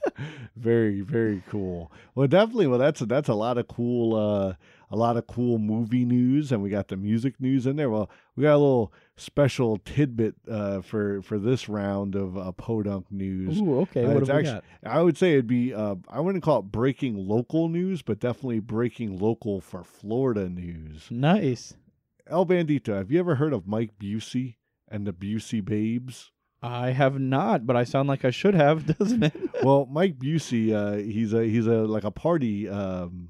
very 0.55 1.01
very 1.01 1.41
cool 1.49 1.91
well 2.15 2.27
definitely 2.27 2.67
well 2.67 2.77
that's 2.79 3.01
a, 3.01 3.05
that's 3.05 3.29
a 3.29 3.33
lot 3.33 3.57
of 3.57 3.67
cool 3.67 4.15
uh 4.15 4.53
a 4.91 4.95
lot 4.95 5.17
of 5.17 5.25
cool 5.27 5.57
movie 5.57 6.05
news 6.05 6.51
and 6.51 6.61
we 6.61 6.69
got 6.69 6.87
the 6.89 6.97
music 6.97 7.39
news 7.39 7.65
in 7.65 7.75
there 7.77 7.89
well 7.89 8.09
we 8.35 8.43
got 8.43 8.53
a 8.53 8.57
little 8.57 8.93
special 9.21 9.77
tidbit 9.77 10.35
uh 10.49 10.81
for 10.81 11.21
for 11.21 11.37
this 11.37 11.69
round 11.69 12.15
of 12.15 12.37
uh 12.37 12.51
podunk 12.53 13.05
news 13.11 13.59
Ooh, 13.61 13.81
okay. 13.81 14.03
Uh, 14.03 14.13
what 14.13 14.27
have 14.27 14.37
we 14.37 14.43
got? 14.43 14.63
I 14.83 15.01
would 15.01 15.17
say 15.17 15.33
it'd 15.33 15.47
be 15.47 15.73
uh, 15.73 15.95
I 16.09 16.19
wouldn't 16.19 16.43
call 16.43 16.59
it 16.59 16.71
breaking 16.71 17.15
local 17.15 17.69
news, 17.69 18.01
but 18.01 18.19
definitely 18.19 18.59
breaking 18.59 19.17
local 19.19 19.61
for 19.61 19.83
Florida 19.83 20.49
news. 20.49 21.07
Nice. 21.11 21.75
El 22.27 22.45
Bandito, 22.45 22.97
have 22.97 23.11
you 23.11 23.19
ever 23.19 23.35
heard 23.35 23.53
of 23.53 23.67
Mike 23.67 23.91
Busey 23.99 24.55
and 24.87 25.05
the 25.05 25.13
Busey 25.13 25.63
Babes? 25.63 26.31
I 26.63 26.91
have 26.91 27.19
not, 27.19 27.65
but 27.65 27.75
I 27.75 27.83
sound 27.83 28.07
like 28.07 28.23
I 28.23 28.29
should 28.31 28.53
have, 28.53 28.85
doesn't 28.97 29.23
it? 29.23 29.33
well, 29.63 29.87
Mike 29.91 30.17
Busey, 30.17 30.73
uh, 30.73 30.97
he's 30.97 31.33
a 31.33 31.43
he's 31.43 31.67
a 31.67 31.77
like 31.77 32.03
a 32.03 32.11
party 32.11 32.69
um, 32.69 33.29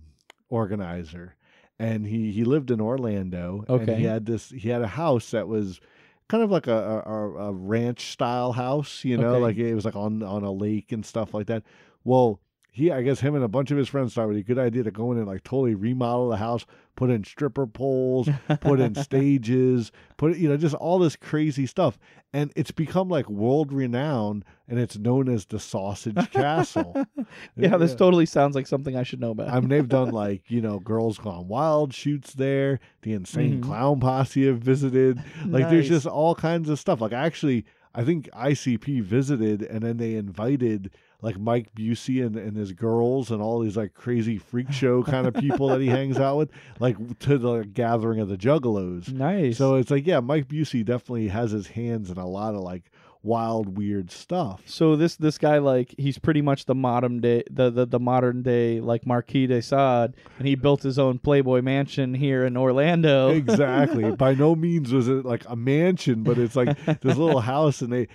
organizer, 0.49 1.35
and 1.81 2.05
he 2.07 2.31
he 2.31 2.43
lived 2.43 2.71
in 2.71 2.79
Orlando. 2.81 3.65
And 3.67 3.81
Okay. 3.81 3.95
he 3.97 4.03
had 4.03 4.25
this 4.25 4.49
he 4.49 4.69
had 4.69 4.81
a 4.81 4.87
house 4.87 5.31
that 5.31 5.47
was 5.47 5.79
kind 6.27 6.43
of 6.43 6.51
like 6.51 6.67
a 6.67 7.03
a, 7.05 7.49
a 7.49 7.51
ranch 7.53 8.11
style 8.11 8.53
house, 8.53 9.03
you 9.03 9.17
know, 9.17 9.33
Okay. 9.33 9.41
like 9.41 9.57
it 9.57 9.75
was 9.75 9.85
like 9.85 9.95
on 9.95 10.23
on 10.23 10.43
a 10.43 10.51
lake 10.51 10.91
and 10.91 11.05
stuff 11.05 11.33
like 11.33 11.47
that. 11.47 11.63
Well. 12.03 12.39
He, 12.73 12.89
I 12.89 13.01
guess, 13.01 13.19
him 13.19 13.35
and 13.35 13.43
a 13.43 13.49
bunch 13.49 13.69
of 13.71 13.77
his 13.77 13.89
friends 13.89 14.13
thought 14.13 14.23
it 14.23 14.27
would 14.27 14.33
be 14.35 14.39
a 14.39 14.55
good 14.55 14.57
idea 14.57 14.83
to 14.83 14.91
go 14.91 15.11
in 15.11 15.17
and 15.17 15.27
like 15.27 15.43
totally 15.43 15.75
remodel 15.75 16.29
the 16.29 16.37
house, 16.37 16.65
put 16.95 17.09
in 17.09 17.25
stripper 17.25 17.67
poles, 17.67 18.29
put 18.61 18.79
in 18.79 18.95
stages, 19.03 19.91
put 20.15 20.37
you 20.37 20.47
know 20.47 20.55
just 20.55 20.75
all 20.75 20.97
this 20.97 21.17
crazy 21.17 21.65
stuff, 21.65 21.99
and 22.31 22.53
it's 22.55 22.71
become 22.71 23.09
like 23.09 23.29
world 23.29 23.73
renowned, 23.73 24.45
and 24.69 24.79
it's 24.79 24.97
known 24.97 25.27
as 25.27 25.45
the 25.47 25.59
Sausage 25.59 26.31
Castle. 26.31 27.05
yeah, 27.57 27.75
this 27.75 27.93
totally 27.93 28.25
sounds 28.25 28.55
like 28.55 28.67
something 28.67 28.95
I 28.95 29.03
should 29.03 29.19
know 29.19 29.31
about. 29.31 29.49
I 29.49 29.59
mean, 29.59 29.67
they've 29.67 29.85
done 29.89 30.11
like 30.11 30.49
you 30.49 30.61
know, 30.61 30.79
Girls 30.79 31.17
Gone 31.17 31.49
Wild 31.49 31.93
shoots 31.93 32.33
there. 32.35 32.79
The 33.01 33.11
Insane 33.11 33.59
Mhm. 33.61 33.63
Clown 33.65 33.99
Posse 33.99 34.45
have 34.47 34.59
visited. 34.59 35.21
Like, 35.45 35.69
there's 35.69 35.89
just 35.89 36.05
all 36.07 36.35
kinds 36.35 36.69
of 36.69 36.79
stuff. 36.79 37.01
Like, 37.01 37.11
actually, 37.11 37.65
I 37.93 38.05
think 38.05 38.29
ICP 38.31 39.01
visited, 39.03 39.61
and 39.61 39.81
then 39.81 39.97
they 39.97 40.15
invited 40.15 40.89
like 41.21 41.39
Mike 41.39 41.73
Busey 41.75 42.25
and, 42.25 42.35
and 42.35 42.57
his 42.57 42.71
girls 42.73 43.31
and 43.31 43.41
all 43.41 43.59
these 43.59 43.77
like 43.77 43.93
crazy 43.93 44.37
freak 44.37 44.71
show 44.71 45.03
kind 45.03 45.27
of 45.27 45.33
people 45.35 45.67
that 45.67 45.81
he 45.81 45.87
hangs 45.87 46.17
out 46.17 46.37
with, 46.37 46.49
like 46.79 47.19
to 47.19 47.37
the 47.37 47.63
gathering 47.63 48.19
of 48.19 48.29
the 48.29 48.37
Juggalos. 48.37 49.11
Nice. 49.13 49.57
So 49.57 49.75
it's 49.75 49.91
like, 49.91 50.07
yeah, 50.07 50.19
Mike 50.19 50.47
Busey 50.47 50.83
definitely 50.83 51.27
has 51.27 51.51
his 51.51 51.67
hands 51.67 52.09
in 52.09 52.17
a 52.17 52.27
lot 52.27 52.55
of 52.55 52.61
like 52.61 52.91
wild, 53.23 53.77
weird 53.77 54.11
stuff. 54.11 54.63
So 54.65 54.95
this 54.95 55.15
this 55.15 55.37
guy 55.37 55.59
like 55.59 55.93
he's 55.97 56.17
pretty 56.17 56.41
much 56.41 56.65
the 56.65 56.75
modern 56.75 57.21
day 57.21 57.43
the 57.49 57.69
the, 57.69 57.85
the 57.85 57.99
modern 57.99 58.41
day 58.41 58.79
like 58.79 59.05
Marquis 59.05 59.47
de 59.47 59.61
Sade, 59.61 60.15
and 60.37 60.47
he 60.47 60.55
built 60.55 60.83
his 60.83 60.97
own 60.97 61.19
Playboy 61.19 61.61
mansion 61.61 62.13
here 62.13 62.45
in 62.45 62.57
Orlando. 62.57 63.29
Exactly. 63.29 64.11
By 64.11 64.33
no 64.33 64.55
means 64.55 64.91
was 64.93 65.07
it 65.07 65.25
like 65.25 65.43
a 65.47 65.55
mansion, 65.55 66.23
but 66.23 66.37
it's 66.37 66.55
like 66.55 66.77
this 66.85 67.17
little 67.17 67.41
house, 67.41 67.81
and 67.81 67.91
they 67.91 68.07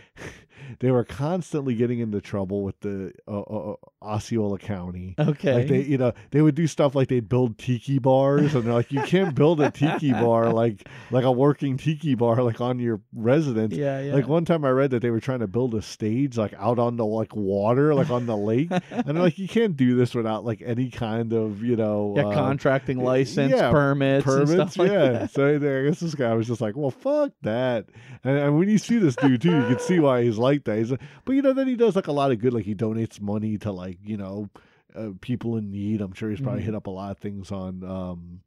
they 0.80 0.90
were 0.90 1.04
constantly 1.04 1.74
getting 1.74 1.98
into 2.00 2.20
trouble 2.20 2.62
with 2.62 2.80
the 2.80 3.12
uh, 3.28 3.40
uh, 3.40 3.72
uh, 3.72 3.76
Osceola 4.06 4.58
County. 4.58 5.14
Okay. 5.18 5.54
Like 5.54 5.68
they, 5.68 5.82
you 5.82 5.98
know, 5.98 6.12
they 6.30 6.40
would 6.40 6.54
do 6.54 6.66
stuff 6.66 6.94
like 6.94 7.08
they'd 7.08 7.28
build 7.28 7.58
tiki 7.58 7.98
bars, 7.98 8.54
and 8.54 8.64
they're 8.64 8.72
like, 8.72 8.92
you 8.92 9.02
can't 9.02 9.34
build 9.34 9.60
a 9.60 9.70
tiki 9.70 10.12
bar 10.12 10.52
like 10.52 10.88
like 11.10 11.24
a 11.24 11.32
working 11.32 11.76
tiki 11.76 12.14
bar 12.14 12.42
like 12.42 12.60
on 12.60 12.78
your 12.78 13.00
residence. 13.14 13.74
yeah, 13.74 14.00
yeah. 14.00 14.14
Like 14.14 14.28
one 14.28 14.44
time 14.44 14.64
I 14.64 14.70
read 14.70 14.90
that 14.90 15.02
they 15.02 15.10
were 15.10 15.20
trying 15.20 15.40
to 15.40 15.46
build 15.46 15.74
a 15.74 15.82
stage 15.82 16.38
like 16.38 16.54
out 16.54 16.78
on 16.78 16.96
the 16.96 17.04
like 17.04 17.34
water, 17.34 17.94
like 17.94 18.10
on 18.10 18.26
the 18.26 18.36
lake, 18.36 18.70
and 18.70 19.04
they're 19.04 19.14
like, 19.14 19.38
you 19.38 19.48
can't 19.48 19.76
do 19.76 19.96
this 19.96 20.14
without 20.14 20.44
like 20.44 20.62
any 20.64 20.90
kind 20.90 21.32
of 21.32 21.62
you 21.62 21.76
know 21.76 22.14
yeah, 22.16 22.26
uh, 22.26 22.34
contracting 22.34 22.98
license, 22.98 23.50
yeah, 23.50 23.70
permits, 23.70 24.26
and 24.26 24.46
permits. 24.46 24.72
stuff 24.72 24.76
like 24.78 24.90
yeah. 24.90 25.08
that. 25.08 25.30
So 25.32 25.56
I 25.56 25.88
guess 25.88 26.00
this 26.00 26.14
guy 26.14 26.34
was 26.34 26.46
just 26.46 26.60
like, 26.60 26.76
well, 26.76 26.90
fuck 26.90 27.32
that. 27.42 27.86
And, 28.24 28.38
and 28.38 28.58
when 28.58 28.68
you 28.68 28.78
see 28.78 28.98
this 28.98 29.16
dude 29.16 29.42
too, 29.42 29.54
you 29.54 29.66
can 29.66 29.78
see 29.78 30.00
why 30.00 30.22
he's 30.22 30.38
like 30.38 30.64
that. 30.64 30.78
He's 30.78 30.90
like, 30.90 31.00
but 31.24 31.32
you 31.32 31.42
know, 31.42 31.52
then 31.52 31.66
he 31.66 31.76
does 31.76 31.96
like 31.96 32.06
a 32.06 32.12
lot 32.12 32.32
of 32.32 32.38
good. 32.38 32.52
Like 32.52 32.64
he 32.64 32.74
donates 32.74 33.20
money 33.20 33.58
to 33.58 33.72
like 33.72 33.95
you 34.04 34.16
know 34.16 34.48
uh, 34.94 35.10
people 35.20 35.56
in 35.56 35.70
need. 35.70 36.00
I'm 36.00 36.12
sure 36.14 36.30
he's 36.30 36.40
probably 36.40 36.62
Mhm. 36.62 36.66
hit 36.66 36.74
up 36.74 36.86
a 36.86 36.90
lot 36.90 37.10
of 37.10 37.18
things 37.18 37.50
on. 37.52 37.82
um 37.84 38.40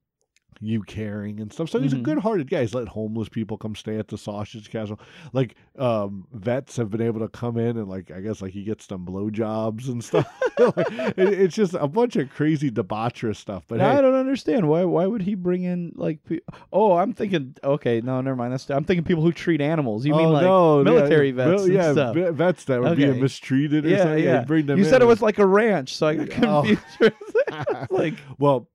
YouCaring 0.62 1.42
and 1.42 1.54
stuff. 1.54 1.70
So 1.70 1.80
he's 1.80 1.94
a 1.94 1.96
Mhm. 1.98 2.04
good 2.04 2.18
hearted 2.20 2.50
guy. 2.50 2.62
He's 2.62 2.74
let 2.74 2.90
homeless 2.90 3.30
people 3.30 3.58
come 3.58 3.76
stay 3.76 3.98
at 3.98 4.10
the 4.10 4.18
sausage 4.18 4.70
castle. 4.70 5.00
Like 5.32 5.56
um 5.78 6.28
vets 6.34 6.76
have 6.76 6.90
been 6.90 7.02
able 7.02 7.22
to 7.22 7.30
come 7.30 7.58
in 7.58 7.78
and 7.78 7.88
like 7.88 8.12
I 8.12 8.20
guess 8.20 8.42
like 8.42 8.52
he 8.52 8.64
gets 8.64 8.88
them 8.88 9.06
blowjobs 9.06 9.88
and 9.88 10.04
stuff. 10.04 10.28
Like, 10.60 10.92
it- 11.18 11.40
it's 11.40 11.56
just 11.56 11.74
a 11.74 11.88
bunch 11.88 12.18
of 12.18 12.30
crazy 12.32 12.70
debaucherous 12.70 13.38
stuff. 13.38 13.64
But 13.70 13.78
Now, 13.78 13.94
hey, 13.94 14.00
I 14.00 14.02
don't 14.02 14.14
understand 14.16 14.68
why. 14.68 14.84
Why 14.84 15.06
would 15.06 15.22
he 15.22 15.36
bring 15.36 15.64
in 15.64 15.94
like? 15.96 16.22
Pe- 16.26 16.40
oh, 16.74 16.98
I'm 16.98 17.14
thinking. 17.14 17.56
Okay, 17.64 18.02
no, 18.02 18.20
never 18.20 18.36
mind. 18.36 18.52
That's. 18.52 18.70
I'm 18.70 18.84
thinking 18.84 19.06
people 19.06 19.24
who 19.24 19.32
treat 19.32 19.62
animals. 19.62 20.06
You 20.06 20.14
mean 20.16 20.26
Oh, 20.26 20.32
like 20.32 20.44
no, 20.44 20.78
yeah, 20.80 20.84
military 20.84 21.32
vets? 21.32 21.50
mil- 21.50 21.64
and 21.64 21.74
yeah, 21.74 21.92
stuff. 21.94 22.14
ve- 22.16 22.32
vets 22.32 22.66
that 22.66 22.82
would 22.82 22.92
Okay. 22.92 23.06
being 23.06 23.22
mistreated. 23.22 23.86
Or 23.86 23.90
yeah, 23.90 24.04
something. 24.04 24.24
yeah. 24.24 24.44
bring 24.44 24.66
them 24.66 24.80
you 24.80 24.84
in 24.84 24.90
said 24.90 25.02
it 25.02 25.06
was 25.06 25.22
like 25.22 25.40
a 25.40 25.46
ranch, 25.46 25.96
so 25.96 26.08
I 26.08 26.16
got 26.16 26.44
Oh. 26.44 26.64
confused. 26.64 27.14
like, 27.90 28.16
well. 28.38 28.68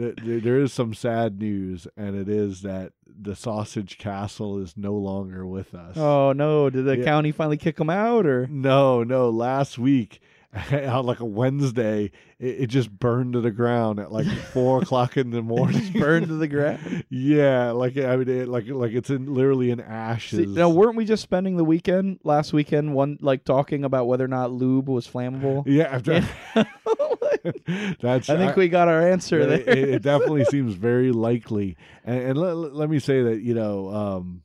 Th 0.00 0.16
th 0.16 0.42
there 0.42 0.58
is 0.58 0.72
some 0.72 0.94
sad 0.94 1.38
news, 1.38 1.86
and 1.96 2.16
it 2.16 2.28
is 2.28 2.62
that 2.62 2.92
the 3.06 3.36
Sausage 3.36 3.98
Castle 3.98 4.58
is 4.58 4.76
no 4.76 4.94
longer 4.94 5.46
with 5.46 5.74
us. 5.74 5.96
oh 5.96 6.32
no, 6.32 6.70
did 6.70 6.84
the 6.86 6.96
Yeah. 6.98 7.04
county 7.04 7.32
finally 7.32 7.56
kick 7.58 7.76
them 7.76 7.90
out 7.90 8.24
or? 8.26 8.46
No, 8.48 9.02
no. 9.04 9.28
Last 9.30 9.78
week, 9.78 10.20
on 10.72 11.06
like 11.06 11.20
a 11.20 11.24
Wednesday, 11.24 12.10
it, 12.40 12.62
it 12.62 12.66
just 12.66 12.90
burned 12.90 13.34
to 13.34 13.40
the 13.40 13.52
ground 13.52 14.00
at 14.00 14.10
like 14.10 14.26
four 14.52 14.82
o'clock 14.82 15.16
in 15.16 15.30
the 15.30 15.42
morning. 15.42 15.92
Burned 15.92 16.26
to 16.26 16.34
the 16.34 16.48
ground. 16.48 17.04
yeah, 17.08 17.70
like 17.70 17.96
I 17.96 18.16
mean, 18.16 18.28
it, 18.28 18.48
like 18.48 18.66
like 18.68 18.90
it's 18.92 19.10
in 19.10 19.32
literally 19.32 19.70
in 19.70 19.78
See, 19.78 19.84
ashes. 19.84 20.48
now, 20.48 20.68
weren't 20.68 20.96
we 20.96 21.04
just 21.04 21.22
spending 21.22 21.56
the 21.56 21.64
weekend 21.64 22.18
last 22.24 22.52
weekend, 22.52 22.94
one 22.94 23.16
like 23.20 23.44
talking 23.44 23.84
about 23.84 24.08
whether 24.08 24.24
or 24.24 24.28
not 24.28 24.50
lube 24.50 24.88
was 24.88 25.06
flammable? 25.06 25.62
yeah, 25.66 25.84
after, 25.84 26.20
that's. 28.00 28.28
I 28.28 28.36
think 28.36 28.56
we 28.56 28.68
got 28.68 28.88
our 28.88 29.08
answer 29.08 29.38
Yeah, 29.40 29.46
there. 29.46 29.60
It, 29.60 29.78
it 29.88 30.02
definitely 30.02 30.44
seems 30.46 30.74
very 30.74 31.12
likely. 31.12 31.76
And, 32.04 32.18
and 32.20 32.38
let, 32.38 32.56
let- 32.56 32.74
let 32.74 32.90
me 32.90 32.98
say 32.98 33.22
that 33.22 33.40
you 33.40 33.54
know, 33.54 33.88
um, 33.94 34.42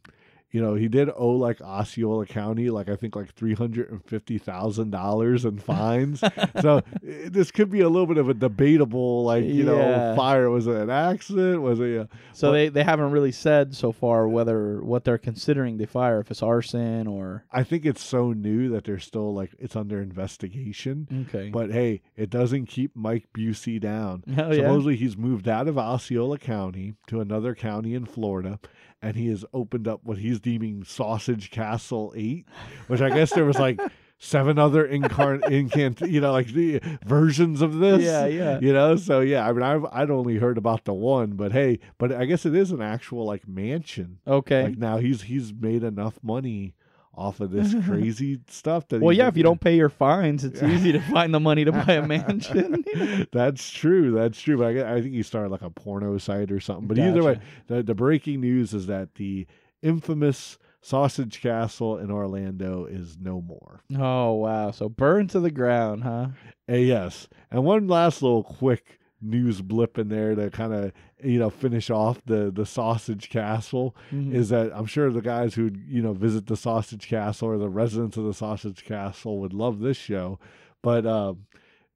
you 0.55 0.61
know, 0.61 0.73
he 0.75 0.87
did 0.87 1.09
owe 1.17 1.31
like 1.31 1.59
Osceola 1.61 2.25
County 2.25 2.69
like 2.69 2.87
I 2.87 2.95
think 2.95 3.13
like 3.15 3.33
three 3.33 3.53
hundred 3.55 3.91
and 3.91 4.01
fifty 4.05 4.37
thousand 4.37 4.91
dollars 4.91 5.43
in 5.43 5.59
fines. 5.59 6.21
so 6.61 6.77
eh, 7.05 7.27
this 7.29 7.51
could 7.51 7.69
be 7.69 7.81
a 7.81 7.89
little 7.89 8.07
bit 8.07 8.17
of 8.17 8.29
a 8.29 8.33
debatable, 8.33 9.25
like 9.25 9.43
you 9.43 9.65
know, 9.65 10.13
fire 10.15 10.49
was 10.49 10.65
it 10.67 10.75
an 10.77 10.89
accident? 10.89 11.61
Was 11.61 11.81
it? 11.81 11.97
A, 11.97 12.09
so 12.31 12.47
Well- 12.47 12.53
they, 12.53 12.69
they 12.69 12.83
haven't 12.83 13.11
really 13.11 13.33
said 13.33 13.75
so 13.75 13.91
far 13.91 14.29
whether 14.29 14.81
what 14.81 15.03
they're 15.03 15.17
considering 15.17 15.77
the 15.77 15.87
fire, 15.87 16.21
if 16.21 16.31
it's 16.31 16.41
arson 16.41 17.05
or 17.07 17.43
I 17.51 17.63
think 17.63 17.85
it's 17.85 18.01
so 18.03 18.31
new 18.31 18.69
that 18.69 18.85
they're 18.85 18.97
still 18.99 19.33
like 19.33 19.51
it's 19.59 19.75
under 19.75 20.01
investigation. 20.01 21.25
okay. 21.27 21.49
But 21.49 21.71
hey, 21.71 22.01
it 22.15 22.29
doesn't 22.29 22.67
keep 22.67 22.95
Mike 22.95 23.27
Busey 23.37 23.79
down. 23.79 24.23
oh 24.37 24.51
yeah, 24.51 24.61
Supposedly 24.61 24.95
he's 24.95 25.17
moved 25.17 25.47
out 25.49 25.67
of 25.67 25.77
Osceola 25.77 26.37
County 26.37 26.93
to 27.07 27.19
another 27.19 27.53
county 27.55 27.93
in 27.93 28.05
Florida, 28.05 28.59
and 29.05 29.15
he 29.15 29.27
has 29.27 29.45
opened 29.53 29.87
up 29.87 29.99
what 30.03 30.17
he's 30.17 30.39
deeming 30.39 30.83
Sausage 30.83 31.51
Castle 31.51 32.11
Eight, 32.15 32.47
which 32.87 33.01
I 33.01 33.11
guess 33.11 33.31
there 33.33 33.45
was 33.45 33.59
like 33.59 33.79
seven 34.17 34.57
other 34.57 34.87
incarn 34.87 35.47
incant 35.51 36.01
you 36.01 36.19
know 36.21 36.31
like 36.31 36.47
the 36.47 36.81
versions 37.05 37.61
of 37.61 37.77
this. 37.77 38.01
yeah, 38.01 38.25
yeah. 38.25 38.59
You 38.59 38.73
know, 38.73 38.95
so 38.95 39.19
yeah, 39.19 39.47
I 39.47 39.53
mean, 39.53 39.61
I've 39.61 39.85
I'd 39.91 40.09
only 40.09 40.37
heard 40.37 40.57
about 40.57 40.85
the 40.85 40.93
one, 40.93 41.31
but 41.31 41.51
hey, 41.51 41.79
but 41.99 42.11
I 42.11 42.25
guess 42.25 42.47
it 42.47 42.55
is 42.55 42.71
an 42.71 42.81
actual 42.81 43.25
like 43.25 43.47
mansion. 43.47 44.17
Okay. 44.25 44.63
Like 44.63 44.77
now 44.79 44.97
he's 44.97 45.21
he's 45.21 45.53
made 45.53 45.83
enough 45.83 46.17
money 46.23 46.73
off 47.17 47.39
of 47.39 47.51
this 47.51 47.73
crazy 47.85 48.39
stuff 48.49 48.87
that. 48.89 49.01
well, 49.01 49.13
yeah. 49.13 49.27
If 49.27 49.37
you 49.37 49.43
don't 49.43 49.61
pay 49.61 49.75
your 49.75 49.89
fines, 49.89 50.43
it's 50.43 50.61
easy 50.61 50.91
to 50.91 50.99
find 50.99 51.33
the 51.33 51.39
money 51.39 51.65
to 51.65 51.71
buy 51.71 51.93
a 51.93 52.05
mansion. 52.05 52.85
that's 53.31 53.69
true. 53.71 54.11
That's 54.11 54.39
true. 54.39 54.57
But 54.57 54.77
I, 54.77 54.95
I 54.95 55.01
think 55.01 55.13
he 55.13 55.23
started 55.23 55.49
like 55.49 55.61
a 55.61 55.69
porno 55.69 56.17
site 56.17 56.51
or 56.51 56.59
something. 56.59 56.87
But 56.87 56.99
either 56.99 57.23
way, 57.23 57.35
Gotcha. 57.35 57.45
the, 57.67 57.83
the 57.83 57.95
breaking 57.95 58.41
news 58.41 58.73
is 58.73 58.87
that 58.87 59.15
the 59.15 59.47
infamous 59.81 60.57
Sausage 60.81 61.41
Castle 61.41 61.97
in 61.97 62.11
Orlando 62.11 62.85
is 62.85 63.17
no 63.19 63.41
more. 63.41 63.81
Oh 63.97 64.33
wow! 64.33 64.69
So 64.71 64.87
burned 64.87 65.31
to 65.31 65.39
the 65.39 65.49
ground, 65.49 66.03
huh? 66.03 66.27
Uh, 66.69 66.75
yes. 66.75 67.27
And 67.49 67.63
one 67.63 67.87
last 67.87 68.21
little 68.21 68.43
quick 68.43 68.99
news 69.21 69.61
blip 69.61 69.97
in 69.97 70.09
there 70.09 70.35
to 70.35 70.49
kind 70.51 70.73
of 70.73 70.91
you 71.23 71.39
know 71.39 71.49
finish 71.49 71.89
off 71.89 72.21
the 72.25 72.51
the 72.53 72.65
Sausage 72.65 73.29
Castle 73.29 73.95
Mhm. 74.11 74.33
is 74.33 74.49
that 74.49 74.71
I'm 74.75 74.85
sure 74.85 75.09
the 75.11 75.21
guys 75.21 75.55
who 75.55 75.71
you 75.87 76.01
know 76.01 76.13
visit 76.13 76.47
the 76.47 76.57
Sausage 76.57 77.07
Castle 77.07 77.47
or 77.49 77.57
the 77.57 77.69
residents 77.69 78.17
of 78.17 78.25
the 78.25 78.33
Sausage 78.33 78.83
Castle 78.83 79.39
would 79.39 79.53
love 79.53 79.79
this 79.79 79.97
show, 79.97 80.37
but 80.81 81.05
um, 81.05 81.45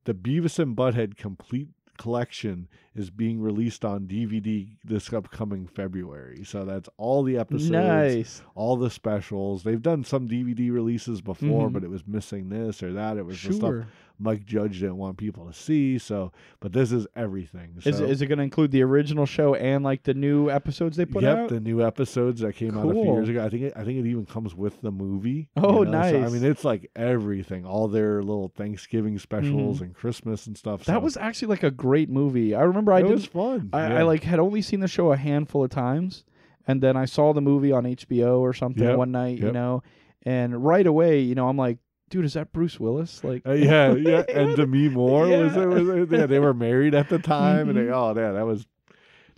the 0.06 0.14
Beavis 0.14 0.58
and 0.60 0.76
Butthead 0.76 1.18
complete 1.18 1.68
collection 1.98 2.68
is 3.00 3.10
being 3.10 3.40
released 3.42 3.86
on 3.86 4.06
DVD 4.08 4.68
this 4.84 5.12
upcoming 5.14 5.66
February. 5.68 6.44
So 6.44 6.66
that's 6.66 6.90
all 6.98 7.24
the 7.24 7.38
episodes, 7.38 7.72
nice. 7.72 8.42
all 8.56 8.76
the 8.76 8.90
specials. 8.90 9.64
They've 9.64 9.82
done 9.82 10.04
some 10.04 10.28
DVD 10.28 10.70
releases 10.72 11.22
before, 11.22 11.70
Mhm. 11.70 11.74
but 11.74 11.84
it 11.84 11.90
was 11.90 12.06
missing 12.06 12.50
this 12.50 12.84
or 12.84 12.92
that. 12.94 13.18
It 13.18 13.26
was 13.26 13.42
the 13.42 13.54
stuff 13.54 13.76
Mike 14.22 14.46
Judge 14.46 14.82
didn't 14.82 14.98
want 14.98 15.16
people 15.18 15.46
to 15.46 15.54
see. 15.54 15.98
So, 15.98 16.34
but 16.60 16.74
this 16.74 16.92
is 16.92 17.08
everything. 17.16 17.76
Is 17.86 17.96
So- 17.98 18.04
is 18.04 18.22
it 18.22 18.26
going 18.28 18.40
to 18.40 18.44
include 18.44 18.72
the 18.72 18.82
original 18.84 19.26
show 19.26 19.54
and 19.56 19.82
like 19.82 20.04
the 20.04 20.14
new 20.14 20.50
episodes 20.50 20.98
they 20.98 21.06
put 21.06 21.24
yep, 21.24 21.38
out? 21.38 21.50
the 21.50 21.62
new 21.62 21.82
episodes 21.82 22.42
that 22.42 22.54
came 22.56 22.78
out 22.78 22.90
a 22.90 22.94
few 22.94 23.04
years 23.14 23.30
ago. 23.30 23.46
I 23.46 23.50
think 23.50 23.64
it, 23.64 23.74
I 23.78 23.86
think 23.86 23.98
it 23.98 24.10
even 24.10 24.26
comes 24.26 24.54
with 24.54 24.82
the 24.82 24.92
movie. 24.92 25.48
Oh, 25.56 25.86
So, 25.86 25.92
I 25.94 26.28
mean, 26.28 26.44
it's 26.44 26.66
like 26.66 26.92
everything, 26.98 27.66
all 27.66 27.88
their 27.88 28.22
little 28.22 28.50
Thanksgiving 28.50 29.18
specials 29.20 29.80
and 29.82 29.94
Christmas 29.94 30.48
and 30.48 30.58
stuff. 30.58 30.82
Mm-hmm. 30.82 30.92
that 30.92 30.98
so 31.00 31.04
was 31.04 31.16
actually 31.16 31.48
like 31.48 31.64
a 31.64 31.72
great 31.72 32.10
movie. 32.10 32.54
I 32.54 32.64
remember 32.64 32.89
I 32.92 33.00
it 33.00 33.04
did. 33.04 33.12
was 33.12 33.26
fun. 33.26 33.70
I, 33.74 33.88
yeah. 33.88 34.00
I 34.00 34.02
like 34.04 34.24
had 34.24 34.40
only 34.40 34.62
seen 34.62 34.80
the 34.80 34.88
show 34.88 35.12
a 35.12 35.18
handful 35.18 35.64
of 35.64 35.70
times, 35.70 36.24
and 36.68 36.82
then 36.82 36.96
I 36.98 37.06
saw 37.06 37.34
the 37.34 37.42
movie 37.42 37.72
on 37.72 37.84
HBO 37.86 38.40
or 38.40 38.54
something 38.54 38.84
Yep, 38.84 38.98
one 38.98 39.12
night, 39.12 39.40
you 39.40 39.52
know, 39.52 39.84
and 40.24 40.64
right 40.64 40.86
away, 40.86 41.20
you 41.22 41.36
know, 41.36 41.48
I'm 41.48 41.58
like, 41.58 41.78
dude, 42.10 42.26
is 42.26 42.34
that 42.34 42.52
Bruce 42.52 42.80
Willis? 42.80 43.24
Like, 43.24 43.46
Uh, 43.48 43.54
yeah, 43.54 43.94
yeah, 43.94 44.24
and 44.34 44.56
Demi 44.56 44.90
Moore 44.90 45.22
was, 45.28 45.56
Yeah. 45.56 45.62
it, 45.62 45.66
was 45.68 45.88
it, 45.90 46.12
yeah, 46.12 46.26
they 46.26 46.40
were 46.40 46.54
married 46.54 46.94
at 46.96 47.10
the 47.10 47.20
time, 47.36 47.70
and 47.70 47.78
they, 47.78 47.84
Mhm. 47.86 47.94
oh 47.94 48.20
yeah, 48.20 48.32
that 48.34 48.46
was 48.46 48.68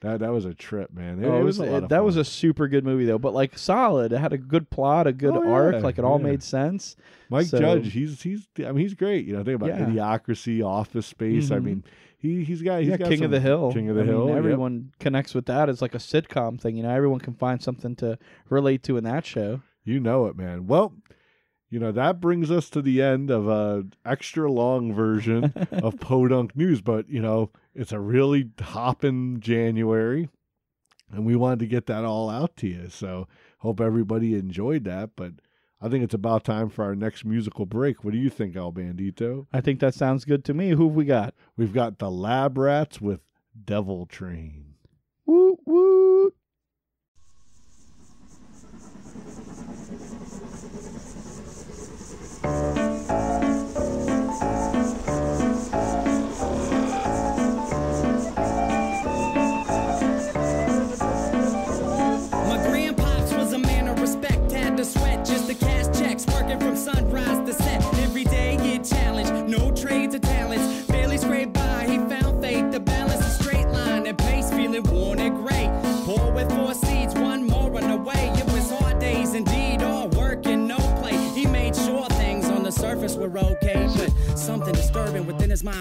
that 0.01 0.19
that 0.19 0.31
was 0.31 0.45
a 0.45 0.53
trip, 0.53 0.93
man. 0.93 1.23
It, 1.23 1.27
oh, 1.27 1.39
it 1.39 1.43
was, 1.43 1.59
was, 1.59 1.67
a 1.67 1.71
lot 1.71 1.83
it- 1.83 1.89
that 1.89 2.03
was 2.03 2.17
a 2.17 2.23
super 2.25 2.67
good 2.67 2.83
movie 2.83 3.05
though, 3.05 3.17
but 3.19 3.33
like 3.33 3.57
solid. 3.57 4.11
It 4.13 4.17
had 4.19 4.33
a 4.33 4.37
good 4.37 4.69
plot, 4.69 5.07
a 5.07 5.13
good 5.13 5.35
Oh, 5.35 5.49
arc, 5.51 5.75
yeah, 5.75 5.79
like 5.81 5.97
it 5.97 6.03
all 6.05 6.19
yeah. 6.19 6.27
made 6.27 6.43
sense. 6.43 6.95
Mike 7.29 7.47
so- 7.47 7.59
Judge. 7.59 7.91
He's 7.93 8.21
he's 8.21 8.47
I 8.59 8.71
mean 8.71 8.77
he's 8.77 8.93
great. 8.95 9.25
You 9.25 9.33
know, 9.37 9.43
think 9.43 9.55
about 9.61 9.69
Yeah. 9.69 9.85
Idiocracy, 9.85 10.63
Office 10.65 11.05
Space. 11.07 11.51
I 11.51 11.57
Mhm. 11.57 11.63
mean, 11.63 11.83
he 12.17 12.43
he's 12.43 12.61
got 12.61 12.79
he's 12.81 12.89
yeah, 12.89 12.97
got 12.97 13.09
King 13.09 13.23
of 13.23 13.31
the 13.31 13.39
Hill. 13.39 13.71
King 13.71 13.89
of 13.89 13.95
the 13.95 14.01
I 14.01 14.05
mean, 14.05 14.13
Hill. 14.13 14.27
yep. 14.29 14.37
everyone 14.37 14.91
connects 14.99 15.33
with 15.33 15.45
that. 15.45 15.69
It's 15.69 15.81
like 15.81 15.95
a 15.95 15.99
sitcom 15.99 16.59
thing, 16.59 16.75
you 16.77 16.83
know. 16.83 16.89
Everyone 16.91 17.19
can 17.19 17.33
find 17.33 17.61
something 17.61 17.95
to 17.97 18.17
relate 18.49 18.83
to 18.83 18.97
in 18.97 19.03
that 19.05 19.25
show. 19.25 19.61
You 19.83 19.99
know 19.99 20.27
it, 20.27 20.35
man. 20.35 20.67
Well, 20.67 20.93
you 21.71 21.79
know 21.79 21.91
that 21.93 22.19
brings 22.19 22.51
us 22.51 22.69
to 22.69 22.81
the 22.81 23.01
end 23.01 23.31
of 23.31 23.47
a 23.47 23.85
extra 24.05 24.51
long 24.51 24.93
version 24.93 25.45
of 25.71 25.99
Podunk 25.99 26.55
News, 26.55 26.81
but 26.81 27.09
you 27.09 27.21
know 27.21 27.49
it's 27.73 27.93
a 27.93 27.99
really 27.99 28.49
hopping 28.59 29.39
January, 29.39 30.29
and 31.11 31.25
we 31.25 31.35
wanted 31.35 31.59
to 31.59 31.67
get 31.67 31.85
that 31.87 32.03
all 32.03 32.29
out 32.29 32.57
to 32.57 32.67
you. 32.67 32.89
So 32.89 33.27
hope 33.59 33.79
everybody 33.79 34.35
enjoyed 34.35 34.83
that. 34.83 35.11
But 35.15 35.35
I 35.81 35.87
think 35.87 36.03
it's 36.03 36.13
about 36.13 36.43
time 36.43 36.69
for 36.69 36.83
our 36.83 36.93
next 36.93 37.23
musical 37.23 37.65
break. 37.65 38.03
What 38.03 38.11
do 38.11 38.19
you 38.19 38.29
think, 38.29 38.55
El 38.55 38.73
Bandito? 38.73 39.47
I 39.53 39.61
think 39.61 39.79
that 39.79 39.95
sounds 39.95 40.25
good 40.25 40.43
to 40.45 40.53
me. 40.53 40.71
Who 40.71 40.89
have 40.89 40.95
we 40.95 41.05
got? 41.05 41.33
We've 41.55 41.73
got 41.73 41.99
the 41.99 42.11
Lab 42.11 42.57
Rats 42.57 42.99
with 42.99 43.21
Devil 43.63 44.05
Train. 44.07 44.75
Woot 45.25 45.59
woot. 45.65 46.35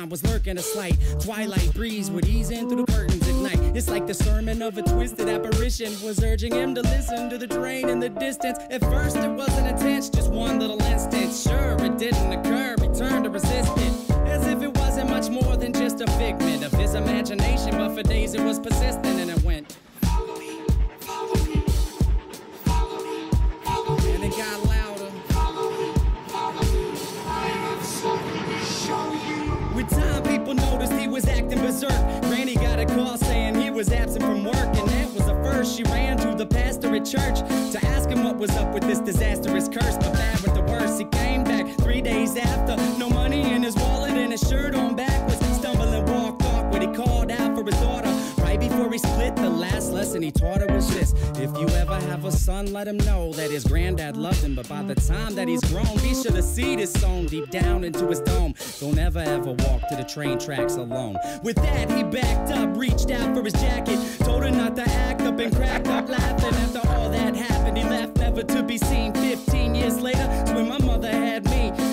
Was 0.09 0.25
lurking 0.25 0.59
a 0.59 0.63
slight 0.63 0.97
twilight 1.21 1.73
breeze 1.75 2.11
would 2.11 2.27
ease 2.27 2.51
in 2.51 2.69
through 2.69 2.85
the 2.85 2.93
curtains 2.93 3.29
at 3.29 3.35
night. 3.35 3.77
It's 3.77 3.89
like 3.89 4.07
the 4.07 4.15
sermon 4.15 4.63
of 4.63 4.79
a 4.79 4.83
twisted 4.83 5.29
apparition 5.29 5.93
was 6.03 6.23
urging 6.23 6.55
him 6.55 6.75
to 6.75 6.83
listen 6.83 7.29
to 7.31 7.39
the 7.39 7.47
train 7.47 7.89
in 7.89 8.01
the 8.01 8.09
distance. 8.09 8.59
At 8.71 8.81
first, 8.83 9.17
it 9.17 9.29
wasn't 9.29 9.69
intense, 9.69 10.09
just 10.09 10.31
one 10.31 10.59
little 10.59 10.81
instant. 10.83 11.35
Sure, 11.35 11.77
it 11.85 11.99
didn't 11.99 12.33
occur, 12.33 12.77
he 12.81 12.89
turned 12.99 13.25
to 13.25 13.31
resist 13.31 13.73
it. 13.77 14.11
As 14.27 14.47
if 14.47 14.63
it 14.63 14.77
wasn't 14.77 15.11
much 15.11 15.29
more 15.29 15.57
than 15.57 15.73
just 15.73 16.01
a 16.01 16.07
figment 16.13 16.65
of 16.65 16.73
his 16.73 16.95
imagination, 16.95 17.73
but 17.73 17.95
for 17.95 18.03
days 18.03 18.35
it 18.35 18.41
was 18.41 18.59
persistent 18.59 19.21
and 19.21 19.31
it 19.31 19.43
went. 19.43 19.77
Church 37.11 37.41
to 37.73 37.79
ask 37.87 38.09
him 38.09 38.23
what 38.23 38.37
was 38.37 38.51
up 38.51 38.73
with 38.73 38.85
this 38.85 39.01
disastrous 39.01 39.69
curse. 39.69 39.97
But 39.97 40.13
bad 40.13 40.41
with 40.43 40.55
the 40.55 40.63
worst, 40.63 40.99
he 40.99 41.07
came 41.07 41.43
back 41.43 41.67
three 41.79 42.01
days 42.01 42.37
after. 42.37 42.77
No 42.99 43.09
money 43.11 43.53
in 43.53 43.63
his 43.63 43.75
wallet 43.77 44.13
and 44.13 44.31
his 44.31 44.49
shirt 44.49 44.75
on 44.75 44.95
backwards. 44.95 45.45
Stumbling, 45.57 46.07
walked 46.07 46.43
awkward. 46.45 46.83
He 46.83 46.89
called 46.89 47.33
out 47.33 47.57
for 47.57 47.65
his 47.65 47.75
daughter. 47.81 48.10
Before 48.81 48.93
he 48.93 48.99
split, 48.99 49.37
the 49.37 49.51
last 49.51 49.93
lesson 49.93 50.23
he 50.23 50.31
taught 50.31 50.63
her 50.63 50.75
was 50.75 50.89
this 50.95 51.13
If 51.39 51.55
you 51.59 51.69
ever 51.77 51.97
have 51.97 52.25
a 52.25 52.33
son, 52.33 52.73
let 52.73 52.89
him 52.89 52.97
know 52.97 53.31
that 53.35 53.51
his 53.51 53.63
granddad 53.63 54.17
loved 54.17 54.43
him. 54.43 54.55
But 54.55 54.71
by 54.71 54.83
the 54.83 54.95
time 54.95 55.35
that 55.35 55.49
he's 55.49 55.61
grown, 55.65 55.99
be 55.99 56.15
sure 56.15 56.33
the 56.33 56.43
seed 56.43 56.81
is 56.81 56.91
sown 56.91 57.27
deep 57.27 57.51
down 57.51 57.85
into 57.85 58.07
his 58.07 58.21
dome. 58.21 58.55
Don't 58.81 58.99
ever 58.99 59.19
ever 59.19 59.53
walk 59.53 59.87
to 59.91 59.97
the 59.97 60.05
train 60.05 60.39
tracks 60.39 60.77
alone. 60.77 61.19
With 61.43 61.57
that, 61.57 61.91
he 61.91 62.05
backed 62.05 62.53
up, 62.53 62.75
reached 62.75 63.11
out 63.11 63.37
for 63.37 63.43
his 63.43 63.53
jacket, 63.53 63.99
told 64.21 64.45
her 64.45 64.51
not 64.51 64.77
to 64.77 64.89
act 64.89 65.21
up 65.21 65.39
and 65.39 65.55
cracked 65.55 65.89
up 65.89 66.09
laughing. 66.09 66.55
After 66.55 66.89
all 66.89 67.11
that 67.11 67.37
happened, 67.37 67.77
he 67.77 67.85
left 67.85 68.17
never 68.17 68.43
to 68.45 68.63
be 68.63 68.79
seen. 68.79 69.13
15 69.13 69.75
years 69.75 70.01
later, 70.01 70.27
it's 70.31 70.53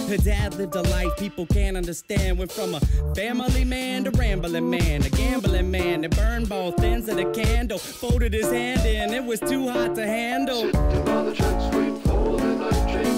Her 0.08 0.16
dad 0.16 0.56
lived 0.56 0.74
a 0.76 0.84
life 0.84 1.18
people 1.18 1.46
can't 1.46 1.76
understand. 1.76 2.40
Went 2.40 2.50
from 2.50 2.76
a 2.76 2.80
family 3.14 3.66
man 3.66 4.06
to 4.06 4.12
rambling 4.12 4.70
man, 4.70 5.04
a 5.04 5.10
gambling 5.10 5.70
man 5.70 6.02
that 6.02 6.16
burned 6.16 6.48
both 6.48 6.82
ends 6.82 7.10
of 7.10 7.18
the 7.18 7.26
candle. 7.26 7.78
Folded 7.78 8.32
his 8.32 8.50
hand 8.50 8.86
in, 8.88 9.14
it 9.14 9.26
was 9.26 9.42
too 9.42 9.68
hot 9.68 9.96
to 9.96 10.06
handle. 10.06 10.62
Sitting 10.62 10.82
the 10.82 12.56
night 12.56 12.92
train. 12.94 13.17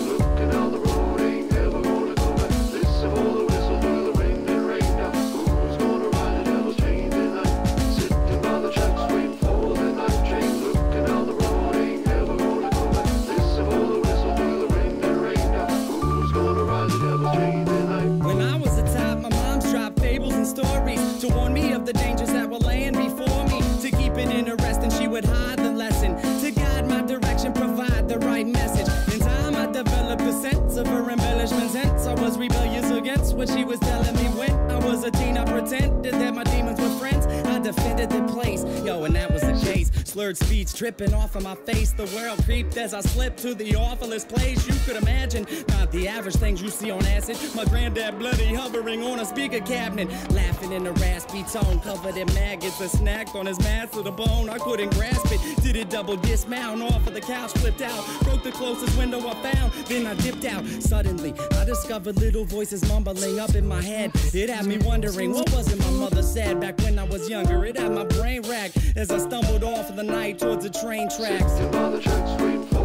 Dripping 40.80 41.14
off 41.14 41.36
of 41.36 41.44
my 41.44 41.56
face. 41.56 41.92
The 41.92 42.06
world 42.16 42.42
creeped 42.46 42.78
as 42.78 42.94
I 42.94 43.02
slipped 43.02 43.40
to 43.40 43.54
the 43.54 43.76
awfulest 43.76 44.30
place 44.30 44.66
you 44.66 44.74
could 44.86 44.96
imagine. 44.96 45.46
Not 45.68 45.92
the 45.92 46.08
average 46.08 46.38
things 46.38 46.62
you 46.62 46.70
see 46.70 46.90
on 46.90 47.06
acid. 47.06 47.36
My 47.54 47.66
granddad 47.66 48.18
bloody 48.18 48.56
hovering 48.56 49.04
on 49.04 49.20
a 49.20 49.26
speaker 49.26 49.60
cabinet, 49.60 50.08
laughing 50.32 50.72
in 50.72 50.88
a 50.88 50.94
raspy 50.94 51.44
tone, 51.44 51.82
covered 51.82 52.16
in 52.16 52.34
maggots. 52.34 52.80
A 52.80 52.88
snack 52.88 53.36
on 53.36 53.46
his 53.46 53.60
mass 53.60 53.92
to 53.92 54.02
the 54.02 54.12
bone. 54.12 54.50
I 54.50 54.58
couldn't 54.58 54.94
grasp 54.94 55.28
it. 55.34 55.62
Did 55.62 55.76
it 55.76 55.90
double 55.90 56.16
dismount 56.16 56.82
off 56.82 57.06
of 57.06 57.14
the 57.14 57.20
couch, 57.20 57.52
flipped 57.56 57.82
out, 57.82 58.02
broke 58.22 58.39
the 58.44 58.52
closest 58.52 58.98
window 58.98 59.20
I 59.28 59.34
found. 59.52 59.74
Then 59.88 60.06
I 60.06 60.14
dipped 60.16 60.46
out. 60.46 60.66
Suddenly, 60.66 61.34
I 61.52 61.66
discovered 61.66 62.18
little 62.18 62.46
voices 62.46 62.88
mumbling 62.88 63.40
up 63.40 63.56
in 63.56 63.68
my 63.68 63.82
head. 63.82 64.12
It 64.34 64.50
had 64.50 64.66
me 64.66 64.78
wondering 64.78 65.34
what 65.34 65.52
was 65.52 65.72
it 65.72 65.80
my 65.80 65.92
mother 65.92 66.24
said 66.24 66.60
back 66.60 66.78
when 66.80 66.98
I 67.00 67.04
was 67.04 67.30
younger. 67.30 67.66
It 67.66 67.78
had 67.78 67.92
my 67.92 68.06
brain 68.06 68.42
racked 68.44 68.78
as 68.96 69.12
I 69.12 69.18
stumbled 69.18 69.64
off 69.64 69.90
of 69.90 69.96
the 69.96 70.04
night 70.04 70.40
towards 70.40 70.64
the 70.64 70.70
train 70.70 71.10
tracks. 71.10 72.79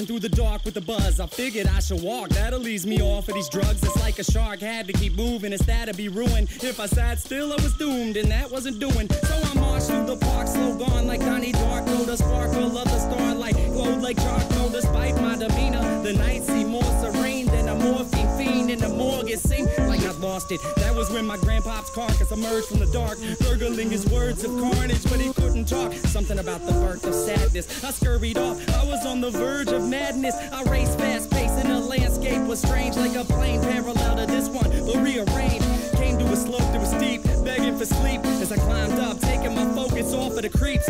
Stalking 0.00 0.06
through 0.06 0.28
the 0.28 0.34
dark 0.36 0.64
with 0.64 0.74
the 0.74 0.80
buzz. 0.80 1.20
I 1.20 1.26
figured 1.26 1.66
I 1.66 1.80
should 1.80 2.02
walk, 2.02 2.30
that'll 2.30 2.66
ease 2.66 2.86
me 2.86 3.00
off 3.00 3.28
of 3.28 3.34
these 3.34 3.48
drugs. 3.48 3.82
It's 3.82 4.00
like 4.00 4.18
a 4.18 4.24
shark 4.24 4.60
had 4.60 4.86
to 4.86 4.92
keep 4.92 5.14
moving, 5.14 5.52
it's 5.52 5.64
that'd 5.66 5.96
be 5.96 6.08
ruined. 6.08 6.48
If 6.62 6.80
I 6.80 6.86
sat 6.86 7.18
still, 7.18 7.52
I 7.52 7.56
was 7.56 7.74
doomed, 7.74 8.16
and 8.16 8.30
that 8.30 8.50
wasn't 8.50 8.78
doing. 8.78 9.08
So 9.10 9.34
I 9.34 9.54
marched 9.54 9.86
through 9.86 10.06
the 10.06 10.16
park, 10.16 10.48
slow 10.48 10.76
gone 10.76 11.06
like 11.06 11.20
Donnie 11.20 11.52
Darko. 11.52 12.06
The 12.06 12.16
sparkle 12.16 12.76
of 12.76 12.84
the 12.84 12.98
starlight 12.98 13.54
glowed 13.72 14.02
like 14.02 14.16
charcoal. 14.16 14.68
Despite 14.68 15.16
my 15.16 15.36
demeanor, 15.36 16.02
the 16.02 16.12
night 16.12 16.44
seemed 16.44 16.70
more 16.70 16.82
serene 17.00 17.46
than 17.46 17.68
a 17.68 17.74
morphine 17.74 18.28
fiend 18.38 18.70
in 18.70 18.78
the 18.78 18.88
morgue. 18.88 19.30
It 19.30 19.40
seemed 19.40 19.70
like 19.78 20.00
I'd 20.00 20.16
lost 20.16 20.52
it. 20.52 20.60
That 20.76 20.94
was 20.94 21.10
when 21.10 21.26
my 21.26 21.36
grandpop's 21.36 21.90
carcass 21.90 22.30
emerged 22.30 22.68
from 22.68 22.78
the 22.78 22.86
dark, 22.86 23.18
gurgling 23.40 23.90
his 23.90 24.06
words 24.08 24.44
of 24.44 24.50
carnage, 24.58 25.02
but 25.04 25.20
he 25.20 25.32
couldn't 25.32 25.66
talk. 25.66 25.92
Something 25.92 26.38
about 26.38 26.64
the 26.66 26.72
birth 26.72 27.04
of 27.06 27.14
sadness. 27.14 27.84
I 27.84 27.90
scurried 27.90 28.38
off. 28.38 28.58
I 28.70 28.84
was 28.84 29.04
on 29.06 29.20
the 29.20 29.30
verge 29.30 29.68
of 29.68 29.82
madness. 29.90 30.36
I 30.52 30.62
raced 30.70 30.98
fast 30.98 31.30
pace, 31.30 31.50
and 31.50 31.68
the 31.68 31.80
landscape 31.80 32.42
was 32.42 32.60
strange, 32.60 32.96
like 32.96 33.16
a 33.16 33.24
plane 33.24 33.60
parallel 33.60 34.16
to 34.16 34.26
this 34.26 34.48
one, 34.48 34.70
but 34.86 34.96
rearranged. 34.96 35.66
Came 35.96 36.18
to 36.18 36.26
a 36.26 36.36
slope 36.36 36.60
that 36.60 36.80
was 36.80 36.90
steep, 36.90 37.22
begging 37.44 37.76
for 37.76 37.84
sleep 37.84 38.24
as 38.24 38.52
I 38.52 38.56
climbed 38.56 38.98
up, 39.00 39.18
taking 39.20 39.54
my 39.54 39.66
focus 39.74 40.14
off 40.14 40.36
of 40.36 40.42
the 40.42 40.48
creeps. 40.48 40.89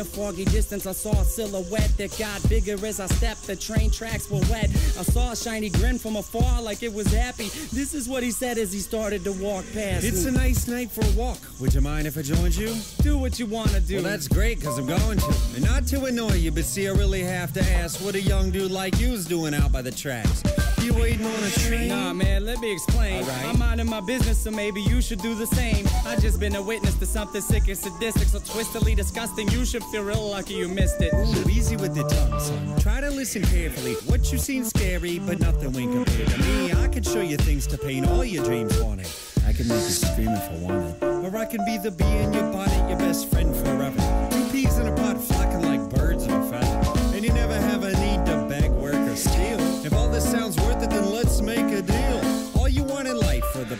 The 0.00 0.06
foggy 0.06 0.46
distance, 0.46 0.86
I 0.86 0.92
saw 0.92 1.10
a 1.10 1.24
silhouette 1.26 1.94
that 1.98 2.18
got 2.18 2.48
bigger 2.48 2.86
as 2.86 3.00
I 3.00 3.06
stepped. 3.06 3.46
The 3.46 3.54
train 3.54 3.90
tracks 3.90 4.30
were 4.30 4.40
wet. 4.50 4.70
I 4.98 5.02
saw 5.02 5.32
a 5.32 5.36
shiny 5.36 5.68
grin 5.68 5.98
from 5.98 6.16
afar, 6.16 6.62
like 6.62 6.82
it 6.82 6.90
was 6.90 7.08
happy. 7.08 7.48
This 7.70 7.92
is 7.92 8.08
what 8.08 8.22
he 8.22 8.30
said 8.30 8.56
as 8.56 8.72
he 8.72 8.78
started 8.78 9.24
to 9.24 9.32
walk 9.32 9.66
past. 9.74 10.06
It's 10.06 10.24
a 10.24 10.30
nice 10.30 10.66
night 10.66 10.90
for 10.90 11.04
a 11.04 11.10
walk. 11.10 11.36
Would 11.60 11.74
you 11.74 11.82
mind 11.82 12.06
if 12.06 12.16
I 12.16 12.22
joined 12.22 12.56
you? 12.56 12.74
do 13.02 13.18
what 13.18 13.38
you 13.38 13.44
wanna 13.44 13.78
do. 13.78 13.96
Well, 13.96 14.04
that's 14.04 14.26
great, 14.26 14.58
because 14.58 14.78
I'm 14.78 14.86
going 14.86 15.18
to. 15.18 15.34
And 15.54 15.66
not 15.66 15.86
to 15.88 16.06
annoy 16.06 16.32
you, 16.32 16.50
but 16.50 16.64
see, 16.64 16.88
I 16.88 16.92
really 16.92 17.22
have 17.22 17.52
to 17.52 17.62
ask 17.62 18.02
what 18.02 18.14
a 18.14 18.22
young 18.22 18.50
dude 18.50 18.70
like 18.70 18.98
you's 18.98 19.26
doing 19.26 19.52
out 19.52 19.70
by 19.70 19.82
the 19.82 19.90
tracks. 19.90 20.42
You 20.82 20.94
waiting 20.94 21.26
on 21.26 21.42
a 21.44 21.50
train? 21.50 21.88
Nah, 21.88 22.12
man, 22.12 22.44
let 22.44 22.58
me 22.60 22.72
explain. 22.72 23.22
Alright. 23.22 23.44
I'm 23.46 23.58
minding 23.58 23.88
my 23.88 24.00
business, 24.00 24.38
so 24.38 24.50
maybe 24.50 24.80
you 24.80 25.02
should 25.02 25.20
do 25.20 25.34
the 25.34 25.46
same. 25.46 25.86
I 26.06 26.16
just 26.16 26.40
been 26.40 26.56
a 26.56 26.62
witness 26.62 26.94
to 26.94 27.06
something 27.06 27.40
sick 27.40 27.68
and 27.68 27.76
sadistic, 27.76 28.28
so 28.28 28.38
twistedly 28.38 28.96
disgusting. 28.96 29.48
You 29.48 29.64
should 29.64 29.84
feel 29.84 30.02
real 30.04 30.30
lucky 30.30 30.54
you 30.54 30.68
missed 30.68 31.00
it. 31.00 31.12
Ooh, 31.12 31.50
easy 31.50 31.76
with 31.76 31.94
the 31.94 32.04
tongue, 32.04 32.40
son. 32.40 32.80
Try 32.80 33.00
to 33.00 33.10
listen 33.10 33.42
carefully. 33.42 33.94
What 34.06 34.32
you 34.32 34.38
seen 34.38 34.64
scary, 34.64 35.18
but 35.18 35.38
nothing 35.40 35.72
when 35.72 35.92
compared 35.92 36.28
to 36.28 36.38
me. 36.38 36.72
I 36.72 36.88
can 36.88 37.02
show 37.02 37.20
you 37.20 37.36
things 37.36 37.66
to 37.68 37.78
paint 37.78 38.08
all 38.08 38.24
your 38.24 38.44
dreams 38.44 38.80
haunted. 38.80 39.08
I 39.46 39.52
can 39.52 39.68
make 39.68 39.82
you 39.82 39.90
scream 39.90 40.28
if 40.28 40.50
I 40.50 40.56
wanted. 40.56 41.02
Or 41.02 41.36
I 41.36 41.44
can 41.44 41.64
be 41.64 41.78
the 41.78 41.90
bee 41.90 42.04
in 42.04 42.32
your 42.32 42.50
bonnet, 42.52 42.88
your 42.88 42.98
best 42.98 43.30
friend 43.30 43.54
forever. 43.54 44.29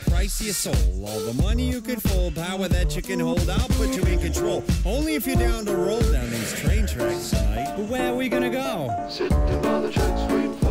Price 0.09 0.40
of 0.40 0.46
your 0.46 0.55
soul. 0.55 1.07
All 1.07 1.20
the 1.20 1.42
money 1.42 1.68
you 1.68 1.80
can 1.80 2.01
fold, 2.01 2.34
power 2.34 2.68
that 2.68 2.96
you 2.96 3.03
can 3.03 3.20
hold, 3.20 3.48
I'll 3.48 3.68
put 3.68 3.96
you 3.96 4.03
in 4.05 4.18
control. 4.18 4.64
Only 4.84 5.14
if 5.14 5.26
you're 5.26 5.36
down 5.36 5.64
to 5.66 5.74
roll 5.74 6.01
down 6.01 6.30
these 6.30 6.53
train 6.61 6.86
tracks 6.86 7.30
tonight. 7.30 7.74
But 7.76 7.86
where 7.86 8.12
are 8.12 8.16
we 8.16 8.28
gonna 8.28 8.51
go? 8.51 9.07
Sitting 9.09 9.36
by 9.62 9.80
the 9.80 9.90
tracks 9.92 10.32
waiting 10.32 10.57
for 10.59 10.70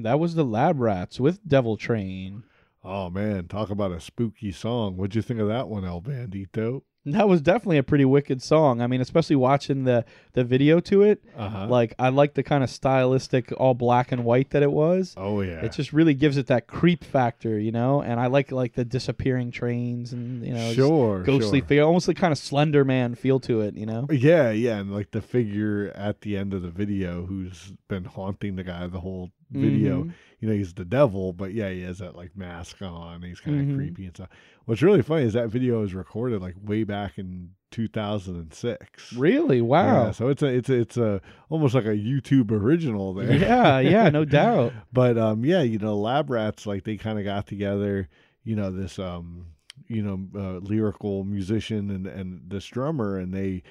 And 0.00 0.06
that 0.06 0.18
was 0.18 0.34
the 0.34 0.46
Lab 0.46 0.80
Rats 0.80 1.20
with 1.20 1.46
Devil 1.46 1.76
Train. 1.76 2.44
Oh 2.82 3.10
man, 3.10 3.48
talk 3.48 3.68
about 3.68 3.92
a 3.92 4.00
spooky 4.00 4.50
song. 4.50 4.96
What'd 4.96 5.14
you 5.14 5.20
think 5.20 5.40
of 5.40 5.48
that 5.48 5.68
one, 5.68 5.84
El 5.84 6.00
Bandito? 6.00 6.80
That 7.06 7.28
was 7.28 7.40
definitely 7.40 7.78
a 7.78 7.82
pretty 7.82 8.04
wicked 8.04 8.42
song. 8.42 8.82
I 8.82 8.86
mean, 8.86 9.00
especially 9.00 9.36
watching 9.36 9.84
the 9.84 10.04
the 10.32 10.44
video 10.44 10.80
to 10.80 11.02
it. 11.02 11.22
Uh-huh. 11.36 11.66
Like 11.66 11.94
I 11.98 12.08
like 12.10 12.34
the 12.34 12.42
kind 12.42 12.62
of 12.62 12.68
stylistic 12.70 13.52
all 13.58 13.72
black 13.74 14.12
and 14.12 14.24
white 14.24 14.50
that 14.50 14.62
it 14.62 14.70
was. 14.72 15.14
Oh 15.18 15.40
yeah. 15.42 15.60
It 15.62 15.72
just 15.72 15.92
really 15.94 16.12
gives 16.14 16.36
it 16.38 16.46
that 16.48 16.66
creep 16.66 17.04
factor, 17.04 17.58
you 17.58 17.72
know. 17.72 18.02
And 18.02 18.20
I 18.20 18.26
like 18.28 18.52
like 18.52 18.74
the 18.74 18.84
disappearing 18.84 19.50
trains 19.50 20.12
and 20.14 20.44
you 20.46 20.54
know 20.54 20.72
Sure, 20.72 21.22
ghostly 21.22 21.60
sure. 21.60 21.68
figure, 21.68 21.84
almost 21.84 22.06
the 22.06 22.14
kind 22.14 22.32
of 22.32 22.38
Slender 22.38 22.84
Man 22.86 23.14
feel 23.14 23.40
to 23.40 23.60
it, 23.62 23.74
you 23.76 23.86
know. 23.86 24.06
Yeah, 24.10 24.50
yeah, 24.50 24.78
and 24.78 24.92
like 24.94 25.10
the 25.10 25.22
figure 25.22 25.92
at 25.94 26.20
the 26.22 26.36
end 26.38 26.52
of 26.54 26.60
the 26.62 26.70
video 26.70 27.24
who's 27.26 27.72
been 27.88 28.04
haunting 28.04 28.56
the 28.56 28.64
guy 28.64 28.86
the 28.86 29.00
whole 29.00 29.30
video. 29.50 30.04
Mhm. 30.04 30.12
You 30.40 30.48
know, 30.48 30.54
he's 30.54 30.72
the 30.74 30.84
devil, 30.84 31.32
but 31.32 31.52
yeah, 31.52 31.70
he 31.70 31.82
has 31.82 31.98
that 31.98 32.16
like 32.16 32.36
mask 32.36 32.80
on. 32.82 33.22
He's 33.22 33.40
kind 33.40 33.60
of 33.60 33.66
Mhm. 33.66 33.76
creepy 33.76 34.06
and 34.06 34.16
stuff. 34.16 34.30
What's 34.64 34.82
really 34.82 35.02
funny 35.02 35.24
is 35.24 35.32
that 35.34 35.50
video 35.50 35.80
was 35.80 35.92
recorded 35.94 36.40
like 36.40 36.54
way 36.62 36.84
back 36.84 37.18
in 37.18 37.50
2006. 37.70 39.12
Really? 39.14 39.60
Wow. 39.60 40.06
Yeah, 40.06 40.10
so 40.12 40.28
it's 40.28 40.42
a 40.42 40.46
it's 40.46 40.68
a 40.68 40.74
it's 40.80 40.96
a 40.96 41.20
almost 41.48 41.74
like 41.74 41.84
a 41.84 41.96
YouTube 41.96 42.50
original 42.50 43.14
there. 43.14 43.32
Yeah, 43.36 43.80
yeah, 43.80 44.08
no 44.10 44.24
doubt. 44.40 44.72
but 44.92 45.18
um 45.18 45.44
yeah, 45.44 45.62
you 45.62 45.78
know, 45.78 45.96
Lab 45.98 46.30
Rats 46.30 46.66
like 46.66 46.84
they 46.84 46.96
kind 46.96 47.18
of 47.18 47.24
got 47.24 47.46
together, 47.46 48.08
you 48.44 48.56
know, 48.56 48.70
this 48.70 48.98
um 48.98 49.46
you 49.88 50.02
know, 50.02 50.28
uh, 50.38 50.58
lyrical 50.58 51.24
musician 51.24 51.90
and 51.90 52.06
and 52.06 52.42
this 52.48 52.66
drummer 52.66 53.18
and 53.18 53.32
they 53.34 53.62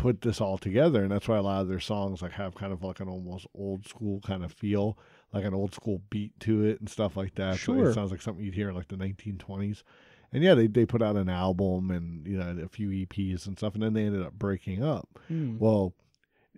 put 0.00 0.22
this 0.22 0.40
all 0.40 0.56
together 0.58 1.02
and 1.02 1.10
that's 1.12 1.28
why 1.28 1.36
a 1.36 1.42
lot 1.42 1.60
of 1.60 1.68
their 1.68 1.78
songs 1.80 2.22
like 2.22 2.32
have 2.32 2.54
kind 2.54 2.72
of 2.72 2.82
like 2.82 3.00
an 3.00 3.08
almost 3.08 3.46
old 3.54 3.86
school 3.86 4.20
kind 4.20 4.42
of 4.44 4.52
feel, 4.52 4.96
like 5.32 5.44
an 5.44 5.52
old 5.54 5.74
school 5.74 6.00
beat 6.10 6.32
to 6.40 6.64
it 6.64 6.80
and 6.80 6.88
stuff 6.88 7.16
like 7.16 7.34
that. 7.34 7.52
So 7.54 7.74
Sure. 7.74 7.90
it 7.90 7.94
sounds 7.94 8.10
like 8.10 8.22
something 8.22 8.44
you'd 8.44 8.54
hear 8.54 8.70
in 8.70 8.74
like 8.74 8.88
the 8.88 8.96
1920s. 8.96 9.82
And 10.32 10.42
yeah, 10.42 10.54
they 10.54 10.68
they 10.68 10.86
put 10.86 11.02
out 11.02 11.16
an 11.16 11.28
album 11.28 11.90
and 11.90 12.26
you 12.26 12.38
know 12.38 12.56
a 12.64 12.68
few 12.68 12.88
EPs 12.90 13.46
and 13.46 13.58
stuff 13.58 13.74
and 13.74 13.82
then 13.82 13.92
they 13.92 14.04
ended 14.04 14.22
up 14.22 14.32
breaking 14.34 14.82
up. 14.82 15.08
Hmm. 15.28 15.58
Well, 15.58 15.92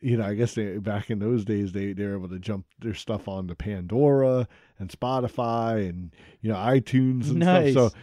you 0.00 0.16
know, 0.16 0.24
I 0.26 0.34
guess 0.34 0.54
they 0.54 0.78
back 0.78 1.10
in 1.10 1.18
those 1.20 1.44
days 1.44 1.72
they 1.72 1.92
they 1.92 2.04
were 2.04 2.14
able 2.16 2.28
to 2.28 2.38
jump 2.38 2.66
their 2.80 2.94
stuff 2.94 3.28
onto 3.28 3.54
Pandora 3.54 4.46
and 4.78 4.88
Spotify 4.90 5.88
and 5.88 6.14
you 6.42 6.50
know 6.50 6.56
iTunes 6.56 7.30
and 7.30 7.38
Nice. 7.40 7.72
stuff. 7.72 7.92
So 7.92 7.98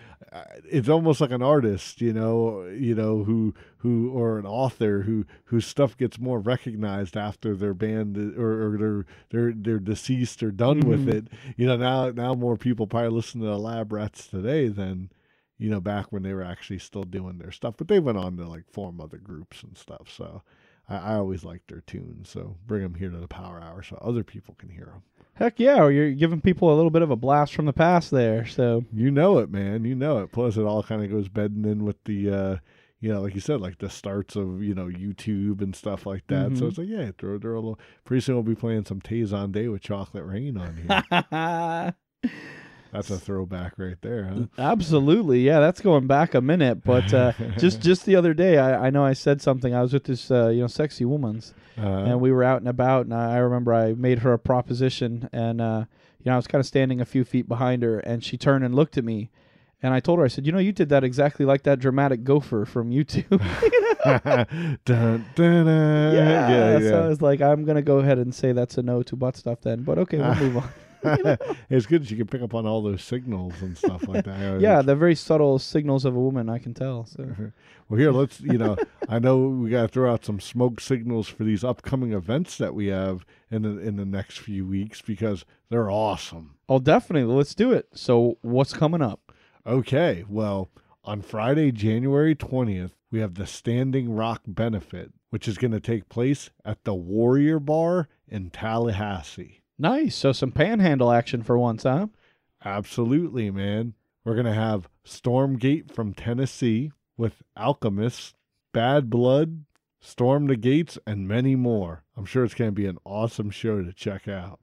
it's 0.65 0.89
almost 0.89 1.21
like 1.21 1.31
an 1.31 1.41
artist, 1.41 2.01
you 2.01 2.13
know, 2.13 2.65
you 2.67 2.93
know 2.95 3.23
who 3.23 3.53
who 3.77 4.11
or 4.11 4.37
an 4.39 4.45
author 4.45 5.01
who 5.03 5.25
whose 5.45 5.65
stuff 5.65 5.97
gets 5.97 6.19
more 6.19 6.39
recognized 6.39 7.17
after 7.17 7.55
their 7.55 7.73
band 7.73 8.17
or, 8.37 8.73
or 8.73 8.77
they're 8.77 9.05
they're 9.29 9.53
they're 9.55 9.79
deceased 9.79 10.43
or 10.43 10.51
done 10.51 10.81
with 10.81 11.05
Mhm. 11.05 11.13
it. 11.13 11.27
You 11.57 11.67
know, 11.67 11.77
now 11.77 12.09
now 12.11 12.33
more 12.35 12.57
people 12.57 12.87
probably 12.87 13.09
listen 13.09 13.41
to 13.41 13.47
the 13.47 13.57
Lab 13.57 13.91
Rats 13.91 14.27
today 14.27 14.67
than 14.67 15.09
you 15.57 15.69
know 15.69 15.81
back 15.81 16.11
when 16.11 16.23
they 16.23 16.33
were 16.33 16.43
actually 16.43 16.79
still 16.79 17.03
doing 17.03 17.37
their 17.37 17.51
stuff. 17.51 17.75
But 17.77 17.87
they 17.87 17.99
went 17.99 18.17
on 18.17 18.37
to 18.37 18.47
like 18.47 18.69
form 18.71 19.01
other 19.01 19.17
groups 19.17 19.63
and 19.63 19.77
stuff. 19.77 20.09
So. 20.15 20.43
I, 20.89 20.97
I 20.97 21.15
always 21.15 21.43
like 21.43 21.61
their 21.67 21.81
tunes, 21.81 22.29
so 22.29 22.55
bring 22.67 22.81
them 22.83 22.95
here 22.95 23.09
to 23.09 23.17
the 23.17 23.27
Power 23.27 23.61
Hour 23.61 23.83
so 23.83 23.97
other 24.01 24.23
people 24.23 24.55
can 24.57 24.69
hear 24.69 24.85
them. 24.85 25.03
Heck 25.35 25.59
yeah, 25.59 25.87
you're 25.87 26.11
giving 26.11 26.41
people 26.41 26.73
a 26.73 26.75
little 26.75 26.89
bit 26.91 27.01
of 27.01 27.11
a 27.11 27.15
blast 27.15 27.53
from 27.53 27.65
the 27.65 27.71
past 27.73 28.11
there. 28.11 28.45
So 28.45 28.83
You 28.93 29.09
know 29.09 29.37
it, 29.37 29.49
man. 29.49 29.85
You 29.85 29.95
know 29.95 30.17
it. 30.19 30.31
Plus, 30.33 30.57
it 30.57 30.63
all 30.63 30.83
kind 30.83 31.01
of 31.03 31.09
goes 31.09 31.29
bedding 31.29 31.63
in 31.63 31.85
with 31.85 32.03
the, 32.03 32.29
uh, 32.29 32.57
you 32.99 33.13
know, 33.13 33.21
like 33.21 33.35
you 33.35 33.39
said, 33.39 33.61
like 33.61 33.77
the 33.77 33.89
starts 33.89 34.35
of 34.35 34.61
you 34.61 34.75
know 34.75 34.87
YouTube 34.87 35.61
and 35.61 35.73
stuff 35.73 36.05
like 36.05 36.27
that. 36.27 36.57
So 36.57 36.65
Mhm. 36.65 36.67
it's 36.69 36.77
like, 36.77 36.89
yeah, 36.89 37.11
throw, 37.17 37.39
throw 37.39 37.53
a 37.53 37.55
little. 37.55 37.79
Pretty 38.03 38.19
soon 38.19 38.35
we'll 38.35 38.43
be 38.43 38.55
playing 38.55 38.83
some 38.83 38.99
Tay 38.99 39.21
Zonday 39.21 39.71
with 39.71 39.81
Chocolate 39.81 40.25
Rain 40.25 40.57
on 40.57 40.75
here. 40.75 41.93
That's 42.91 43.09
a 43.11 43.17
throwback 43.19 43.73
right 43.77 43.97
there, 44.01 44.23
huh? 44.25 44.45
Absolutely, 44.57 45.41
yeah, 45.41 45.59
that's 45.59 45.79
going 45.81 46.07
back 46.07 46.33
a 46.33 46.41
minute. 46.41 46.83
But 46.83 47.13
uh, 47.13 47.33
just 47.57 47.81
just 47.81 48.05
the 48.05 48.15
other 48.15 48.33
day, 48.33 48.57
I, 48.57 48.87
I 48.87 48.89
know 48.89 49.03
I 49.05 49.13
said 49.13 49.41
something. 49.41 49.75
I 49.75 49.81
was 49.81 49.93
with 49.93 50.05
this 50.05 50.31
uh, 50.31 50.47
you 50.49 50.61
know 50.61 50.67
sexy 50.67 51.05
woman's, 51.05 51.53
Uh, 51.77 51.81
and 51.81 52.19
we 52.21 52.31
were 52.31 52.43
out 52.43 52.61
and 52.61 52.67
about, 52.67 53.05
and 53.05 53.13
I, 53.13 53.35
I 53.35 53.37
remember 53.37 53.73
I 53.73 53.93
made 53.93 54.19
her 54.19 54.33
a 54.33 54.39
proposition, 54.39 55.29
and 55.31 55.61
uh, 55.61 55.85
you 56.19 56.25
know 56.29 56.33
I 56.33 56.35
was 56.37 56.47
kind 56.47 56.59
of 56.59 56.65
standing 56.65 56.99
a 56.99 57.05
few 57.05 57.23
feet 57.23 57.47
behind 57.47 57.83
her, 57.83 57.99
and 57.99 58.23
she 58.23 58.37
turned 58.37 58.65
and 58.65 58.73
looked 58.73 58.97
at 58.97 59.03
me, 59.03 59.29
and 59.83 59.93
I 59.93 59.99
told 59.99 60.19
her, 60.19 60.25
I 60.25 60.27
said, 60.27 60.45
you 60.45 60.51
know, 60.51 60.59
you 60.59 60.71
did 60.71 60.89
that 60.89 61.03
exactly 61.03 61.45
like 61.45 61.63
that 61.63 61.79
dramatic 61.79 62.23
gopher 62.23 62.65
from 62.65 62.89
YouTube. 62.91 63.39
dun, 64.03 64.77
dun, 64.85 65.25
dun. 65.35 65.65
yeah, 66.13 66.49
yeah, 66.49 66.79
So 66.79 67.03
I 67.03 67.07
was 67.07 67.21
like, 67.21 67.41
I'm 67.41 67.65
gonna 67.65 67.81
go 67.81 67.99
ahead 67.99 68.17
and 68.17 68.33
say 68.33 68.51
that's 68.51 68.77
a 68.77 68.81
no 68.81 69.03
to 69.03 69.15
butt 69.15 69.37
stuff 69.37 69.61
then. 69.61 69.83
But 69.83 69.97
okay, 69.99 70.17
we'll 70.17 70.35
move 70.35 70.57
on. 70.57 70.69
it's 71.69 71.85
good 71.85 72.03
that 72.03 72.11
you 72.11 72.17
can 72.17 72.27
pick 72.27 72.41
up 72.41 72.53
on 72.53 72.65
all 72.65 72.81
those 72.81 73.03
signals 73.03 73.53
and 73.61 73.77
stuff 73.77 74.07
like 74.07 74.25
that. 74.25 74.39
Yeah, 74.61 74.81
the 74.81 74.95
very 74.95 75.15
subtle 75.15 75.59
signals 75.59 76.05
of 76.05 76.15
a 76.15 76.19
woman, 76.19 76.49
I 76.49 76.57
can 76.59 76.73
tell. 76.73 77.05
So 77.05 77.35
Well, 77.89 77.99
here, 77.99 78.11
let's, 78.11 78.39
you 78.41 78.57
know, 78.57 78.77
I 79.07 79.19
know 79.19 79.39
we 79.39 79.69
got 79.71 79.81
to 79.83 79.87
throw 79.87 80.11
out 80.13 80.23
some 80.23 80.39
smoke 80.39 80.79
signals 80.79 81.27
for 81.27 81.43
these 81.43 81.63
upcoming 81.63 82.13
events 82.13 82.57
that 82.57 82.75
we 82.75 82.87
have 82.87 83.25
in 83.49 83.63
the, 83.63 83.79
in 83.79 83.95
the 83.95 84.05
next 84.05 84.39
few 84.39 84.65
weeks 84.67 85.01
because 85.01 85.43
they're 85.69 85.89
awesome. 85.89 86.55
Oh, 86.67 86.79
definitely. 86.79 87.33
Let's 87.33 87.55
do 87.55 87.71
it. 87.71 87.87
So, 87.93 88.37
what's 88.41 88.73
coming 88.73 89.01
up? 89.01 89.31
Okay, 89.65 90.23
well, 90.29 90.69
on 91.03 91.21
Friday, 91.21 91.71
January 91.71 92.35
20th, 92.35 92.91
we 93.11 93.19
have 93.19 93.35
the 93.35 93.47
Standing 93.47 94.13
Rock 94.13 94.43
Benefit, 94.45 95.11
which 95.31 95.47
is 95.47 95.57
going 95.57 95.71
to 95.71 95.79
take 95.79 96.09
place 96.09 96.51
at 96.63 96.83
the 96.83 96.93
Warrior 96.93 97.59
Bar 97.59 98.07
in 98.27 98.51
Tallahassee. 98.51 99.58
Nice. 99.79 100.15
So, 100.15 100.33
some 100.33 100.51
panhandle 100.51 101.11
action 101.11 101.41
for 101.41 101.57
once, 101.57 101.83
huh? 101.83 102.07
Absolutely, 102.63 103.49
man. 103.49 103.93
We're 104.25 104.33
going 104.33 104.45
to 104.45 104.53
have 104.53 104.89
Stormgate 105.05 105.91
from 105.93 106.13
Tennessee 106.13 106.91
with 107.17 107.41
Alchemist, 107.55 108.35
Bad 108.73 109.09
Blood, 109.09 109.63
Storm 110.01 110.47
the 110.47 110.57
Gates, 110.57 110.99
and 111.07 111.27
many 111.27 111.55
more. 111.55 112.03
I'm 112.17 112.25
sure 112.25 112.43
it's 112.43 112.53
going 112.53 112.69
to 112.69 112.75
be 112.75 112.85
an 112.85 112.97
awesome 113.05 113.49
show 113.49 113.81
to 113.81 113.93
check 113.93 114.27
out. 114.27 114.59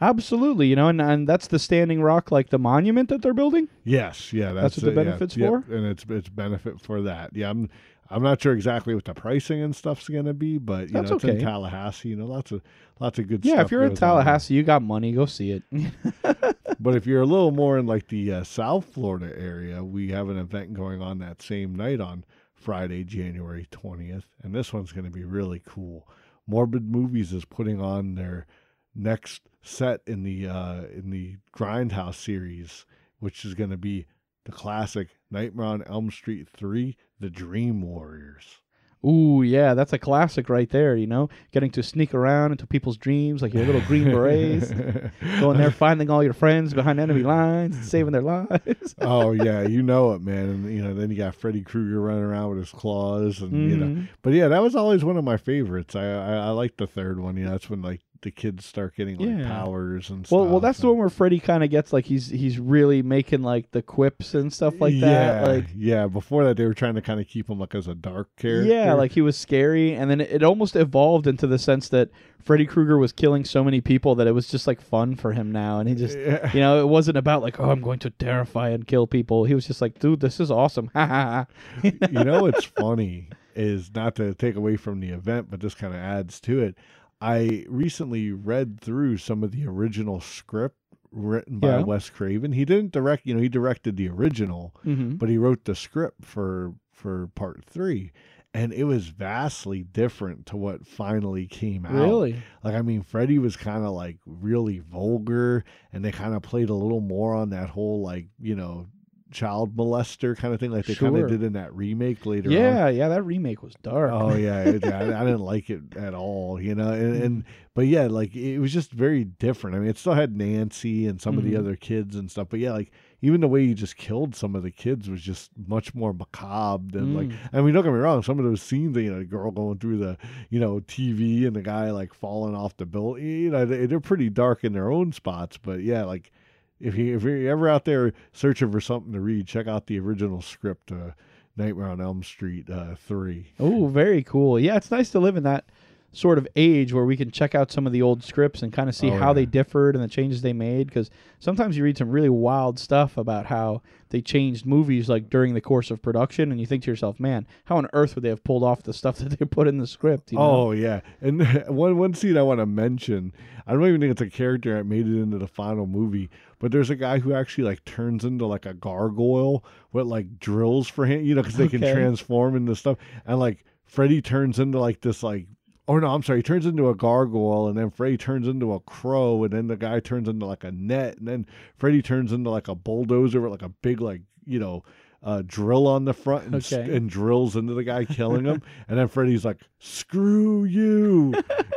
Absolutely. 0.00 0.68
You 0.68 0.76
know, 0.76 0.88
and, 0.88 1.00
and 1.00 1.28
that's 1.28 1.48
the 1.48 1.58
Standing 1.58 2.02
Rock, 2.02 2.30
like 2.30 2.50
the 2.50 2.58
monument 2.58 3.08
that 3.08 3.22
they're 3.22 3.34
building. 3.34 3.68
Yes, 3.82 4.32
yeah, 4.32 4.52
that's, 4.52 4.76
That's 4.76 4.84
what 4.84 4.94
the 4.94 5.00
it, 5.00 5.04
yeah, 5.04 5.10
benefit's 5.10 5.36
yep, 5.36 5.48
for? 5.50 5.74
and 5.74 5.86
it's 5.86 6.04
it's 6.08 6.28
benefit 6.28 6.80
for 6.80 7.02
that. 7.02 7.34
Yeah, 7.34 7.50
I'm 7.50 7.68
I'm 8.10 8.22
not 8.22 8.40
sure 8.40 8.54
exactly 8.54 8.94
what 8.94 9.04
the 9.04 9.14
pricing 9.14 9.60
and 9.62 9.76
stuff's 9.76 10.08
going 10.08 10.24
to 10.24 10.34
be, 10.34 10.58
but 10.58 10.88
you 10.88 10.94
That's 10.94 11.10
know, 11.10 11.16
it's 11.16 11.24
in. 11.24 11.40
Tallahassee. 11.40 12.08
You 12.08 12.16
know, 12.16 12.26
lots 12.26 12.52
of 12.52 12.62
lots 13.00 13.18
of 13.18 13.28
good 13.28 13.44
stuff. 13.44 13.54
Yeah, 13.54 13.62
if 13.62 13.70
you're 13.70 13.82
in 13.82 13.90
goes 13.90 14.02
on 14.02 14.16
there. 14.16 14.24
Tallahassee, 14.24 14.54
you 14.54 14.62
got 14.62 14.82
money. 14.82 15.12
Go 15.12 15.26
see 15.26 15.50
it. 15.50 15.62
But 16.80 16.94
if 16.94 17.06
you're 17.06 17.22
a 17.22 17.26
little 17.26 17.50
more 17.50 17.76
in 17.76 17.86
like 17.86 18.08
the 18.08 18.32
uh, 18.32 18.44
South 18.44 18.86
Florida 18.86 19.32
area, 19.36 19.82
we 19.82 20.10
have 20.10 20.28
an 20.28 20.38
event 20.38 20.74
going 20.74 21.02
on 21.02 21.18
that 21.18 21.42
same 21.42 21.74
night 21.74 22.00
on 22.00 22.24
Friday, 22.54 23.02
January 23.04 23.66
20th. 23.72 24.24
And 24.42 24.54
this 24.54 24.72
one's 24.72 24.92
going 24.92 25.04
to 25.04 25.10
be 25.10 25.24
really 25.24 25.60
cool. 25.66 26.08
Morbid 26.46 26.90
Movies 26.90 27.32
is 27.32 27.44
putting 27.44 27.80
on 27.80 28.14
their 28.14 28.46
next 28.94 29.42
set 29.60 30.00
in 30.06 30.22
the 30.22 30.46
uh, 30.48 30.82
in 30.84 31.10
the 31.10 31.36
Grindhouse 31.54 32.14
series, 32.14 32.86
which 33.18 33.44
is 33.44 33.54
going 33.54 33.70
to 33.70 33.76
be 33.76 34.06
the 34.44 34.52
classic 34.52 35.08
Nightmare 35.30 35.66
on 35.66 35.82
Elm 35.82 36.10
Street 36.10 36.48
three, 36.48 36.96
The 37.20 37.30
Dream 37.30 37.82
Warriors. 37.82 38.58
Ooh, 39.06 39.42
yeah, 39.42 39.74
that's 39.74 39.92
a 39.92 39.98
classic 39.98 40.48
right 40.48 40.68
there. 40.70 40.96
You 40.96 41.06
know, 41.06 41.28
getting 41.52 41.70
to 41.72 41.84
sneak 41.84 42.14
around 42.14 42.50
into 42.50 42.66
people's 42.66 42.96
dreams 42.96 43.42
like 43.42 43.54
your 43.54 43.64
little 43.64 43.80
green 43.82 44.10
berets, 44.10 44.70
going 45.40 45.56
there, 45.56 45.70
finding 45.70 46.10
all 46.10 46.22
your 46.24 46.32
friends 46.32 46.74
behind 46.74 46.98
enemy 46.98 47.22
lines, 47.22 47.76
and 47.76 47.84
saving 47.84 48.10
their 48.10 48.22
lives. 48.22 48.96
oh 49.00 49.30
yeah, 49.30 49.62
you 49.68 49.84
know 49.84 50.14
it, 50.14 50.20
man. 50.22 50.48
And 50.48 50.72
you 50.74 50.82
know, 50.82 50.94
then 50.94 51.10
you 51.12 51.16
got 51.16 51.36
Freddy 51.36 51.62
Krueger 51.62 52.00
running 52.00 52.24
around 52.24 52.50
with 52.50 52.58
his 52.58 52.70
claws, 52.72 53.40
and 53.40 53.70
you 53.70 53.76
know. 53.76 53.86
Mhm. 53.86 54.08
But 54.22 54.32
yeah, 54.32 54.48
that 54.48 54.62
was 54.62 54.74
always 54.74 55.04
one 55.04 55.16
of 55.16 55.22
my 55.22 55.36
favorites. 55.36 55.94
I 55.94 56.04
I, 56.04 56.34
I 56.34 56.50
like 56.50 56.76
the 56.76 56.88
third 56.88 57.20
one. 57.20 57.36
You 57.36 57.44
know, 57.44 57.52
that's 57.52 57.70
when 57.70 57.82
like 57.82 58.00
the 58.22 58.30
kids 58.30 58.64
start 58.64 58.96
getting 58.96 59.16
like 59.18 59.28
Yeah. 59.38 59.48
powers 59.48 60.10
and 60.10 60.26
Well, 60.30 60.42
stuff. 60.44 60.50
well, 60.50 60.60
that's 60.60 60.78
the 60.78 60.88
one 60.88 60.98
where 60.98 61.08
Freddy 61.08 61.38
kind 61.40 61.62
of 61.62 61.70
gets 61.70 61.92
like 61.92 62.04
he's 62.06 62.28
he's 62.28 62.58
really 62.58 63.02
making 63.02 63.42
like 63.42 63.70
the 63.70 63.82
quips 63.82 64.34
and 64.34 64.52
stuff 64.52 64.80
like 64.80 64.98
that. 65.00 65.42
Yeah, 65.42 65.46
Like 65.46 65.66
yeah. 65.76 66.06
Before 66.06 66.44
that, 66.44 66.56
they 66.56 66.64
were 66.64 66.74
trying 66.74 66.94
to 66.94 67.02
kind 67.02 67.20
of 67.20 67.28
keep 67.28 67.48
him 67.48 67.58
like 67.58 67.74
as 67.74 67.88
a 67.88 67.94
dark 67.94 68.34
character. 68.36 68.64
Yeah, 68.72 68.94
like 68.94 69.12
he 69.12 69.20
was 69.20 69.36
scary, 69.36 69.92
and 69.94 70.10
then 70.10 70.20
it, 70.20 70.30
it 70.30 70.42
almost 70.42 70.74
evolved 70.76 71.26
into 71.26 71.46
the 71.46 71.58
sense 71.58 71.88
that 71.90 72.10
Freddy 72.42 72.66
Krueger 72.66 72.96
was 72.98 73.12
killing 73.12 73.44
so 73.44 73.62
many 73.62 73.80
people 73.80 74.14
that 74.14 74.26
it 74.26 74.32
was 74.32 74.48
just 74.48 74.66
like 74.66 74.80
fun 74.80 75.16
for 75.16 75.32
him 75.32 75.52
now, 75.52 75.80
and 75.80 75.88
he 75.88 75.94
just, 75.94 76.16
Yeah. 76.18 76.50
you 76.54 76.60
know, 76.60 76.80
it 76.80 76.86
wasn't 76.88 77.18
about 77.18 77.42
like, 77.42 77.60
oh, 77.60 77.70
I'm 77.70 77.80
going 77.82 77.98
to 78.00 78.10
terrify 78.10 78.70
and 78.70 78.86
kill 78.86 79.06
people. 79.06 79.44
He 79.44 79.54
was 79.54 79.66
just 79.66 79.80
like, 79.82 79.98
dude, 79.98 80.20
this 80.20 80.40
is 80.40 80.50
awesome. 80.50 80.90
Ha 80.94 81.06
ha 81.06 81.46
ha. 81.82 81.90
you 82.10 82.24
know 82.24 82.42
what's 82.42 82.64
funny 82.64 83.28
is 83.54 83.90
not 83.94 84.14
to 84.14 84.32
take 84.34 84.54
away 84.54 84.76
from 84.76 85.00
the 85.00 85.08
event, 85.10 85.50
but 85.50 85.58
just 85.58 85.76
kind 85.78 85.92
of 85.92 85.98
adds 86.00 86.40
to 86.40 86.60
it. 86.60 86.76
I 87.20 87.64
recently 87.68 88.30
read 88.32 88.80
through 88.80 89.18
some 89.18 89.42
of 89.42 89.52
the 89.52 89.66
original 89.66 90.20
script 90.20 90.76
written 91.10 91.58
by 91.58 91.68
Yeah. 91.78 91.82
Wes 91.84 92.10
Craven. 92.10 92.52
He 92.52 92.64
didn't 92.64 92.92
direct, 92.92 93.26
you 93.26 93.34
know, 93.34 93.40
he 93.40 93.48
directed 93.48 93.96
the 93.96 94.08
original, 94.08 94.74
hmm 94.82 95.16
but 95.16 95.28
he 95.28 95.38
wrote 95.38 95.64
the 95.64 95.74
script 95.74 96.24
for 96.24 96.74
for 96.92 97.28
part 97.28 97.64
three, 97.64 98.10
and 98.52 98.72
it 98.72 98.84
was 98.84 99.06
vastly 99.08 99.82
different 99.84 100.46
to 100.46 100.56
what 100.56 100.84
finally 100.86 101.46
came 101.46 101.86
out. 101.86 101.92
Really? 101.92 102.36
Like, 102.64 102.74
I 102.74 102.82
mean, 102.82 103.02
Freddy 103.02 103.38
was 103.38 103.56
kind 103.56 103.84
of 103.84 103.92
like 103.92 104.18
really 104.26 104.80
vulgar, 104.80 105.64
and 105.92 106.04
they 106.04 106.10
kind 106.12 106.34
of 106.34 106.42
played 106.42 106.68
a 106.68 106.74
little 106.74 107.00
more 107.00 107.34
on 107.34 107.50
that 107.50 107.70
whole 107.70 108.02
like 108.02 108.26
you 108.40 108.54
know 108.56 108.86
child 109.30 109.76
molester 109.76 110.36
kind 110.36 110.54
of 110.54 110.60
thing, 110.60 110.70
like 110.70 110.86
they 110.86 110.94
kind 110.94 111.16
of 111.16 111.28
did 111.28 111.42
in 111.42 111.52
that 111.54 111.74
remake 111.74 112.24
later 112.26 112.48
on. 112.48 112.54
Yeah, 112.54 112.88
yeah, 112.88 113.08
that 113.08 113.22
remake 113.22 113.62
was 113.62 113.74
dark. 113.82 114.10
Oh 114.12 114.34
yeah, 114.34 114.60
it, 114.62 114.84
I, 114.86 115.20
I 115.20 115.24
didn't 115.24 115.40
like 115.40 115.70
it 115.70 115.96
at 115.96 116.14
all, 116.14 116.60
you 116.60 116.74
know. 116.74 116.90
And, 116.92 117.22
and 117.22 117.44
but 117.74 117.86
yeah, 117.86 118.06
like 118.06 118.34
it 118.34 118.58
was 118.58 118.72
just 118.72 118.90
very 118.90 119.24
different. 119.24 119.76
I 119.76 119.80
mean, 119.80 119.88
it 119.90 119.98
still 119.98 120.14
had 120.14 120.36
Nancy 120.36 121.06
and 121.06 121.20
some 121.20 121.38
of 121.38 121.44
the 121.44 121.54
Mhm. 121.54 121.58
other 121.58 121.76
kids 121.76 122.16
and 122.16 122.30
stuff, 122.30 122.48
but 122.50 122.58
yeah, 122.60 122.72
like 122.72 122.90
even 123.20 123.40
the 123.40 123.48
way 123.48 123.62
you 123.62 123.74
just 123.74 123.96
killed 123.96 124.34
some 124.36 124.54
of 124.54 124.62
the 124.62 124.70
kids 124.70 125.10
was 125.10 125.20
just 125.20 125.50
much 125.66 125.94
more 125.94 126.12
macabre 126.12 126.92
than 126.92 127.14
like. 127.14 127.28
Mm. 127.28 127.36
I 127.52 127.60
mean, 127.60 127.74
don't 127.74 127.84
get 127.84 127.92
me 127.92 127.98
wrong. 127.98 128.22
Some 128.22 128.38
of 128.38 128.44
those 128.44 128.62
scenes, 128.62 128.96
you 128.96 129.12
know, 129.12 129.18
the 129.18 129.24
girl 129.24 129.50
going 129.50 129.78
through 129.78 129.98
the 129.98 130.16
you 130.50 130.60
know 130.60 130.80
TV 130.80 131.46
and 131.46 131.54
the 131.54 131.62
guy 131.62 131.90
like 131.90 132.14
falling 132.14 132.54
off 132.54 132.76
the 132.76 132.86
building, 132.86 133.24
you 133.24 133.50
know, 133.50 133.64
they, 133.64 133.86
they're 133.86 134.00
pretty 134.00 134.30
dark 134.30 134.64
in 134.64 134.72
their 134.72 134.90
own 134.90 135.12
spots. 135.12 135.56
But 135.58 135.80
yeah, 135.80 136.04
like 136.04 136.32
if 136.80 136.96
you 136.96 137.16
if 137.16 137.22
you're 137.22 137.50
ever 137.50 137.68
out 137.68 137.84
there 137.84 138.12
searching 138.32 138.70
for 138.70 138.80
something 138.80 139.12
to 139.12 139.20
read, 139.20 139.46
check 139.46 139.66
out 139.66 139.86
the 139.86 139.98
original 139.98 140.42
script. 140.42 140.92
Uh, 140.92 141.12
Nightmare 141.56 141.88
on 141.88 142.00
Elm 142.00 142.22
Street 142.22 142.70
uh, 142.70 142.94
three. 142.94 143.48
Oh, 143.58 143.88
very 143.88 144.22
cool. 144.22 144.60
Yeah, 144.60 144.76
it's 144.76 144.92
nice 144.92 145.10
to 145.10 145.18
live 145.18 145.36
in 145.36 145.42
that 145.42 145.64
sort 146.10 146.38
of 146.38 146.48
age 146.56 146.92
where 146.92 147.04
we 147.04 147.16
can 147.16 147.30
check 147.30 147.54
out 147.54 147.70
some 147.70 147.86
of 147.86 147.92
the 147.92 148.00
old 148.02 148.24
scripts 148.24 148.62
and 148.62 148.72
kind 148.72 148.88
of 148.88 148.94
see 148.94 149.10
Oh, 149.10 149.18
how 149.18 149.32
they 149.34 149.44
differed 149.44 149.94
and 149.94 150.02
the 150.02 150.08
changes 150.08 150.40
they 150.42 150.54
made. 150.54 150.86
Because 150.88 151.10
sometimes 151.38 151.76
you 151.76 151.84
read 151.84 151.98
some 151.98 152.08
really 152.10 152.30
wild 152.30 152.78
stuff 152.78 153.16
about 153.18 153.46
how 153.46 153.82
they 154.08 154.22
changed 154.22 154.64
movies 154.64 155.08
like 155.10 155.28
during 155.28 155.52
the 155.52 155.60
course 155.60 155.90
of 155.90 156.00
production, 156.00 156.50
and 156.50 156.58
you 156.58 156.66
think 156.66 156.82
to 156.84 156.90
yourself, 156.90 157.20
"Man, 157.20 157.46
how 157.66 157.76
on 157.76 157.88
earth 157.92 158.14
would 158.14 158.24
they 158.24 158.30
have 158.30 158.42
pulled 158.42 158.64
off 158.64 158.82
the 158.82 158.94
stuff 158.94 159.18
that 159.18 159.38
they 159.38 159.44
put 159.44 159.68
in 159.68 159.76
the 159.78 159.86
script?" 159.86 160.32
You 160.32 160.38
know? 160.38 160.44
Oh 160.44 160.72
yeah, 160.72 161.00
and 161.20 161.42
one 161.68 161.98
one 161.98 162.14
scene 162.14 162.36
I 162.38 162.42
want 162.42 162.60
to 162.60 162.66
mention. 162.66 163.34
I 163.66 163.72
don't 163.72 163.86
even 163.86 164.00
think 164.00 164.12
it's 164.12 164.22
a 164.22 164.30
character 164.30 164.74
that 164.76 164.84
made 164.84 165.06
it 165.06 165.20
into 165.20 165.36
the 165.36 165.46
final 165.46 165.86
movie, 165.86 166.30
but 166.58 166.72
there's 166.72 166.88
a 166.88 166.96
guy 166.96 167.18
who 167.18 167.34
actually 167.34 167.64
like 167.64 167.84
turns 167.84 168.24
into 168.24 168.46
like 168.46 168.64
a 168.64 168.72
gargoyle 168.72 169.62
with 169.92 170.06
like 170.06 170.38
drills 170.40 170.88
for 170.88 171.04
him, 171.04 171.22
you 171.22 171.34
know, 171.34 171.42
because 171.42 171.58
they 171.58 171.68
can 171.68 171.82
Okay. 171.82 171.92
transform 171.92 172.56
into 172.56 172.74
stuff. 172.74 172.96
And 173.26 173.38
like 173.38 173.62
Freddy 173.84 174.22
turns 174.22 174.58
into 174.58 174.80
like 174.80 175.02
this 175.02 175.22
like. 175.22 175.46
Oh 175.88 175.98
no, 175.98 176.08
I'm 176.08 176.22
sorry. 176.22 176.40
He 176.40 176.42
turns 176.42 176.66
into 176.66 176.88
a 176.90 176.94
gargoyle, 176.94 177.66
and 177.68 177.76
then 177.78 177.90
Freddy 177.90 178.16
turns 178.18 178.46
into 178.46 178.72
a 178.74 178.80
crow, 178.80 179.42
and 179.44 179.52
then 179.52 179.66
the 179.68 179.76
guy 179.76 180.00
turns 180.00 180.28
into 180.28 180.44
like 180.46 180.62
a 180.62 180.70
net, 180.70 181.16
and 181.18 181.26
then 181.26 181.46
Freddy 181.78 182.02
turns 182.02 182.30
into 182.32 182.50
like 182.50 182.68
a 182.68 182.74
bulldozer 182.74 183.40
with 183.40 183.50
like 183.50 183.62
a 183.62 183.70
big 183.70 184.00
like 184.00 184.20
you 184.44 184.58
know 184.60 184.84
uh, 185.22 185.42
drill 185.46 185.88
on 185.88 186.04
the 186.04 186.12
front 186.12 186.44
and, 186.44 186.54
s- 186.56 186.72
Okay. 186.72 186.94
and 186.94 187.08
drills 187.10 187.56
into 187.56 187.74
the 187.74 187.82
guy 187.84 188.04
killing 188.04 188.44
him, 188.44 188.62
and 188.88 188.98
then 188.98 189.08
Freddy's 189.08 189.44
like, 189.46 189.58
"Screw 189.78 190.64
you," 190.64 191.34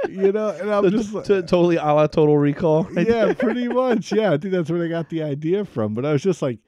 you 0.09 0.32
know, 0.34 0.49
and 0.49 0.70
I'm 0.70 0.89
just 0.91 1.14
like, 1.14 1.24
t- 1.26 1.41
totally 1.41 1.78
a 1.78 1.86
la 1.86 2.05
Total 2.07 2.38
Recall. 2.38 2.84
right 2.84 3.07
yeah, 3.07 3.26
there. 3.26 3.34
pretty 3.34 3.68
much, 3.70 4.12
yeah. 4.12 4.34
I 4.34 4.38
think 4.38 4.51
that's 4.53 4.70
where 4.70 4.80
they 4.80 4.89
got 4.89 5.09
the 5.09 5.24
idea 5.24 5.64
from. 5.66 5.93
But 5.93 6.05
I 6.05 6.12
was 6.12 6.22
just 6.22 6.41
like, 6.41 6.59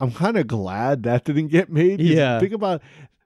I'm 0.00 0.10
kind 0.10 0.38
of 0.38 0.46
glad 0.46 1.02
that 1.04 1.24
didn't 1.24 1.48
get 1.48 1.70
made. 1.70 2.00
Yeah. 2.00 2.40
think 2.40 2.52
about 2.54 2.82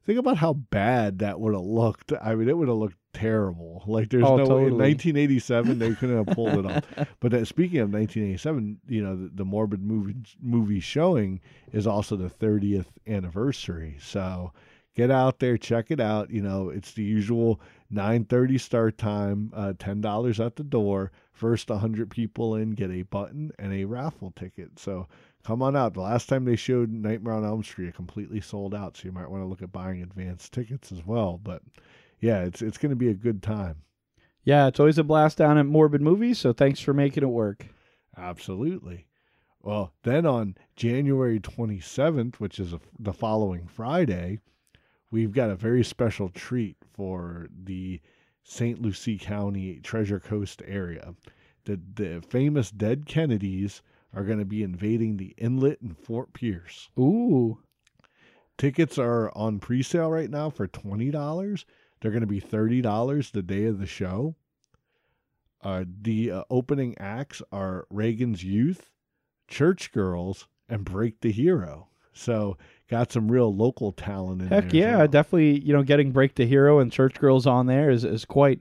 think 0.06 0.18
about 0.18 0.36
how 0.38 0.54
bad 0.54 1.18
that 1.18 1.38
would 1.40 1.52
have 1.54 1.62
looked. 1.64 2.12
I 2.22 2.34
mean, 2.34 2.48
it 2.48 2.56
would 2.56 2.68
have 2.68 2.76
looked 2.76 2.96
terrible. 3.12 3.82
Like 3.86 4.08
there's 4.10 4.24
Oh, 4.24 4.36
no 4.36 4.44
totally. 4.46 4.66
in 4.68 4.78
1987 4.78 5.78
they 5.78 5.94
couldn't 5.94 6.16
have 6.24 6.34
pulled 6.36 6.64
it 6.64 6.66
off. 6.66 6.84
But 7.20 7.34
uh, 7.34 7.44
speaking 7.44 7.78
of 7.80 7.90
1987, 7.92 8.80
you 8.88 9.02
know, 9.02 9.16
the, 9.16 9.30
the 9.34 9.44
Morbid 9.44 9.82
movie 9.82 10.16
movie 10.40 10.80
showing 10.80 11.40
is 11.72 11.86
also 11.86 12.16
the 12.16 12.28
30th 12.30 12.86
anniversary. 13.06 13.96
So 14.00 14.52
get 14.94 15.10
out 15.10 15.38
there, 15.40 15.56
check 15.58 15.90
it 15.90 16.00
out. 16.00 16.30
You 16.30 16.42
know, 16.42 16.68
it's 16.70 16.92
the 16.92 17.02
usual 17.04 17.60
9:30 17.92 18.58
start 18.60 18.98
time, 18.98 19.50
uh, 19.54 19.72
ten 19.78 20.00
dollars 20.00 20.40
at 20.40 20.56
the 20.56 20.64
door. 20.64 21.10
First 21.32 21.68
100 21.68 22.08
people 22.10 22.54
in 22.54 22.70
get 22.70 22.90
a 22.90 23.02
button 23.02 23.52
and 23.58 23.72
a 23.72 23.84
raffle 23.84 24.32
ticket. 24.36 24.78
So 24.78 25.06
come 25.46 25.62
on 25.62 25.76
out. 25.76 25.94
The 25.94 26.00
last 26.00 26.28
time 26.28 26.44
they 26.44 26.56
showed 26.56 26.90
Nightmare 26.90 27.34
on 27.34 27.44
Elm 27.44 27.62
Street, 27.62 27.88
it 27.88 27.94
completely 27.94 28.40
sold 28.40 28.74
out. 28.74 28.96
So 28.96 29.04
you 29.04 29.12
might 29.12 29.30
want 29.30 29.44
to 29.44 29.46
look 29.46 29.62
at 29.62 29.70
buying 29.70 30.02
advance 30.02 30.48
tickets 30.48 30.90
as 30.90 31.06
well. 31.06 31.38
But 31.42 31.62
yeah, 32.20 32.42
it's 32.42 32.62
it's 32.62 32.78
going 32.78 32.90
to 32.90 32.96
be 32.96 33.08
a 33.08 33.14
good 33.14 33.42
time. 33.42 33.76
yeah, 34.42 34.66
it's 34.66 34.80
always 34.80 34.98
a 34.98 35.04
blast 35.04 35.38
down 35.38 35.56
at 35.56 35.66
Morbid 35.66 36.02
Movies. 36.02 36.38
So 36.38 36.52
thanks 36.52 36.80
for 36.80 36.92
making 36.92 37.22
it 37.22 37.28
work. 37.28 37.66
Absolutely. 38.16 39.06
Well, 39.62 39.92
then 40.02 40.26
on 40.26 40.56
January 40.74 41.38
27th, 41.38 42.36
which 42.36 42.58
is 42.58 42.72
a, 42.72 42.80
the 42.98 43.12
following 43.12 43.66
Friday, 43.66 44.40
we've 45.12 45.32
got 45.32 45.50
a 45.50 45.56
very 45.56 45.84
special 45.84 46.28
treat 46.28 46.76
for 46.92 47.48
the 47.64 48.00
St. 48.42 48.80
Lucie 48.80 49.18
County 49.18 49.80
Treasure 49.80 50.20
Coast 50.20 50.62
area. 50.66 51.14
The, 51.64 51.80
the 51.94 52.22
famous 52.28 52.70
Dead 52.70 53.06
Kennedys 53.06 53.82
are 54.14 54.24
going 54.24 54.38
to 54.38 54.44
be 54.44 54.62
invading 54.62 55.16
the 55.16 55.34
inlet 55.36 55.78
in 55.82 55.94
Fort 55.94 56.32
Pierce. 56.32 56.88
Ooh, 56.98 57.58
Tickets 58.58 58.98
are 58.98 59.30
on 59.36 59.58
pre 59.58 59.82
sale 59.82 60.10
right 60.10 60.30
now 60.30 60.48
for 60.48 60.66
$20. 60.66 61.64
They're 62.00 62.10
going 62.10 62.20
to 62.22 62.26
be 62.26 62.40
$30 62.40 63.30
the 63.32 63.42
day 63.42 63.64
of 63.64 63.78
the 63.78 63.86
show. 63.86 64.34
Uh, 65.62 65.84
the 66.02 66.30
uh, 66.30 66.44
opening 66.48 66.96
acts 66.98 67.42
are 67.52 67.86
Reagan's 67.90 68.44
Youth, 68.44 68.90
Church 69.48 69.92
Girls, 69.92 70.46
and 70.68 70.84
Break 70.84 71.20
the 71.20 71.32
Hero. 71.32 71.88
So, 72.12 72.56
got 72.88 73.12
some 73.12 73.30
real 73.30 73.54
local 73.54 73.92
talent 73.92 74.40
in 74.42 74.48
heck 74.48 74.70
there. 74.70 74.80
yeah, 74.80 74.96
well. 74.98 75.08
definitely. 75.08 75.60
You 75.60 75.74
know, 75.74 75.82
getting 75.82 76.12
Break 76.12 76.34
the 76.34 76.46
Hero 76.46 76.78
and 76.78 76.90
Church 76.90 77.18
Girls 77.18 77.46
on 77.46 77.66
there 77.66 77.90
is 77.90 78.04
is 78.04 78.24
quite 78.24 78.60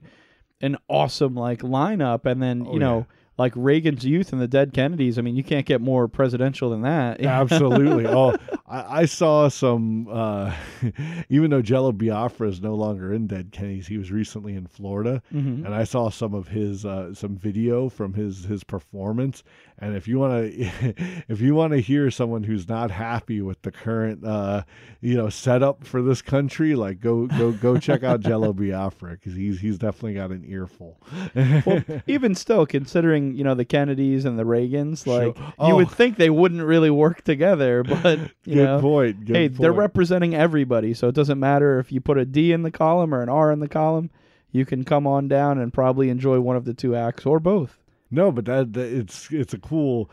an 0.60 0.78
awesome 0.90 1.36
like 1.36 1.62
lineup. 1.62 2.26
And 2.26 2.44
then 2.44 2.66
Oh, 2.68 2.74
you 2.74 2.80
know, 2.80 3.08
like 3.38 3.52
Reagan's 3.56 4.06
Youth 4.06 4.32
and 4.32 4.42
the 4.42 4.48
Dead 4.48 4.74
Kennedys. 4.74 5.18
I 5.18 5.22
mean, 5.22 5.36
you 5.36 5.44
can't 5.44 5.66
get 5.66 5.82
more 5.82 6.08
presidential 6.08 6.70
than 6.70 6.82
that. 6.84 7.20
Absolutely. 7.26 8.08
oh, 8.08 8.36
I, 8.68 9.02
I 9.02 9.06
saw 9.06 9.50
some. 9.50 10.08
Uh, 10.10 10.54
even 11.30 11.50
though 11.52 11.62
Jello 11.62 11.92
Biafra 11.92 12.48
is 12.48 12.62
no 12.62 12.76
longer 12.76 13.14
in 13.14 13.28
Dead 13.28 13.52
Kennedys, 13.52 13.88
he 13.88 13.98
was 13.98 14.12
recently 14.12 14.56
in 14.56 14.68
Florida, 14.68 15.22
Mhm. 15.34 15.66
and 15.66 15.74
I 15.76 15.84
saw 15.84 16.10
some 16.10 16.34
of 16.34 16.48
his 16.48 16.86
uh, 16.86 17.14
some 17.14 17.36
video 17.38 17.90
from 17.90 18.14
his 18.14 18.46
his 18.46 18.64
performance. 18.64 19.44
And 19.78 19.94
if 19.96 20.08
you 20.08 20.18
want 20.20 20.54
to, 20.54 20.94
if 21.28 21.42
you 21.42 21.54
want 21.54 21.74
to 21.74 21.80
hear 21.80 22.10
someone 22.10 22.44
who's 22.44 22.68
not 22.70 22.92
happy 22.92 23.42
with 23.42 23.62
the 23.62 23.72
current, 23.72 24.24
uh, 24.26 24.64
you 25.02 25.16
know, 25.16 25.28
setup 25.30 25.86
for 25.86 26.02
this 26.02 26.22
country, 26.22 26.76
like 26.76 27.02
go 27.02 27.28
go 27.28 27.52
go 27.52 27.78
check 27.78 28.02
out 28.04 28.22
Jello 28.22 28.54
Biafra 28.54 29.12
because 29.12 29.34
he's 29.36 29.60
he's 29.60 29.78
definitely 29.78 30.14
got 30.14 30.32
an 30.32 30.46
earful. 30.48 30.98
well, 31.36 31.84
even 32.08 32.36
still, 32.36 32.66
considering 32.66 33.36
you 33.36 33.44
know 33.44 33.54
the 33.54 33.66
Kennedys 33.66 34.24
and 34.24 34.40
the 34.40 34.44
Reagans, 34.46 35.04
Sure. 35.04 35.28
like 35.28 35.38
Oh. 35.60 35.68
you 35.68 35.76
would 35.76 35.92
think 35.92 36.18
they 36.18 36.30
wouldn't 36.30 36.64
really 36.64 36.90
work 36.90 37.24
together, 37.24 37.84
but 37.88 38.20
you 38.46 38.56
good 38.56 38.64
know, 38.64 38.80
point. 38.80 39.26
Good 39.26 39.36
hey, 39.36 39.48
they're 39.50 39.74
representing 39.74 40.34
everybody, 40.34 40.94
so 40.94 41.10
it 41.10 41.16
doesn't 41.16 41.40
matter 41.40 41.80
if 41.80 41.92
you 41.92 42.00
put 42.00 42.18
a 42.18 42.24
D 42.26 42.54
in 42.54 42.62
the 42.64 42.72
column 42.72 43.14
or 43.14 43.22
an 43.22 43.30
R 43.30 43.52
in 43.52 43.60
the 43.60 43.68
column. 43.68 44.10
You 44.54 44.66
can 44.66 44.86
come 44.86 45.06
on 45.06 45.28
down 45.28 45.60
and 45.60 45.74
probably 45.74 46.10
enjoy 46.10 46.40
one 46.40 46.56
of 46.56 46.64
the 46.64 46.74
two 46.74 46.96
acts 46.96 47.26
or 47.26 47.42
both. 47.42 47.78
No, 48.12 48.32
but 48.32 48.46
that, 48.46 48.74
that 48.74 48.92
it's 48.94 49.32
it's 49.32 49.54
a 49.54 49.60
cool, 49.60 50.10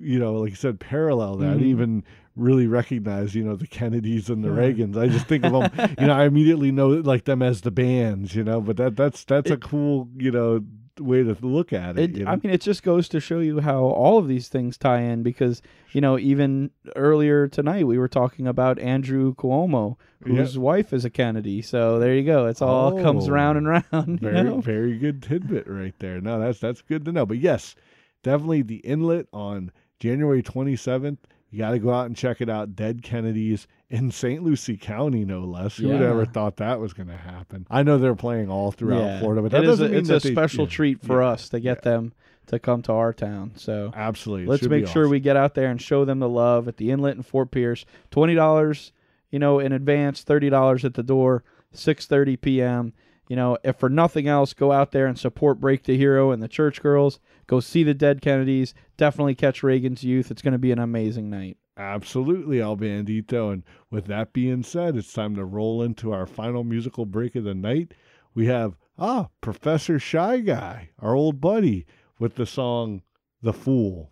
you 0.00 0.18
know, 0.18 0.34
like 0.34 0.50
you 0.50 0.56
said, 0.56 0.80
parallel. 0.80 1.36
That 1.36 1.48
I 1.48 1.52
didn't 1.52 1.66
Mhm. 1.66 1.70
even 1.70 2.04
really 2.36 2.66
recognize, 2.66 3.34
you 3.34 3.44
know, 3.44 3.56
the 3.56 3.66
Kennedys 3.66 4.30
and 4.30 4.42
the 4.42 4.48
Yeah. 4.48 4.54
Reagans. 4.72 4.96
I 4.96 5.08
just 5.08 5.26
think 5.26 5.44
of 5.44 5.52
them, 5.52 5.70
you 5.98 6.06
know, 6.06 6.14
I 6.14 6.24
immediately 6.24 6.70
know 6.72 6.88
like 6.88 7.24
them 7.24 7.42
as 7.42 7.60
the 7.62 7.70
bands, 7.70 8.34
you 8.34 8.44
know. 8.44 8.60
But 8.60 8.76
that 8.78 8.96
that's 8.96 9.24
that's 9.24 9.50
a 9.50 9.56
cool, 9.56 10.08
you 10.16 10.30
know, 10.30 10.64
way 11.04 11.22
to 11.22 11.36
look 11.40 11.72
at 11.72 11.98
it. 11.98 12.10
It, 12.10 12.18
you 12.18 12.24
know? 12.24 12.30
I 12.30 12.36
mean, 12.36 12.52
it 12.52 12.60
just 12.60 12.82
goes 12.82 13.08
to 13.10 13.20
show 13.20 13.40
you 13.40 13.60
how 13.60 13.80
all 13.80 14.18
of 14.18 14.28
these 14.28 14.48
things 14.48 14.76
tie 14.76 15.00
in 15.00 15.22
because, 15.22 15.62
you 15.92 16.00
know, 16.00 16.18
even 16.18 16.70
earlier 16.96 17.48
tonight 17.48 17.86
we 17.86 17.98
were 17.98 18.08
talking 18.08 18.46
about 18.46 18.78
Andrew 18.78 19.34
Cuomo, 19.34 19.96
whose 20.24 20.56
wife 20.58 20.92
is 20.92 21.04
a 21.04 21.10
Kennedy. 21.10 21.62
So 21.62 21.98
there 21.98 22.14
you 22.14 22.24
go. 22.24 22.46
It's 22.46 22.62
all 22.62 22.98
oh, 22.98 23.02
comes 23.02 23.28
Oh, 23.28 23.32
round 23.32 23.58
and 23.58 23.68
round. 23.68 24.20
You 24.22 24.30
very 24.30 24.44
know? 24.44 24.60
very 24.60 24.98
good 24.98 25.22
tidbit 25.22 25.66
right 25.66 25.94
there. 25.98 26.20
No, 26.20 26.38
that's 26.38 26.60
that's 26.60 26.82
good 26.82 27.04
to 27.04 27.12
know. 27.12 27.26
But 27.26 27.38
yes, 27.38 27.74
definitely 28.22 28.62
the 28.62 28.76
inlet 28.76 29.26
on 29.32 29.72
January 30.00 30.42
27th. 30.42 31.18
You 31.52 31.58
got 31.58 31.70
to 31.72 31.78
go 31.78 31.92
out 31.92 32.06
and 32.06 32.16
check 32.16 32.40
it 32.40 32.48
out. 32.48 32.74
Dead 32.74 33.02
Kennedys 33.02 33.66
in 33.90 34.10
St. 34.10 34.42
Lucie 34.42 34.76
County, 34.78 35.24
no 35.24 35.40
less. 35.44 35.76
Who 35.76 35.88
would 35.88 36.00
ever 36.02 36.24
thought 36.24 36.56
that 36.56 36.80
was 36.80 36.94
going 36.94 37.08
to 37.10 37.16
happen? 37.16 37.66
I 37.70 37.82
know 37.82 37.98
they're 37.98 38.14
playing 38.14 38.48
all 38.50 38.72
throughout 38.72 39.00
Yeah. 39.02 39.20
Florida, 39.20 39.42
but 39.42 39.50
that 39.52 39.58
It 39.62 39.64
is 39.64 39.68
doesn't 39.78 39.86
a, 39.86 39.90
mean 39.90 39.98
it's 40.00 40.08
that 40.08 40.24
a 40.24 40.28
they- 40.28 40.34
special 40.34 40.64
yeah, 40.64 40.70
treat 40.70 41.02
for 41.02 41.22
us 41.22 41.50
to 41.50 41.60
get 41.60 41.82
them 41.82 42.14
to 42.46 42.58
come 42.58 42.80
to 42.82 42.92
our 42.92 43.12
town. 43.12 43.52
So 43.56 43.92
Absolutely, 43.94 44.46
It 44.46 44.48
let's 44.48 44.62
make 44.66 44.86
sure 44.88 45.02
awesome. 45.02 45.10
we 45.10 45.20
get 45.20 45.36
out 45.36 45.54
there 45.54 45.70
and 45.70 45.80
show 45.80 46.04
them 46.06 46.20
the 46.20 46.28
love 46.28 46.66
at 46.68 46.78
the 46.78 46.90
inlet 46.90 47.16
in 47.16 47.22
Fort 47.22 47.50
Pierce. 47.50 47.84
Twenty 48.10 48.34
dollars, 48.34 48.90
you 49.30 49.38
know, 49.38 49.58
in 49.58 49.72
advance. 49.72 50.22
Thirty 50.22 50.48
dollars 50.48 50.84
at 50.86 50.94
the 50.94 51.02
door. 51.02 51.44
Six 51.70 52.06
thirty 52.06 52.36
p.m. 52.38 52.94
You 53.28 53.36
know, 53.36 53.56
if 53.62 53.76
for 53.76 53.88
nothing 53.90 54.26
else, 54.26 54.52
go 54.54 54.72
out 54.72 54.90
there 54.92 55.06
and 55.06 55.18
support 55.18 55.60
Break 55.60 55.84
the 55.84 55.96
Hero 55.98 56.30
and 56.32 56.42
the 56.42 56.48
Church 56.48 56.82
Girls. 56.82 57.20
Go 57.46 57.60
see 57.60 57.82
the 57.82 57.94
Dead 57.94 58.20
Kennedys. 58.20 58.74
Definitely 58.96 59.34
catch 59.34 59.62
Reagan's 59.62 60.04
Youth. 60.04 60.30
It's 60.30 60.42
going 60.42 60.52
to 60.52 60.58
be 60.58 60.72
an 60.72 60.78
amazing 60.78 61.30
night. 61.30 61.56
Absolutely, 61.76 62.60
El 62.60 62.76
Bandito. 62.76 63.52
And 63.52 63.62
with 63.90 64.06
that 64.06 64.32
being 64.32 64.62
said, 64.62 64.96
it's 64.96 65.12
time 65.12 65.34
to 65.36 65.44
roll 65.44 65.82
into 65.82 66.12
our 66.12 66.26
final 66.26 66.64
musical 66.64 67.06
break 67.06 67.34
of 67.34 67.44
the 67.44 67.54
night. 67.54 67.92
We 68.34 68.46
have 68.46 68.76
ah 68.98 69.28
Professor 69.40 69.98
Shy 69.98 70.40
Guy, 70.40 70.90
our 70.98 71.14
old 71.14 71.40
buddy, 71.40 71.86
with 72.18 72.36
the 72.36 72.46
song 72.46 73.02
"The 73.40 73.52
Fool." 73.52 74.10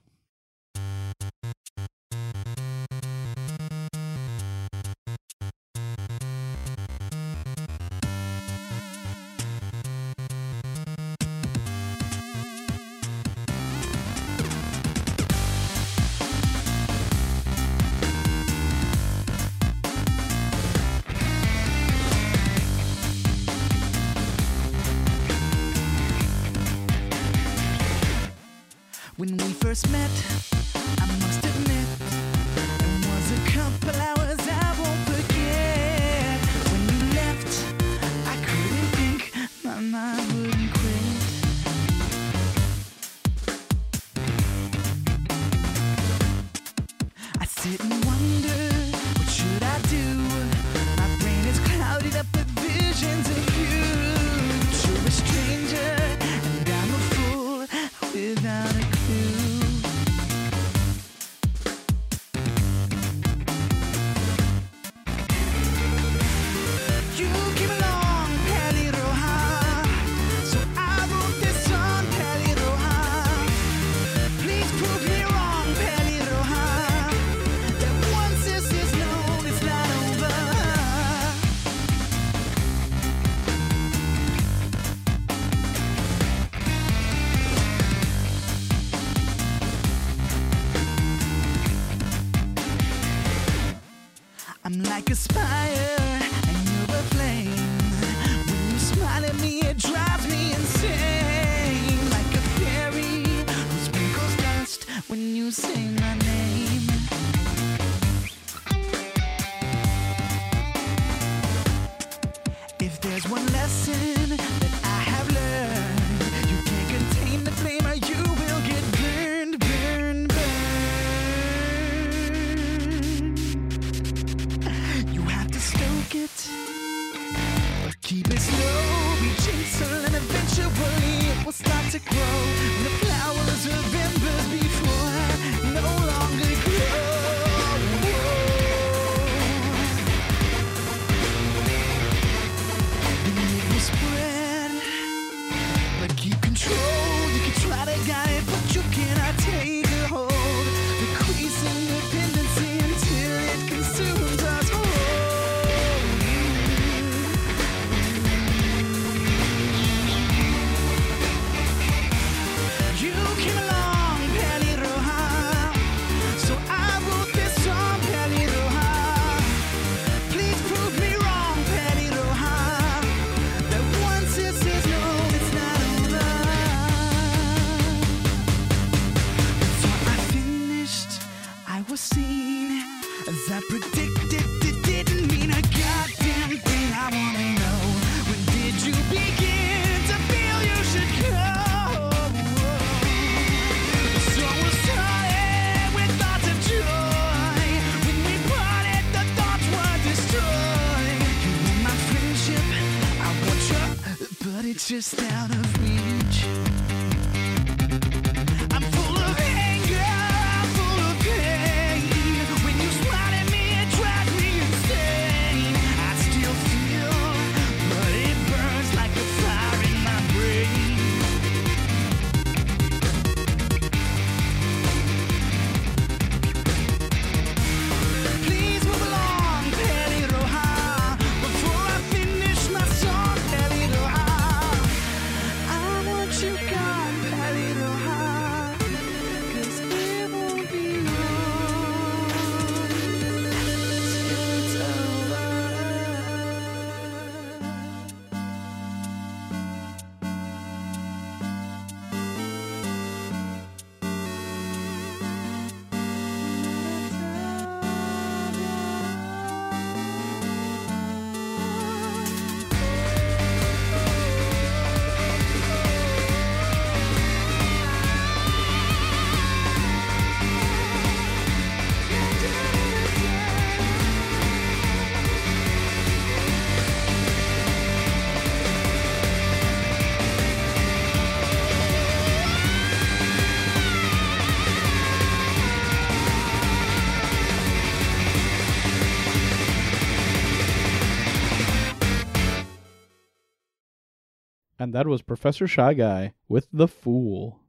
That 294.93 295.07
was 295.07 295.23
Professor 295.23 295.67
Shy 295.67 295.95
Guy 295.95 296.33
with 296.49 296.67
The 296.73 296.89
Fool. 296.89 297.61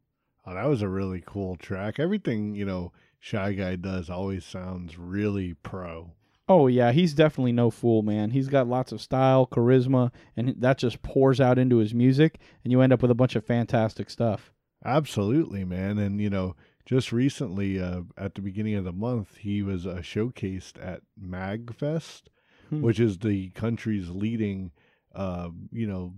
Oh, 0.46 0.54
that 0.56 0.66
was 0.68 0.82
a 0.82 0.88
really 0.90 1.24
cool 1.26 1.56
track. 1.56 2.00
Everything, 2.00 2.56
you 2.56 2.66
know, 2.66 2.92
Shy 3.20 3.54
Guy 3.54 3.76
does 3.76 4.10
always 4.10 4.44
sounds 4.46 4.98
really 4.98 5.54
pro. 5.54 6.12
Oh 6.50 6.68
yeah, 6.68 6.92
he's 6.92 7.14
definitely 7.14 7.52
no 7.54 7.70
fool, 7.70 8.02
man. 8.02 8.32
He's 8.32 8.50
got 8.50 8.68
lots 8.68 8.92
of 8.92 9.00
style, 9.00 9.48
charisma, 9.48 10.12
and 10.36 10.56
that 10.60 10.78
just 10.80 11.02
pours 11.02 11.40
out 11.40 11.58
into 11.60 11.78
his 11.78 11.94
music, 11.94 12.40
and 12.64 12.72
you 12.72 12.82
end 12.82 12.92
up 12.92 13.02
with 13.02 13.12
a 13.12 13.16
bunch 13.16 13.36
of 13.36 13.46
fantastic 13.46 14.10
stuff. 14.10 14.52
Absolutely, 14.84 15.64
man. 15.64 15.98
And, 16.00 16.20
you 16.20 16.30
know, 16.30 16.56
just 16.86 17.12
recently, 17.12 17.80
uh, 17.80 18.02
at 18.18 18.34
the 18.36 18.42
beginning 18.42 18.74
of 18.76 18.84
the 18.84 18.92
month, 18.92 19.38
he 19.38 19.62
was 19.62 19.86
uh, 19.86 19.98
showcased 20.02 20.84
at 20.84 21.02
MagFest, 21.24 22.24
Hmm. 22.70 22.82
which 22.82 23.00
is 23.00 23.20
the 23.20 23.50
country's 23.50 24.10
leading, 24.10 24.72
uh, 25.16 25.50
you 25.72 25.88
know, 25.88 26.14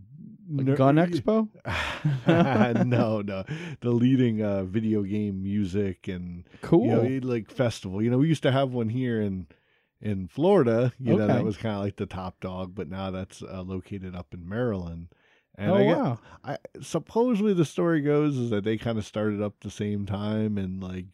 Like 0.50 0.76
Gun 0.78 0.96
Expo? 0.96 1.48
no, 2.86 3.22
no, 3.22 3.44
the 3.82 3.90
leading 3.92 4.42
uh, 4.42 4.64
video 4.64 5.04
game 5.04 5.42
music 5.44 6.08
and 6.08 6.44
Cool. 6.62 6.86
you 7.06 7.20
know, 7.22 7.28
like 7.28 7.50
festival. 7.52 8.02
You 8.02 8.10
know, 8.10 8.18
we 8.18 8.28
used 8.28 8.44
to 8.44 8.52
have 8.52 8.72
one 8.72 8.90
here 8.90 9.22
in 9.22 9.48
in 10.02 10.28
Florida. 10.28 10.92
You 11.00 11.16
know, 11.18 11.28
that 11.28 11.44
was 11.44 11.58
kind 11.58 11.76
of 11.76 11.82
like 11.84 11.96
the 11.98 12.06
top 12.06 12.40
dog, 12.40 12.76
but 12.76 12.90
now 12.90 13.12
that's 13.12 13.42
uh, 13.42 13.62
located 13.62 14.16
up 14.16 14.34
in 14.34 14.48
Maryland. 14.48 15.08
And 15.56 15.72
oh 15.72 15.76
I 15.76 15.84
get- 15.84 15.98
wow. 15.98 16.20
I 16.44 16.58
supposedly 16.82 17.54
the 17.54 17.66
story 17.66 18.02
goes 18.02 18.38
is 18.38 18.50
that 18.50 18.64
they 18.64 18.78
kind 18.78 18.98
of 18.98 19.06
started 19.06 19.42
up 19.42 19.54
the 19.62 19.70
same 19.70 20.06
time 20.06 20.58
and 20.58 20.82
like 20.82 21.06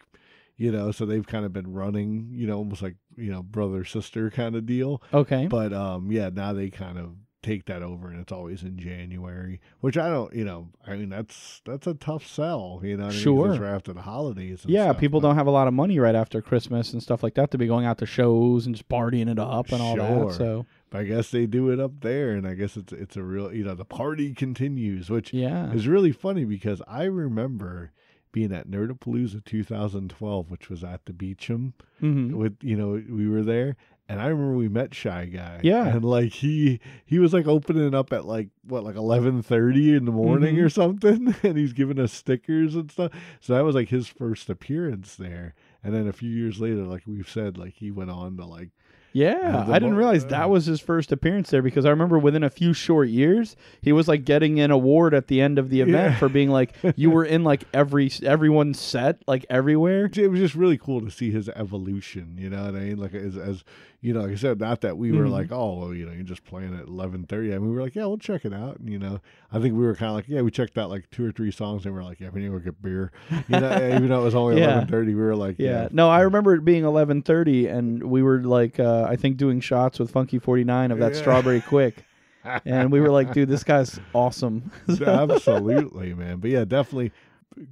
you 0.55 0.71
know 0.71 0.91
so 0.91 1.05
they've 1.05 1.27
kind 1.27 1.45
of 1.45 1.51
been 1.53 1.73
running 1.73 2.29
you 2.31 2.47
know 2.47 2.57
almost 2.57 2.81
like 2.81 2.95
you 3.17 3.31
know 3.31 3.43
brother 3.43 3.83
sister 3.83 4.29
kind 4.29 4.55
of 4.55 4.65
deal 4.65 5.01
Okay. 5.13 5.47
but 5.47 5.71
um 5.73 6.09
yeah 6.11 6.29
now 6.33 6.53
they 6.53 6.69
kind 6.69 6.97
of 6.97 7.15
take 7.41 7.65
that 7.65 7.81
over 7.81 8.09
and 8.09 8.19
it's 8.19 8.31
always 8.33 8.63
in 8.63 8.77
January 8.77 9.61
which 9.79 9.97
I 9.97 10.09
don't 10.09 10.33
you 10.35 10.43
know 10.43 10.67
I 10.85 10.95
mean 10.97 11.07
that's 11.09 11.61
that's 11.65 11.87
a 11.87 11.93
tough 11.93 12.27
sell 12.27 12.81
you 12.83 12.97
know 12.97 13.05
I 13.05 13.09
mean? 13.11 13.17
Sure. 13.19 13.53
right 13.53 13.73
after 13.73 13.93
the 13.93 14.01
holidays 14.01 14.63
and 14.63 14.73
yeah, 14.73 14.85
stuff, 14.87 14.97
people 14.99 15.21
don't 15.21 15.35
have 15.35 15.47
a 15.47 15.51
lot 15.51 15.67
of 15.69 15.73
money 15.73 15.99
right 15.99 16.15
after 16.15 16.41
Christmas 16.41 16.91
and 16.91 17.01
stuff 17.01 17.23
like 17.23 17.35
that 17.35 17.51
to 17.51 17.57
be 17.57 17.65
going 17.67 17.85
out 17.85 17.97
to 17.99 18.05
shows 18.05 18.65
and 18.65 18.75
just 18.75 18.89
partying 18.89 19.29
it 19.31 19.39
up 19.39 19.71
and 19.71 19.81
all 19.81 19.95
Sure. 19.95 20.25
that. 20.27 20.33
So 20.37 20.65
but 20.89 20.99
I 20.99 21.03
guess 21.05 21.31
they 21.31 21.45
do 21.45 21.69
it 21.69 21.79
up 21.79 22.01
there 22.01 22.31
and 22.33 22.45
I 22.45 22.55
guess 22.55 22.75
it's 22.75 22.91
it's 22.91 23.15
a 23.15 23.23
real 23.23 23.53
you 23.53 23.63
know 23.63 23.75
the 23.75 23.85
party 23.85 24.33
continues 24.33 25.09
which 25.09 25.33
yeah. 25.33 25.71
is 25.71 25.87
really 25.87 26.11
funny 26.11 26.43
because 26.43 26.81
I 26.87 27.03
remember 27.05 27.91
being 28.31 28.53
at 28.53 28.69
Nerdapalooza 28.69 29.43
2012, 29.43 30.51
which 30.51 30.69
was 30.69 30.83
at 30.83 31.05
the 31.05 31.13
Beacham. 31.13 31.73
hmm 31.99 32.35
With 32.35 32.57
you 32.61 32.75
know, 32.75 33.01
we 33.09 33.27
were 33.27 33.41
there, 33.41 33.75
and 34.09 34.19
I 34.19 34.27
remember 34.27 34.55
we 34.57 34.67
met 34.67 34.93
Shy 34.93 35.25
Guy. 35.27 35.61
Yeah. 35.63 35.85
and 35.87 36.03
like 36.03 36.33
he 36.33 36.81
he 37.05 37.19
was 37.19 37.31
like 37.31 37.47
opening 37.47 37.93
up 37.95 38.11
at 38.11 38.25
like 38.25 38.49
what 38.67 38.83
like 38.83 38.95
11:30 38.95 39.95
in 39.95 40.05
the 40.05 40.11
morning 40.11 40.55
Mhm. 40.57 40.63
or 40.65 40.69
something, 40.69 41.33
and 41.43 41.57
he's 41.57 41.71
giving 41.73 41.99
us 41.99 42.11
stickers 42.11 42.75
and 42.75 42.91
stuff. 42.91 43.11
So 43.39 43.53
that 43.53 43.63
was 43.63 43.75
like 43.75 43.89
his 43.89 44.07
first 44.07 44.49
appearance 44.49 45.15
there. 45.15 45.53
And 45.83 45.93
then 45.93 46.07
a 46.07 46.13
few 46.13 46.29
years 46.29 46.59
later, 46.59 46.83
like 46.83 47.03
we've 47.07 47.29
said, 47.29 47.57
like 47.57 47.75
he 47.75 47.91
went 47.91 48.09
on 48.11 48.35
to 48.37 48.45
like 48.45 48.71
Yeah, 49.13 49.65
I 49.67 49.79
didn't 49.79 49.95
realize 49.95 50.25
that 50.27 50.49
was 50.49 50.65
his 50.65 50.79
first 50.79 51.11
appearance 51.11 51.49
there 51.49 51.61
because 51.61 51.85
I 51.85 51.89
remember 51.89 52.19
within 52.19 52.43
a 52.43 52.49
few 52.49 52.73
short 52.73 53.09
years 53.09 53.55
he 53.81 53.91
was 53.91 54.07
like 54.07 54.23
getting 54.25 54.59
an 54.59 54.71
award 54.71 55.13
at 55.13 55.27
the 55.27 55.41
end 55.41 55.57
of 55.57 55.69
the 55.69 55.81
event 55.81 56.13
Yeah. 56.13 56.17
for 56.19 56.29
being 56.29 56.49
like 56.49 56.73
you 56.95 57.09
were 57.09 57.25
in 57.25 57.43
like 57.43 57.63
every 57.73 58.11
everyone's 58.23 58.79
set 58.79 59.21
like 59.27 59.45
everywhere. 59.49 60.09
it 60.15 60.27
was 60.29 60.39
just 60.39 60.55
really 60.55 60.77
cool 60.77 61.01
to 61.01 61.09
see 61.09 61.31
his 61.31 61.49
evolution. 61.49 62.35
You 62.37 62.49
know 62.49 62.65
what 62.65 62.75
I 62.75 62.79
mean? 62.79 62.97
Like 62.97 63.13
as, 63.15 63.35
as 63.37 63.63
you 64.01 64.13
know, 64.13 64.21
like 64.21 64.31
I 64.31 64.35
said, 64.35 64.61
not 64.61 64.79
that 64.81 64.97
we 64.97 65.11
were 65.11 65.25
Mhm. 65.25 65.31
like, 65.31 65.51
oh, 65.51 65.73
well, 65.79 65.93
you 65.93 66.05
know, 66.05 66.13
you're 66.13 66.23
just 66.23 66.45
playing 66.45 66.73
at 66.73 66.87
eleven 66.87 67.25
thirty. 67.25 67.53
I 67.53 67.57
mean, 67.57 67.69
we 67.69 67.75
were 67.75 67.81
like, 67.81 67.95
yeah, 67.95 68.05
we'll 68.05 68.17
check 68.17 68.45
it 68.45 68.53
out. 68.53 68.79
And 68.79 68.89
you 68.89 68.97
know, 68.97 69.19
I 69.51 69.59
think 69.59 69.75
we 69.75 69.83
were 69.85 69.93
kind 69.95 70.09
of 70.11 70.15
like, 70.15 70.29
yeah, 70.29 70.41
we 70.41 70.51
checked 70.51 70.77
out 70.77 70.89
like 70.89 71.09
two 71.11 71.25
or 71.25 71.31
three 71.33 71.51
songs, 71.51 71.85
and 71.85 71.93
we 71.93 71.99
are 71.99 72.03
like, 72.05 72.19
yeah, 72.21 72.29
we 72.29 72.39
need 72.41 72.47
to 72.47 72.53
go 72.53 72.59
get 72.59 72.81
beer. 72.81 73.11
You 73.49 73.59
know, 73.59 73.75
even 73.95 74.07
though 74.07 74.21
it 74.21 74.23
was 74.23 74.35
only 74.35 74.59
Yeah. 74.59 74.71
eleven 74.73 74.87
thirty, 74.87 75.15
we 75.15 75.21
were 75.21 75.35
like, 75.35 75.55
Yeah. 75.59 75.69
yeah, 75.83 75.87
No, 75.91 76.09
I 76.09 76.21
remember 76.21 76.53
it 76.55 76.63
being 76.63 76.83
11:30 76.83 77.69
and 77.73 78.03
we 78.03 78.21
were 78.23 78.41
like 78.41 78.79
uh, 78.79 78.98
I 79.07 79.15
think 79.15 79.37
doing 79.37 79.59
shots 79.59 79.99
with 79.99 80.11
Funky 80.11 80.39
49 80.39 80.91
of 80.91 80.99
that 80.99 81.13
Yeah. 81.13 81.19
strawberry 81.19 81.61
quick. 81.61 82.05
And 82.65 82.89
we 82.91 83.01
were 83.01 83.09
like, 83.09 83.33
dude, 83.33 83.49
this 83.49 83.65
guy's 83.65 83.99
awesome. 84.13 84.71
absolutely, 85.05 86.13
man. 86.13 86.37
But 86.39 86.51
yeah, 86.51 86.63
definitely 86.65 87.11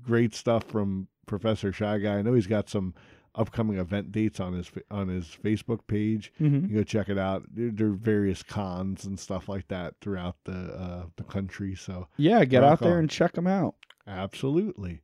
great 0.03 0.35
stuff 0.35 0.65
from 0.65 1.07
Professor 1.25 1.71
Shy 1.71 1.99
Guy. 1.99 2.17
I 2.17 2.21
know 2.21 2.33
he's 2.33 2.47
got 2.47 2.69
some 2.69 2.93
upcoming 3.33 3.77
event 3.77 4.11
dates 4.11 4.39
on 4.39 4.53
his 4.53 4.69
on 4.91 5.07
his 5.07 5.25
Facebook 5.43 5.87
page. 5.87 6.33
Mhm. 6.39 6.69
You 6.69 6.75
go 6.77 6.83
check 6.83 7.07
it 7.07 7.17
out. 7.17 7.43
There, 7.53 7.71
there 7.71 7.87
are 7.87 7.91
various 7.91 8.43
cons 8.43 9.05
and 9.05 9.17
stuff 9.19 9.47
like 9.47 9.67
that 9.69 9.93
throughout 10.01 10.35
the 10.43 10.51
uh, 10.73 11.03
the 11.15 11.23
country. 11.23 11.73
So 11.75 12.07
Yeah, 12.17 12.43
get 12.45 12.63
out 12.63 12.79
there 12.79 12.93
on. 12.93 12.99
and 12.99 13.09
check 13.09 13.37
him 13.37 13.47
out. 13.47 13.75
absolutely. 14.05 15.01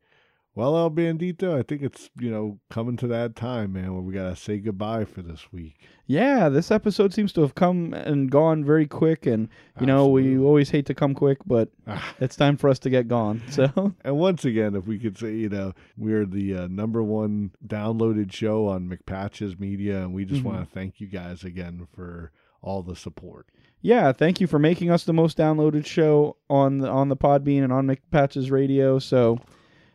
Well, 0.55 0.77
El 0.77 0.91
Bandito, 0.91 1.57
I 1.57 1.63
think 1.63 1.81
it's 1.81 2.11
you 2.19 2.29
know 2.29 2.59
coming 2.69 2.95
to 2.97 3.07
that 3.07 3.35
time, 3.35 3.73
man, 3.73 3.91
where 3.93 4.03
we 4.03 4.13
gotta 4.13 4.35
say 4.35 4.59
goodbye 4.59 5.05
for 5.05 5.21
this 5.23 5.51
week. 5.51 5.75
Yeah, 6.05 6.49
this 6.49 6.69
episode 6.69 7.11
seems 7.13 7.33
to 7.33 7.41
have 7.41 7.55
come 7.55 7.93
and 7.93 8.29
gone 8.29 8.63
very 8.63 8.85
quick 8.85 9.25
and 9.25 9.49
you 9.79 9.87
know, 9.87 10.07
we 10.07 10.37
always 10.37 10.69
hate 10.69 10.85
to 10.87 10.93
come 10.93 11.15
quick, 11.15 11.39
but 11.45 11.69
Ah. 11.87 12.13
it's 12.19 12.35
time 12.35 12.57
for 12.57 12.69
us 12.69 12.77
to 12.79 12.89
get 12.91 13.07
gone. 13.07 13.41
So 13.49 13.93
And 14.03 14.17
once 14.17 14.45
again, 14.45 14.75
if 14.75 14.85
we 14.85 14.99
could 14.99 15.17
say, 15.17 15.33
you 15.33 15.49
know, 15.49 15.73
we're 15.97 16.25
the 16.25 16.55
uh, 16.55 16.67
number 16.67 17.01
one 17.01 17.51
downloaded 17.65 18.31
show 18.31 18.67
on 18.67 18.87
McPatch's 18.89 19.57
Media, 19.59 20.01
and 20.01 20.13
we 20.13 20.23
just 20.25 20.41
Mhm. 20.43 20.45
want 20.45 20.59
to 20.59 20.65
thank 20.71 20.99
you 21.01 21.07
guys 21.07 21.43
again 21.43 21.87
for 21.95 22.31
all 22.61 22.83
the 22.83 22.95
support. 22.95 23.47
yeah, 23.81 24.11
thank 24.11 24.39
you 24.39 24.45
for 24.47 24.59
making 24.59 24.89
us 24.91 25.03
the 25.03 25.13
most 25.13 25.37
downloaded 25.37 25.85
show 25.85 26.37
on 26.49 26.77
the 26.77 26.87
on 26.89 27.09
the 27.09 27.17
Podbean 27.17 27.63
and 27.63 27.73
on 27.73 27.87
McPatch's 27.87 28.51
Radio. 28.51 28.99
So, 28.99 29.39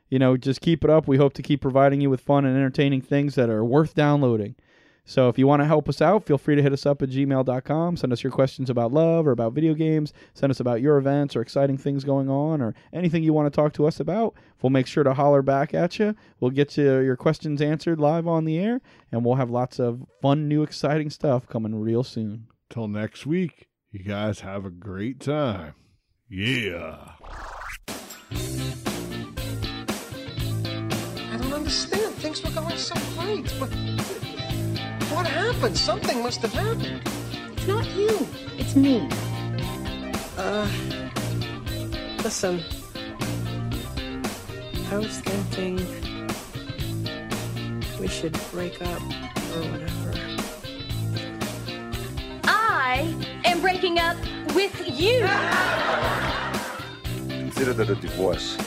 you 0.09 0.19
know, 0.19 0.37
just 0.37 0.61
keep 0.61 0.85
it 0.85 0.91
up. 0.91 1.07
We 1.07 1.17
hope 1.17 1.35
to 1.35 1.43
keep 1.43 1.61
providing 1.61 2.01
you 2.01 2.11
with 2.11 2.21
fun 2.21 2.45
and 2.45 2.57
entertaining 2.57 3.03
things 3.03 3.35
that 3.35 3.51
are 3.51 3.65
worth 3.65 3.95
downloading. 3.95 4.57
So 5.09 5.31
if 5.31 5.39
you 5.39 5.47
want 5.47 5.63
to 5.63 5.67
help 5.67 5.89
us 5.89 6.03
out, 6.03 6.27
feel 6.27 6.37
free 6.37 6.55
to 6.55 6.63
hit 6.63 6.75
us 6.75 6.85
up 6.85 7.01
at 7.01 7.09
gmail.com. 7.09 7.97
Send 7.97 8.13
us 8.13 8.23
your 8.23 8.31
questions 8.31 8.69
about 8.69 8.93
love 8.93 9.27
or 9.27 9.31
about 9.31 9.55
video 9.55 9.73
games. 9.73 10.13
Send 10.35 10.51
us 10.51 10.61
about 10.61 10.83
your 10.83 10.99
events 10.99 11.35
or 11.35 11.41
exciting 11.41 11.79
things 11.79 12.05
going 12.05 12.29
on 12.29 12.61
or 12.61 12.75
anything 12.93 13.23
you 13.23 13.33
want 13.33 13.51
to 13.51 13.57
talk 13.57 13.73
to 13.73 13.87
us 13.87 14.01
about. 14.01 14.35
We'll 14.61 14.69
make 14.69 14.87
sure 14.87 15.05
to 15.05 15.15
holler 15.15 15.41
back 15.41 15.73
at 15.73 15.99
you. 15.99 16.15
We'll 16.41 16.51
get 16.51 16.77
you 16.77 16.99
your 16.99 17.17
questions 17.17 17.63
answered 17.63 17.99
live 17.99 18.27
on 18.27 18.45
the 18.45 18.59
air, 18.59 18.83
and 19.11 19.25
we'll 19.25 19.37
have 19.37 19.49
lots 19.49 19.79
of 19.79 20.05
fun, 20.21 20.47
new, 20.47 20.63
exciting 20.63 21.09
stuff 21.09 21.49
coming 21.49 21.81
real 21.81 22.05
soon. 22.05 22.49
Till 22.69 22.87
next 22.87 23.25
week, 23.25 23.69
you 23.91 24.01
guys 24.01 24.41
have 24.41 24.67
a 24.67 24.71
great 24.71 25.21
time. 25.21 25.73
Yeah. 26.29 27.13
Things 32.29 32.43
were 32.45 32.61
going 32.61 32.77
so 32.77 32.95
great, 33.17 33.51
but 33.59 33.71
what 35.11 35.27
happened? 35.27 35.79
Something 35.79 36.23
must 36.23 36.43
have 36.43 36.53
happened. 36.53 37.01
It's 37.53 37.67
not 37.67 37.87
you. 37.97 38.29
It's 38.59 38.77
me. 38.77 39.09
Uh, 40.37 40.69
listen. 42.23 42.63
I 44.91 44.99
was 44.99 45.21
thinking 45.21 45.79
we 47.99 48.09
should 48.09 48.39
break 48.53 48.83
up 48.83 49.01
or 49.57 49.63
whatever. 49.71 50.13
I 52.45 53.17
am 53.47 53.63
breaking 53.63 54.01
up 54.01 54.19
with 54.55 54.77
you. 54.87 55.27
Consider 57.27 57.73
that 57.73 57.89
a 57.89 57.95
divorce. 57.95 58.59